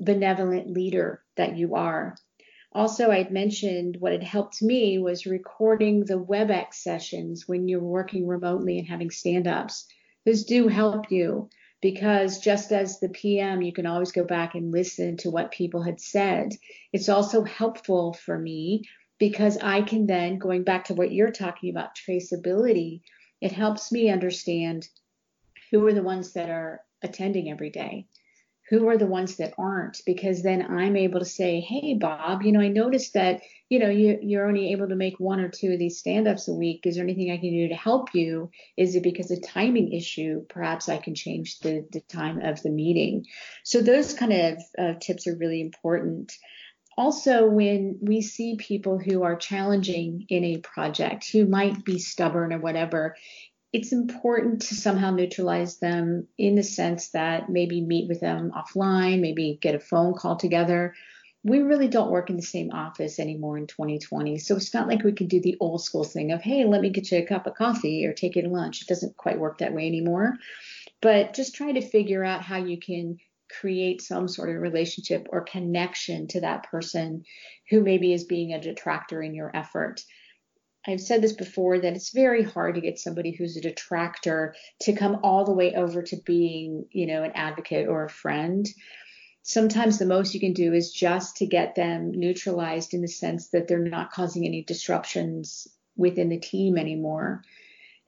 benevolent 0.00 0.70
leader 0.70 1.22
that 1.36 1.56
you 1.56 1.74
are. 1.74 2.16
Also, 2.72 3.10
I'd 3.10 3.32
mentioned 3.32 3.96
what 3.98 4.12
had 4.12 4.22
helped 4.22 4.60
me 4.60 4.98
was 4.98 5.24
recording 5.24 6.04
the 6.04 6.22
WebEx 6.22 6.74
sessions 6.74 7.44
when 7.46 7.66
you're 7.66 7.80
working 7.80 8.26
remotely 8.26 8.78
and 8.78 8.86
having 8.86 9.10
stand-ups. 9.10 9.86
Those 10.26 10.44
do 10.44 10.68
help 10.68 11.10
you 11.10 11.48
because 11.80 12.38
just 12.38 12.72
as 12.72 12.98
the 12.98 13.08
PM, 13.08 13.62
you 13.62 13.72
can 13.72 13.86
always 13.86 14.12
go 14.12 14.24
back 14.24 14.54
and 14.54 14.72
listen 14.72 15.16
to 15.18 15.30
what 15.30 15.52
people 15.52 15.82
had 15.82 16.00
said. 16.00 16.52
It's 16.92 17.08
also 17.08 17.44
helpful 17.44 18.14
for 18.14 18.36
me 18.38 18.84
because 19.18 19.58
I 19.58 19.82
can 19.82 20.06
then, 20.06 20.38
going 20.38 20.64
back 20.64 20.86
to 20.86 20.94
what 20.94 21.12
you're 21.12 21.30
talking 21.30 21.70
about, 21.70 21.96
traceability, 21.96 23.00
it 23.40 23.52
helps 23.52 23.92
me 23.92 24.10
understand 24.10 24.88
who 25.70 25.86
are 25.86 25.92
the 25.92 26.02
ones 26.02 26.32
that 26.32 26.50
are 26.50 26.80
attending 27.02 27.50
every 27.50 27.70
day 27.70 28.06
who 28.70 28.88
are 28.88 28.98
the 28.98 29.06
ones 29.06 29.36
that 29.36 29.54
aren't? 29.58 30.00
Because 30.04 30.42
then 30.42 30.66
i'm 30.68 30.96
able 30.96 31.20
to 31.20 31.24
say 31.24 31.60
hey 31.60 31.94
bob 31.94 32.42
you 32.42 32.52
know 32.52 32.60
i 32.60 32.68
noticed 32.68 33.14
that 33.14 33.40
you 33.68 33.78
know 33.78 33.90
you, 33.90 34.18
you're 34.22 34.46
only 34.46 34.72
able 34.72 34.88
to 34.88 34.96
make 34.96 35.20
one 35.20 35.40
or 35.40 35.48
two 35.48 35.72
of 35.72 35.78
these 35.78 35.98
stand-ups 35.98 36.48
a 36.48 36.54
week. 36.54 36.82
Is 36.84 36.94
there 36.94 37.04
anything 37.04 37.30
i 37.30 37.36
can 37.36 37.50
do 37.50 37.68
to 37.68 37.74
help 37.74 38.14
you? 38.14 38.50
Is 38.76 38.94
it 38.94 39.02
because 39.02 39.30
of 39.30 39.42
timing 39.46 39.92
issue? 39.92 40.44
Perhaps 40.48 40.88
i 40.88 40.98
can 40.98 41.14
change 41.14 41.60
the, 41.60 41.86
the 41.92 42.00
time 42.00 42.40
of 42.40 42.62
the 42.62 42.70
meeting. 42.70 43.26
So 43.64 43.82
those 43.82 44.14
kind 44.14 44.32
of 44.32 44.58
uh, 44.78 44.94
tips 45.00 45.26
are 45.26 45.36
really 45.36 45.60
important. 45.60 46.32
Also 46.96 47.46
when 47.46 47.98
we 48.02 48.22
see 48.22 48.56
people 48.56 48.98
who 48.98 49.22
are 49.22 49.36
challenging 49.36 50.26
in 50.28 50.44
a 50.44 50.58
project 50.58 51.30
who 51.30 51.46
might 51.46 51.84
be 51.84 51.98
stubborn 51.98 52.52
or 52.52 52.58
whatever 52.58 53.14
it's 53.72 53.92
important 53.92 54.62
to 54.62 54.74
somehow 54.74 55.10
neutralize 55.10 55.78
them 55.78 56.26
in 56.38 56.54
the 56.54 56.62
sense 56.62 57.10
that 57.10 57.48
maybe 57.50 57.80
meet 57.80 58.08
with 58.08 58.20
them 58.20 58.52
offline, 58.56 59.20
maybe 59.20 59.58
get 59.60 59.74
a 59.74 59.80
phone 59.80 60.14
call 60.14 60.36
together. 60.36 60.94
We 61.44 61.60
really 61.60 61.88
don't 61.88 62.10
work 62.10 62.30
in 62.30 62.36
the 62.36 62.42
same 62.42 62.70
office 62.72 63.18
anymore 63.18 63.58
in 63.58 63.66
2020. 63.66 64.38
So 64.38 64.56
it's 64.56 64.74
not 64.74 64.88
like 64.88 65.04
we 65.04 65.12
can 65.12 65.28
do 65.28 65.40
the 65.40 65.56
old 65.60 65.82
school 65.82 66.04
thing 66.04 66.32
of, 66.32 66.40
hey, 66.40 66.64
let 66.64 66.80
me 66.80 66.90
get 66.90 67.12
you 67.12 67.18
a 67.18 67.26
cup 67.26 67.46
of 67.46 67.54
coffee 67.54 68.06
or 68.06 68.12
take 68.12 68.36
you 68.36 68.42
to 68.42 68.48
lunch. 68.48 68.82
It 68.82 68.88
doesn't 68.88 69.16
quite 69.16 69.38
work 69.38 69.58
that 69.58 69.74
way 69.74 69.86
anymore. 69.86 70.34
But 71.00 71.34
just 71.34 71.54
try 71.54 71.72
to 71.72 71.80
figure 71.80 72.24
out 72.24 72.42
how 72.42 72.56
you 72.56 72.78
can 72.78 73.18
create 73.50 74.02
some 74.02 74.28
sort 74.28 74.50
of 74.50 74.60
relationship 74.60 75.26
or 75.30 75.42
connection 75.42 76.26
to 76.28 76.40
that 76.40 76.64
person 76.70 77.24
who 77.70 77.82
maybe 77.82 78.12
is 78.12 78.24
being 78.24 78.52
a 78.52 78.60
detractor 78.60 79.22
in 79.22 79.34
your 79.34 79.54
effort. 79.54 80.02
I've 80.88 81.00
said 81.02 81.20
this 81.20 81.34
before 81.34 81.78
that 81.78 81.94
it's 81.94 82.10
very 82.10 82.42
hard 82.42 82.76
to 82.76 82.80
get 82.80 82.98
somebody 82.98 83.30
who's 83.30 83.58
a 83.58 83.60
detractor 83.60 84.54
to 84.80 84.94
come 84.94 85.20
all 85.22 85.44
the 85.44 85.52
way 85.52 85.74
over 85.74 86.02
to 86.02 86.16
being, 86.16 86.86
you 86.90 87.06
know, 87.06 87.22
an 87.22 87.32
advocate 87.34 87.88
or 87.88 88.04
a 88.04 88.10
friend. 88.10 88.66
Sometimes 89.42 89.98
the 89.98 90.06
most 90.06 90.32
you 90.32 90.40
can 90.40 90.54
do 90.54 90.72
is 90.72 90.90
just 90.90 91.36
to 91.36 91.46
get 91.46 91.74
them 91.74 92.12
neutralized 92.12 92.94
in 92.94 93.02
the 93.02 93.08
sense 93.08 93.48
that 93.48 93.68
they're 93.68 93.78
not 93.78 94.12
causing 94.12 94.46
any 94.46 94.62
disruptions 94.62 95.68
within 95.94 96.30
the 96.30 96.40
team 96.40 96.78
anymore. 96.78 97.42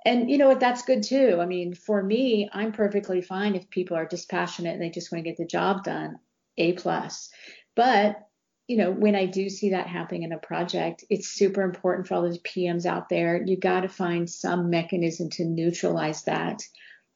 And 0.07 0.31
you 0.31 0.39
know 0.39 0.49
what? 0.49 0.61
That's 0.61 0.83
good 0.83 1.03
too. 1.03 1.39
I 1.39 1.45
mean, 1.45 1.75
for 1.75 2.03
me, 2.03 2.49
I'm 2.51 2.73
perfectly 2.73 3.21
fine 3.21 3.57
if 3.57 3.69
people 3.69 3.99
are 3.99 4.07
dispassionate 4.07 4.73
and 4.73 4.83
they 4.83 4.89
just 4.89 5.13
want 5.13 5.23
to 5.23 5.31
get 5.31 5.37
the 5.37 5.45
job 5.45 5.85
done. 5.85 6.19
A 6.57 6.73
plus. 6.73 7.29
But 7.77 8.27
you 8.71 8.77
know, 8.77 8.93
when 8.93 9.17
I 9.17 9.27
do 9.27 9.49
see 9.49 9.71
that 9.71 9.89
happening 9.89 10.23
in 10.23 10.31
a 10.31 10.39
project, 10.39 11.03
it's 11.11 11.27
super 11.27 11.63
important 11.63 12.07
for 12.07 12.15
all 12.15 12.23
those 12.23 12.39
PMs 12.39 12.87
out 12.87 13.09
there. 13.09 13.43
You 13.45 13.57
got 13.57 13.81
to 13.81 13.89
find 13.89 14.31
some 14.31 14.71
mechanism 14.71 15.29
to 15.31 15.45
neutralize 15.45 16.23
that 16.23 16.63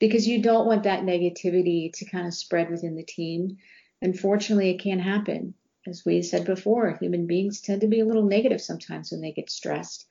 because 0.01 0.27
you 0.27 0.43
don't 0.43 0.67
want 0.67 0.83
that 0.83 1.05
negativity 1.05 1.93
to 1.93 2.07
kind 2.07 2.27
of 2.27 2.35
spread 2.35 2.73
within 2.73 2.97
the 2.97 3.05
team. 3.05 3.59
Unfortunately, 4.03 4.71
it 4.71 4.83
can 4.83 4.99
happen. 4.99 5.55
As 5.87 6.03
we 6.05 6.23
said 6.23 6.45
before, 6.45 6.99
human 7.01 7.29
beings 7.29 7.61
tend 7.61 7.83
to 7.83 7.87
be 7.87 8.01
a 8.01 8.05
little 8.05 8.27
negative 8.27 8.61
sometimes 8.61 9.13
when 9.13 9.21
they 9.21 9.31
get 9.31 9.49
stressed. 9.49 10.07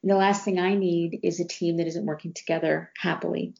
And 0.00 0.10
the 0.10 0.16
last 0.16 0.46
thing 0.46 0.58
I 0.58 0.76
need 0.76 1.20
is 1.22 1.40
a 1.40 1.46
team 1.46 1.76
that 1.76 1.88
isn't 1.88 2.06
working 2.06 2.32
together 2.32 2.90
happily. 2.98 3.52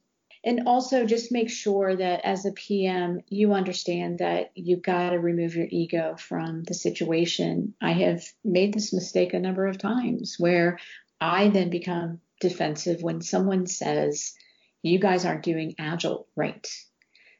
And 0.47 0.69
also 0.69 1.05
just 1.07 1.33
make 1.33 1.51
sure 1.51 1.97
that 1.97 2.21
as 2.25 2.47
a 2.47 2.53
PM, 2.53 3.21
you 3.29 3.53
understand 3.53 4.21
that 4.21 4.53
you've 4.55 4.81
got 4.81 5.11
to 5.11 5.19
remove 5.19 5.57
your 5.57 5.67
ego 5.69 6.15
from 6.17 6.63
the 6.63 6.73
situation. 6.73 7.75
I 7.83 7.91
have 7.91 8.23
made 8.45 8.73
this 8.73 8.93
mistake 8.93 9.35
a 9.35 9.41
number 9.41 9.67
of 9.67 9.77
times 9.77 10.37
where 10.39 10.79
I 11.21 11.49
then 11.49 11.69
become 11.69 12.21
defensive 12.41 13.03
when 13.03 13.23
someone 13.23 13.67
says, 13.67 14.35
you 14.83 15.01
guys 15.01 15.25
aren't 15.25 15.43
doing 15.43 15.75
agile 15.81 16.29
right. 16.37 16.65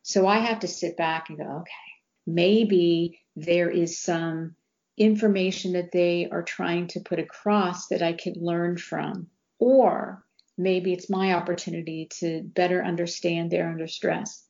So 0.03 0.27
I 0.27 0.39
have 0.39 0.61
to 0.61 0.69
sit 0.69 0.97
back 0.97 1.29
and 1.29 1.39
go, 1.39 1.45
okay, 1.45 1.71
maybe 2.27 3.21
there 3.37 3.71
is 3.71 4.01
some 4.01 4.57
information 4.99 5.75
that 5.75 5.93
they 5.93 6.29
are 6.33 6.43
trying 6.43 6.89
to 6.89 7.01
put 7.01 7.21
across 7.21 7.87
that 7.89 8.03
I 8.03 8.15
could 8.15 8.37
learn 8.37 8.79
from. 8.79 9.29
Or 9.61 10.26
maybe 10.59 10.93
it's 10.93 11.11
my 11.11 11.35
opportunity 11.35 12.09
to 12.21 12.43
better 12.43 12.85
understand 12.85 13.51
they're 13.51 13.69
under 13.69 13.87
stress 13.87 14.45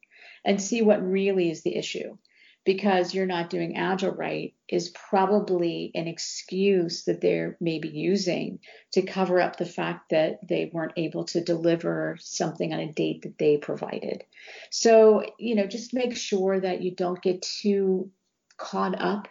and 0.45 0.61
see 0.61 0.83
what 0.83 1.07
really 1.07 1.51
is 1.51 1.63
the 1.63 1.77
issue. 1.77 2.17
Because 2.65 3.15
you're 3.15 3.27
not 3.27 3.49
doing 3.49 3.77
agile 3.77 4.11
right 4.11 4.53
is 4.69 4.89
probably 4.89 5.93
an 5.95 6.09
excuse 6.09 7.05
that 7.05 7.21
they're 7.21 7.57
maybe 7.61 7.89
using 7.89 8.59
to 8.93 9.03
cover 9.03 9.41
up 9.41 9.55
the 9.55 9.65
fact 9.65 10.11
that 10.11 10.41
they 10.49 10.69
weren't 10.73 10.95
able 10.97 11.25
to 11.27 11.45
deliver 11.45 12.17
something 12.19 12.73
on 12.73 12.81
a 12.81 12.93
date 12.93 13.23
that 13.23 13.39
they 13.39 13.57
provided. 13.57 14.25
So, 14.73 15.23
you 15.39 15.55
know, 15.55 15.69
just 15.69 15.95
make 15.95 16.17
sure 16.17 16.59
that 16.59 16.83
you 16.83 16.93
don't 16.93 17.23
get 17.23 17.43
too 17.43 18.11
caught 18.57 19.01
up 19.01 19.29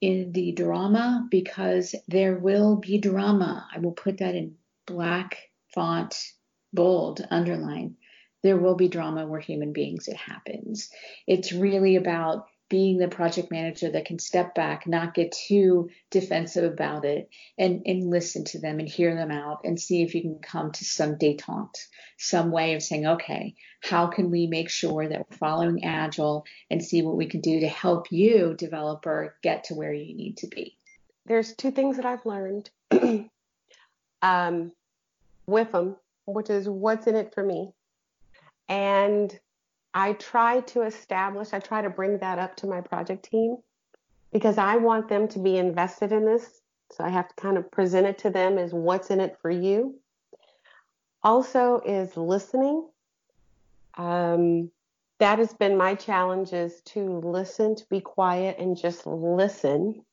in 0.00 0.32
the 0.32 0.52
drama 0.52 1.26
because 1.30 1.94
there 2.06 2.38
will 2.38 2.76
be 2.76 2.98
drama. 2.98 3.66
I 3.74 3.80
will 3.80 3.92
put 3.92 4.18
that 4.18 4.34
in 4.34 4.54
black 4.86 5.36
font, 5.74 6.14
bold, 6.72 7.26
underline. 7.30 7.96
There 8.42 8.56
will 8.56 8.76
be 8.76 8.88
drama. 8.88 9.26
We're 9.26 9.40
human 9.40 9.72
beings. 9.72 10.08
It 10.08 10.16
happens. 10.16 10.90
It's 11.26 11.52
really 11.52 11.96
about 11.96 12.46
being 12.68 12.98
the 12.98 13.08
project 13.08 13.50
manager 13.50 13.90
that 13.90 14.04
can 14.04 14.18
step 14.18 14.54
back, 14.54 14.86
not 14.86 15.14
get 15.14 15.32
too 15.32 15.88
defensive 16.10 16.70
about 16.70 17.04
it, 17.04 17.30
and, 17.56 17.82
and 17.86 18.10
listen 18.10 18.44
to 18.44 18.60
them 18.60 18.78
and 18.78 18.88
hear 18.88 19.14
them 19.14 19.30
out 19.30 19.60
and 19.64 19.80
see 19.80 20.02
if 20.02 20.14
you 20.14 20.20
can 20.20 20.38
come 20.38 20.70
to 20.72 20.84
some 20.84 21.16
detente, 21.16 21.78
some 22.18 22.50
way 22.50 22.74
of 22.74 22.82
saying, 22.82 23.06
okay, 23.06 23.54
how 23.80 24.08
can 24.08 24.30
we 24.30 24.46
make 24.46 24.68
sure 24.68 25.08
that 25.08 25.26
we're 25.30 25.36
following 25.38 25.84
Agile 25.84 26.44
and 26.70 26.84
see 26.84 27.02
what 27.02 27.16
we 27.16 27.26
can 27.26 27.40
do 27.40 27.60
to 27.60 27.68
help 27.68 28.12
you, 28.12 28.54
developer, 28.54 29.36
get 29.42 29.64
to 29.64 29.74
where 29.74 29.92
you 29.92 30.14
need 30.14 30.36
to 30.38 30.46
be? 30.48 30.76
There's 31.24 31.54
two 31.54 31.70
things 31.70 31.96
that 31.96 32.06
I've 32.06 32.26
learned 32.26 32.70
um, 34.22 34.72
with 35.48 35.72
them, 35.72 35.96
which 36.26 36.50
is 36.50 36.68
what's 36.68 37.06
in 37.06 37.16
it 37.16 37.34
for 37.34 37.42
me. 37.42 37.72
And 38.68 39.36
I 39.94 40.12
try 40.12 40.60
to 40.60 40.82
establish, 40.82 41.52
I 41.52 41.58
try 41.58 41.82
to 41.82 41.90
bring 41.90 42.18
that 42.18 42.38
up 42.38 42.54
to 42.56 42.66
my 42.66 42.82
project 42.82 43.28
team 43.30 43.56
because 44.32 44.58
I 44.58 44.76
want 44.76 45.08
them 45.08 45.26
to 45.28 45.38
be 45.38 45.56
invested 45.56 46.12
in 46.12 46.26
this. 46.26 46.60
So 46.92 47.04
I 47.04 47.08
have 47.08 47.28
to 47.28 47.34
kind 47.36 47.56
of 47.56 47.70
present 47.70 48.06
it 48.06 48.18
to 48.18 48.30
them 48.30 48.58
as 48.58 48.72
what's 48.72 49.10
in 49.10 49.20
it 49.20 49.36
for 49.40 49.50
you. 49.50 49.98
Also, 51.22 51.80
is 51.84 52.16
listening. 52.16 52.86
Um, 53.96 54.70
that 55.18 55.38
has 55.38 55.52
been 55.52 55.76
my 55.76 55.94
challenge 55.94 56.52
is 56.52 56.80
to 56.82 57.18
listen, 57.18 57.74
to 57.74 57.84
be 57.90 58.00
quiet 58.00 58.56
and 58.58 58.76
just 58.76 59.06
listen 59.06 60.04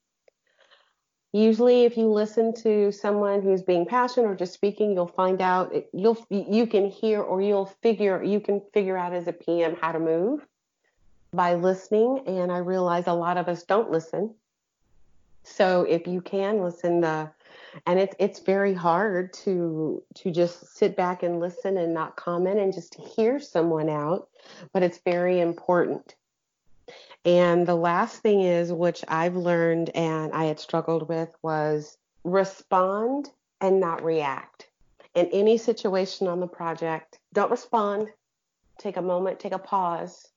Usually, 1.36 1.84
if 1.84 1.98
you 1.98 2.08
listen 2.08 2.54
to 2.64 2.94
someone 2.94 3.42
who's 3.42 3.62
being 3.62 3.86
passionate 3.86 4.26
or 4.26 4.36
just 4.36 4.54
speaking, 4.54 4.94
you'll 4.94 5.06
find 5.06 5.42
out 5.42 5.76
you'll 5.92 6.26
you 6.30 6.66
can 6.66 6.90
hear 6.90 7.22
or 7.22 7.42
you'll 7.42 7.66
figure 7.66 8.24
you 8.24 8.40
can 8.40 8.62
figure 8.74 8.96
out 8.96 9.12
as 9.12 9.28
a 9.28 9.34
PM 9.34 9.76
how 9.76 9.92
to 9.92 10.00
move 10.00 10.48
by 11.34 11.56
listening. 11.56 12.24
And 12.26 12.54
I 12.54 12.60
realize 12.60 13.08
a 13.08 13.14
lot 13.14 13.36
of 13.36 13.50
us 13.50 13.64
don't 13.64 13.92
listen. 13.92 14.34
So 15.44 15.82
if 15.82 16.08
you 16.08 16.22
can 16.22 16.62
listen, 16.62 17.04
uh, 17.04 17.28
and 17.86 18.00
it's 18.00 18.16
it's 18.18 18.40
very 18.40 18.74
hard 18.74 19.34
to 19.44 20.02
to 20.14 20.32
just 20.32 20.78
sit 20.78 20.96
back 20.96 21.22
and 21.22 21.42
listen 21.42 21.76
and 21.76 21.94
not 21.94 22.16
comment 22.16 22.62
and 22.62 22.72
just 22.72 22.96
hear 22.96 23.42
someone 23.42 23.90
out, 23.90 24.30
but 24.72 24.84
it's 24.84 25.00
very 25.00 25.42
important. 25.42 26.16
And 27.26 27.66
the 27.66 27.76
last 27.76 28.22
thing 28.22 28.42
is, 28.42 28.72
which 28.72 29.04
I've 29.08 29.36
learned 29.36 29.90
and 29.96 30.32
I 30.32 30.46
had 30.46 30.60
struggled 30.60 31.10
with, 31.10 31.30
was 31.42 31.98
respond 32.24 33.32
and 33.60 33.80
not 33.80 34.04
react. 34.04 34.68
In 35.16 35.28
any 35.34 35.58
situation 35.58 36.28
on 36.28 36.40
the 36.40 36.48
project, 36.48 37.18
don't 37.34 37.50
respond. 37.50 38.10
Take 38.78 38.98
a 38.98 39.02
moment, 39.02 39.40
take 39.40 39.54
a 39.54 39.60
pause, 39.60 40.28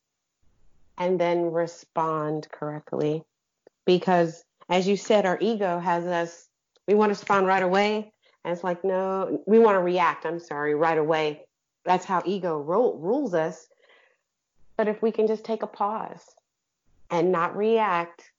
and 0.97 1.20
then 1.20 1.51
respond 1.51 2.49
correctly. 2.51 3.22
Because 3.84 4.45
as 4.70 4.89
you 4.89 4.97
said, 4.97 5.26
our 5.26 5.39
ego 5.43 5.78
has 5.78 6.07
us, 6.07 6.49
we 6.86 6.95
want 6.95 7.11
to 7.11 7.18
respond 7.18 7.47
right 7.47 7.62
away. 7.62 8.12
And 8.45 8.53
it's 8.53 8.64
like, 8.64 8.82
no, 8.82 9.43
we 9.47 9.59
want 9.59 9.74
to 9.74 9.80
react, 9.80 10.24
I'm 10.24 10.41
sorry, 10.41 10.74
right 10.74 10.97
away. 10.97 11.45
That's 11.84 12.07
how 12.07 12.22
ego 12.24 12.59
ro- 12.59 12.95
rules 12.95 13.34
us. 13.34 13.68
But 14.78 14.89
if 14.89 15.03
we 15.03 15.12
can 15.12 15.26
just 15.26 15.45
take 15.45 15.62
a 15.62 15.66
pause 15.66 16.36
and 17.11 17.32
not 17.32 17.56
react 17.56 18.30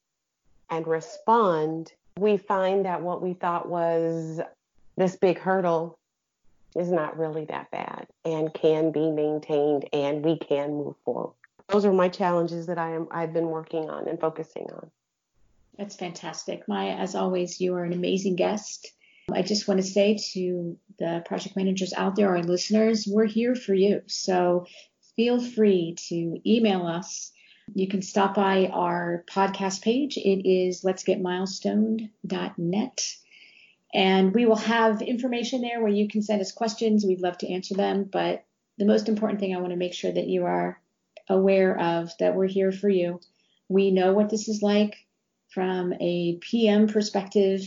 and 0.70 0.86
respond, 0.88 1.94
we 2.18 2.38
find 2.38 2.86
that 2.86 3.02
what 3.02 3.22
we 3.22 3.34
thought 3.34 3.68
was 3.68 4.40
this 4.98 5.16
big 5.16 5.40
hurdle 5.40 5.98
is 6.76 6.92
not 6.92 7.18
really 7.18 7.46
that 7.46 7.72
bad 7.72 8.08
and 8.26 8.54
can 8.54 8.92
be 8.92 9.10
maintained 9.10 9.88
and 9.94 10.24
we 10.24 10.38
can 10.38 10.74
move 10.74 10.96
forward. 11.04 11.34
Those 11.68 11.86
are 11.86 11.94
my 11.94 12.10
challenges 12.10 12.68
that 12.68 12.78
I 12.78 12.92
am 12.92 13.08
I've 13.12 13.34
been 13.34 13.48
working 13.48 13.90
on 13.90 14.08
and 14.08 14.20
focusing 14.20 14.68
on. 14.72 14.90
That's 15.78 15.96
fantastic. 15.96 16.68
Maya, 16.68 16.96
as 16.96 17.16
always, 17.16 17.62
you 17.62 17.76
are 17.76 17.84
an 17.84 17.94
amazing 17.94 18.36
guest. 18.36 18.92
I 19.34 19.44
just 19.44 19.68
want 19.68 19.80
to 19.80 19.86
say 19.86 20.18
to 20.34 20.78
the 20.98 21.24
project 21.26 21.56
managers 21.56 21.94
out 21.94 22.16
there, 22.16 22.30
our 22.30 22.44
listeners, 22.44 23.08
we're 23.08 23.26
here 23.26 23.56
for 23.56 23.74
you. 23.74 24.02
So 24.08 24.66
feel 25.16 25.42
free 25.42 25.96
to 26.10 26.42
email 26.46 26.86
us 26.86 27.32
you 27.76 27.88
can 27.88 28.02
stop 28.02 28.36
by 28.36 28.68
our 28.68 29.24
podcast 29.30 29.82
page. 29.82 30.18
It 30.18 30.48
is 30.50 30.84
let's 30.84 31.04
get. 31.04 31.20
And 33.92 34.36
we 34.36 34.46
will 34.46 34.56
have 34.56 35.02
information 35.02 35.62
there 35.62 35.82
where 35.82 35.92
you 35.92 36.08
can 36.08 36.22
send 36.22 36.42
us 36.42 36.52
questions. 36.52 37.06
We'd 37.06 37.22
love 37.22 37.38
to 37.40 37.52
answer 37.52 37.74
them. 37.74 38.04
But 38.04 38.46
the 38.78 38.86
most 38.86 39.10
important 39.10 39.40
thing 39.40 39.56
I 39.56 39.60
want 39.60 39.72
to 39.72 39.78
make 39.78 39.94
sure 39.94 40.12
that 40.12 40.28
you 40.28 40.46
are 40.46 40.80
aware 41.28 41.80
of 41.80 42.12
that 42.20 42.36
we're 42.36 42.48
here 42.48 42.72
for 42.72 42.90
you. 42.90 43.20
We 43.68 43.92
know 43.92 44.14
what 44.14 44.30
this 44.30 44.48
is 44.48 44.62
like 44.62 44.96
from 45.50 45.94
a 45.94 46.38
PM 46.42 46.88
perspective. 46.88 47.62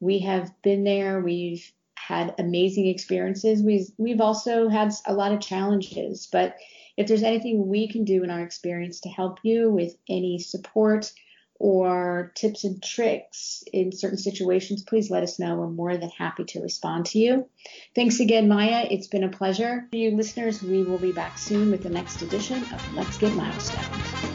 We 0.00 0.20
have 0.20 0.50
been 0.62 0.84
there. 0.84 1.20
We've 1.20 1.70
had 1.94 2.34
amazing 2.38 2.86
experiences. 2.86 3.62
We've 3.62 3.88
we've 3.98 4.20
also 4.20 4.68
had 4.68 4.92
a 5.06 5.14
lot 5.14 5.32
of 5.32 5.40
challenges, 5.40 6.28
but 6.30 6.56
if 6.96 7.06
there's 7.06 7.22
anything 7.22 7.68
we 7.68 7.88
can 7.88 8.04
do 8.04 8.24
in 8.24 8.30
our 8.30 8.42
experience 8.42 9.00
to 9.00 9.08
help 9.08 9.38
you 9.42 9.70
with 9.70 9.96
any 10.08 10.38
support 10.38 11.12
or 11.58 12.32
tips 12.34 12.64
and 12.64 12.82
tricks 12.82 13.64
in 13.72 13.92
certain 13.92 14.18
situations, 14.18 14.82
please 14.82 15.10
let 15.10 15.22
us 15.22 15.38
know. 15.38 15.56
We're 15.56 15.68
more 15.68 15.96
than 15.96 16.10
happy 16.10 16.44
to 16.44 16.60
respond 16.60 17.06
to 17.06 17.18
you. 17.18 17.48
Thanks 17.94 18.20
again, 18.20 18.48
Maya. 18.48 18.86
It's 18.90 19.06
been 19.06 19.24
a 19.24 19.30
pleasure. 19.30 19.86
For 19.90 19.96
you 19.96 20.16
listeners, 20.16 20.62
we 20.62 20.82
will 20.82 20.98
be 20.98 21.12
back 21.12 21.38
soon 21.38 21.70
with 21.70 21.82
the 21.82 21.90
next 21.90 22.20
edition 22.22 22.62
of 22.62 22.94
Let's 22.94 23.16
Get 23.16 23.32
Milestoned. 23.32 24.25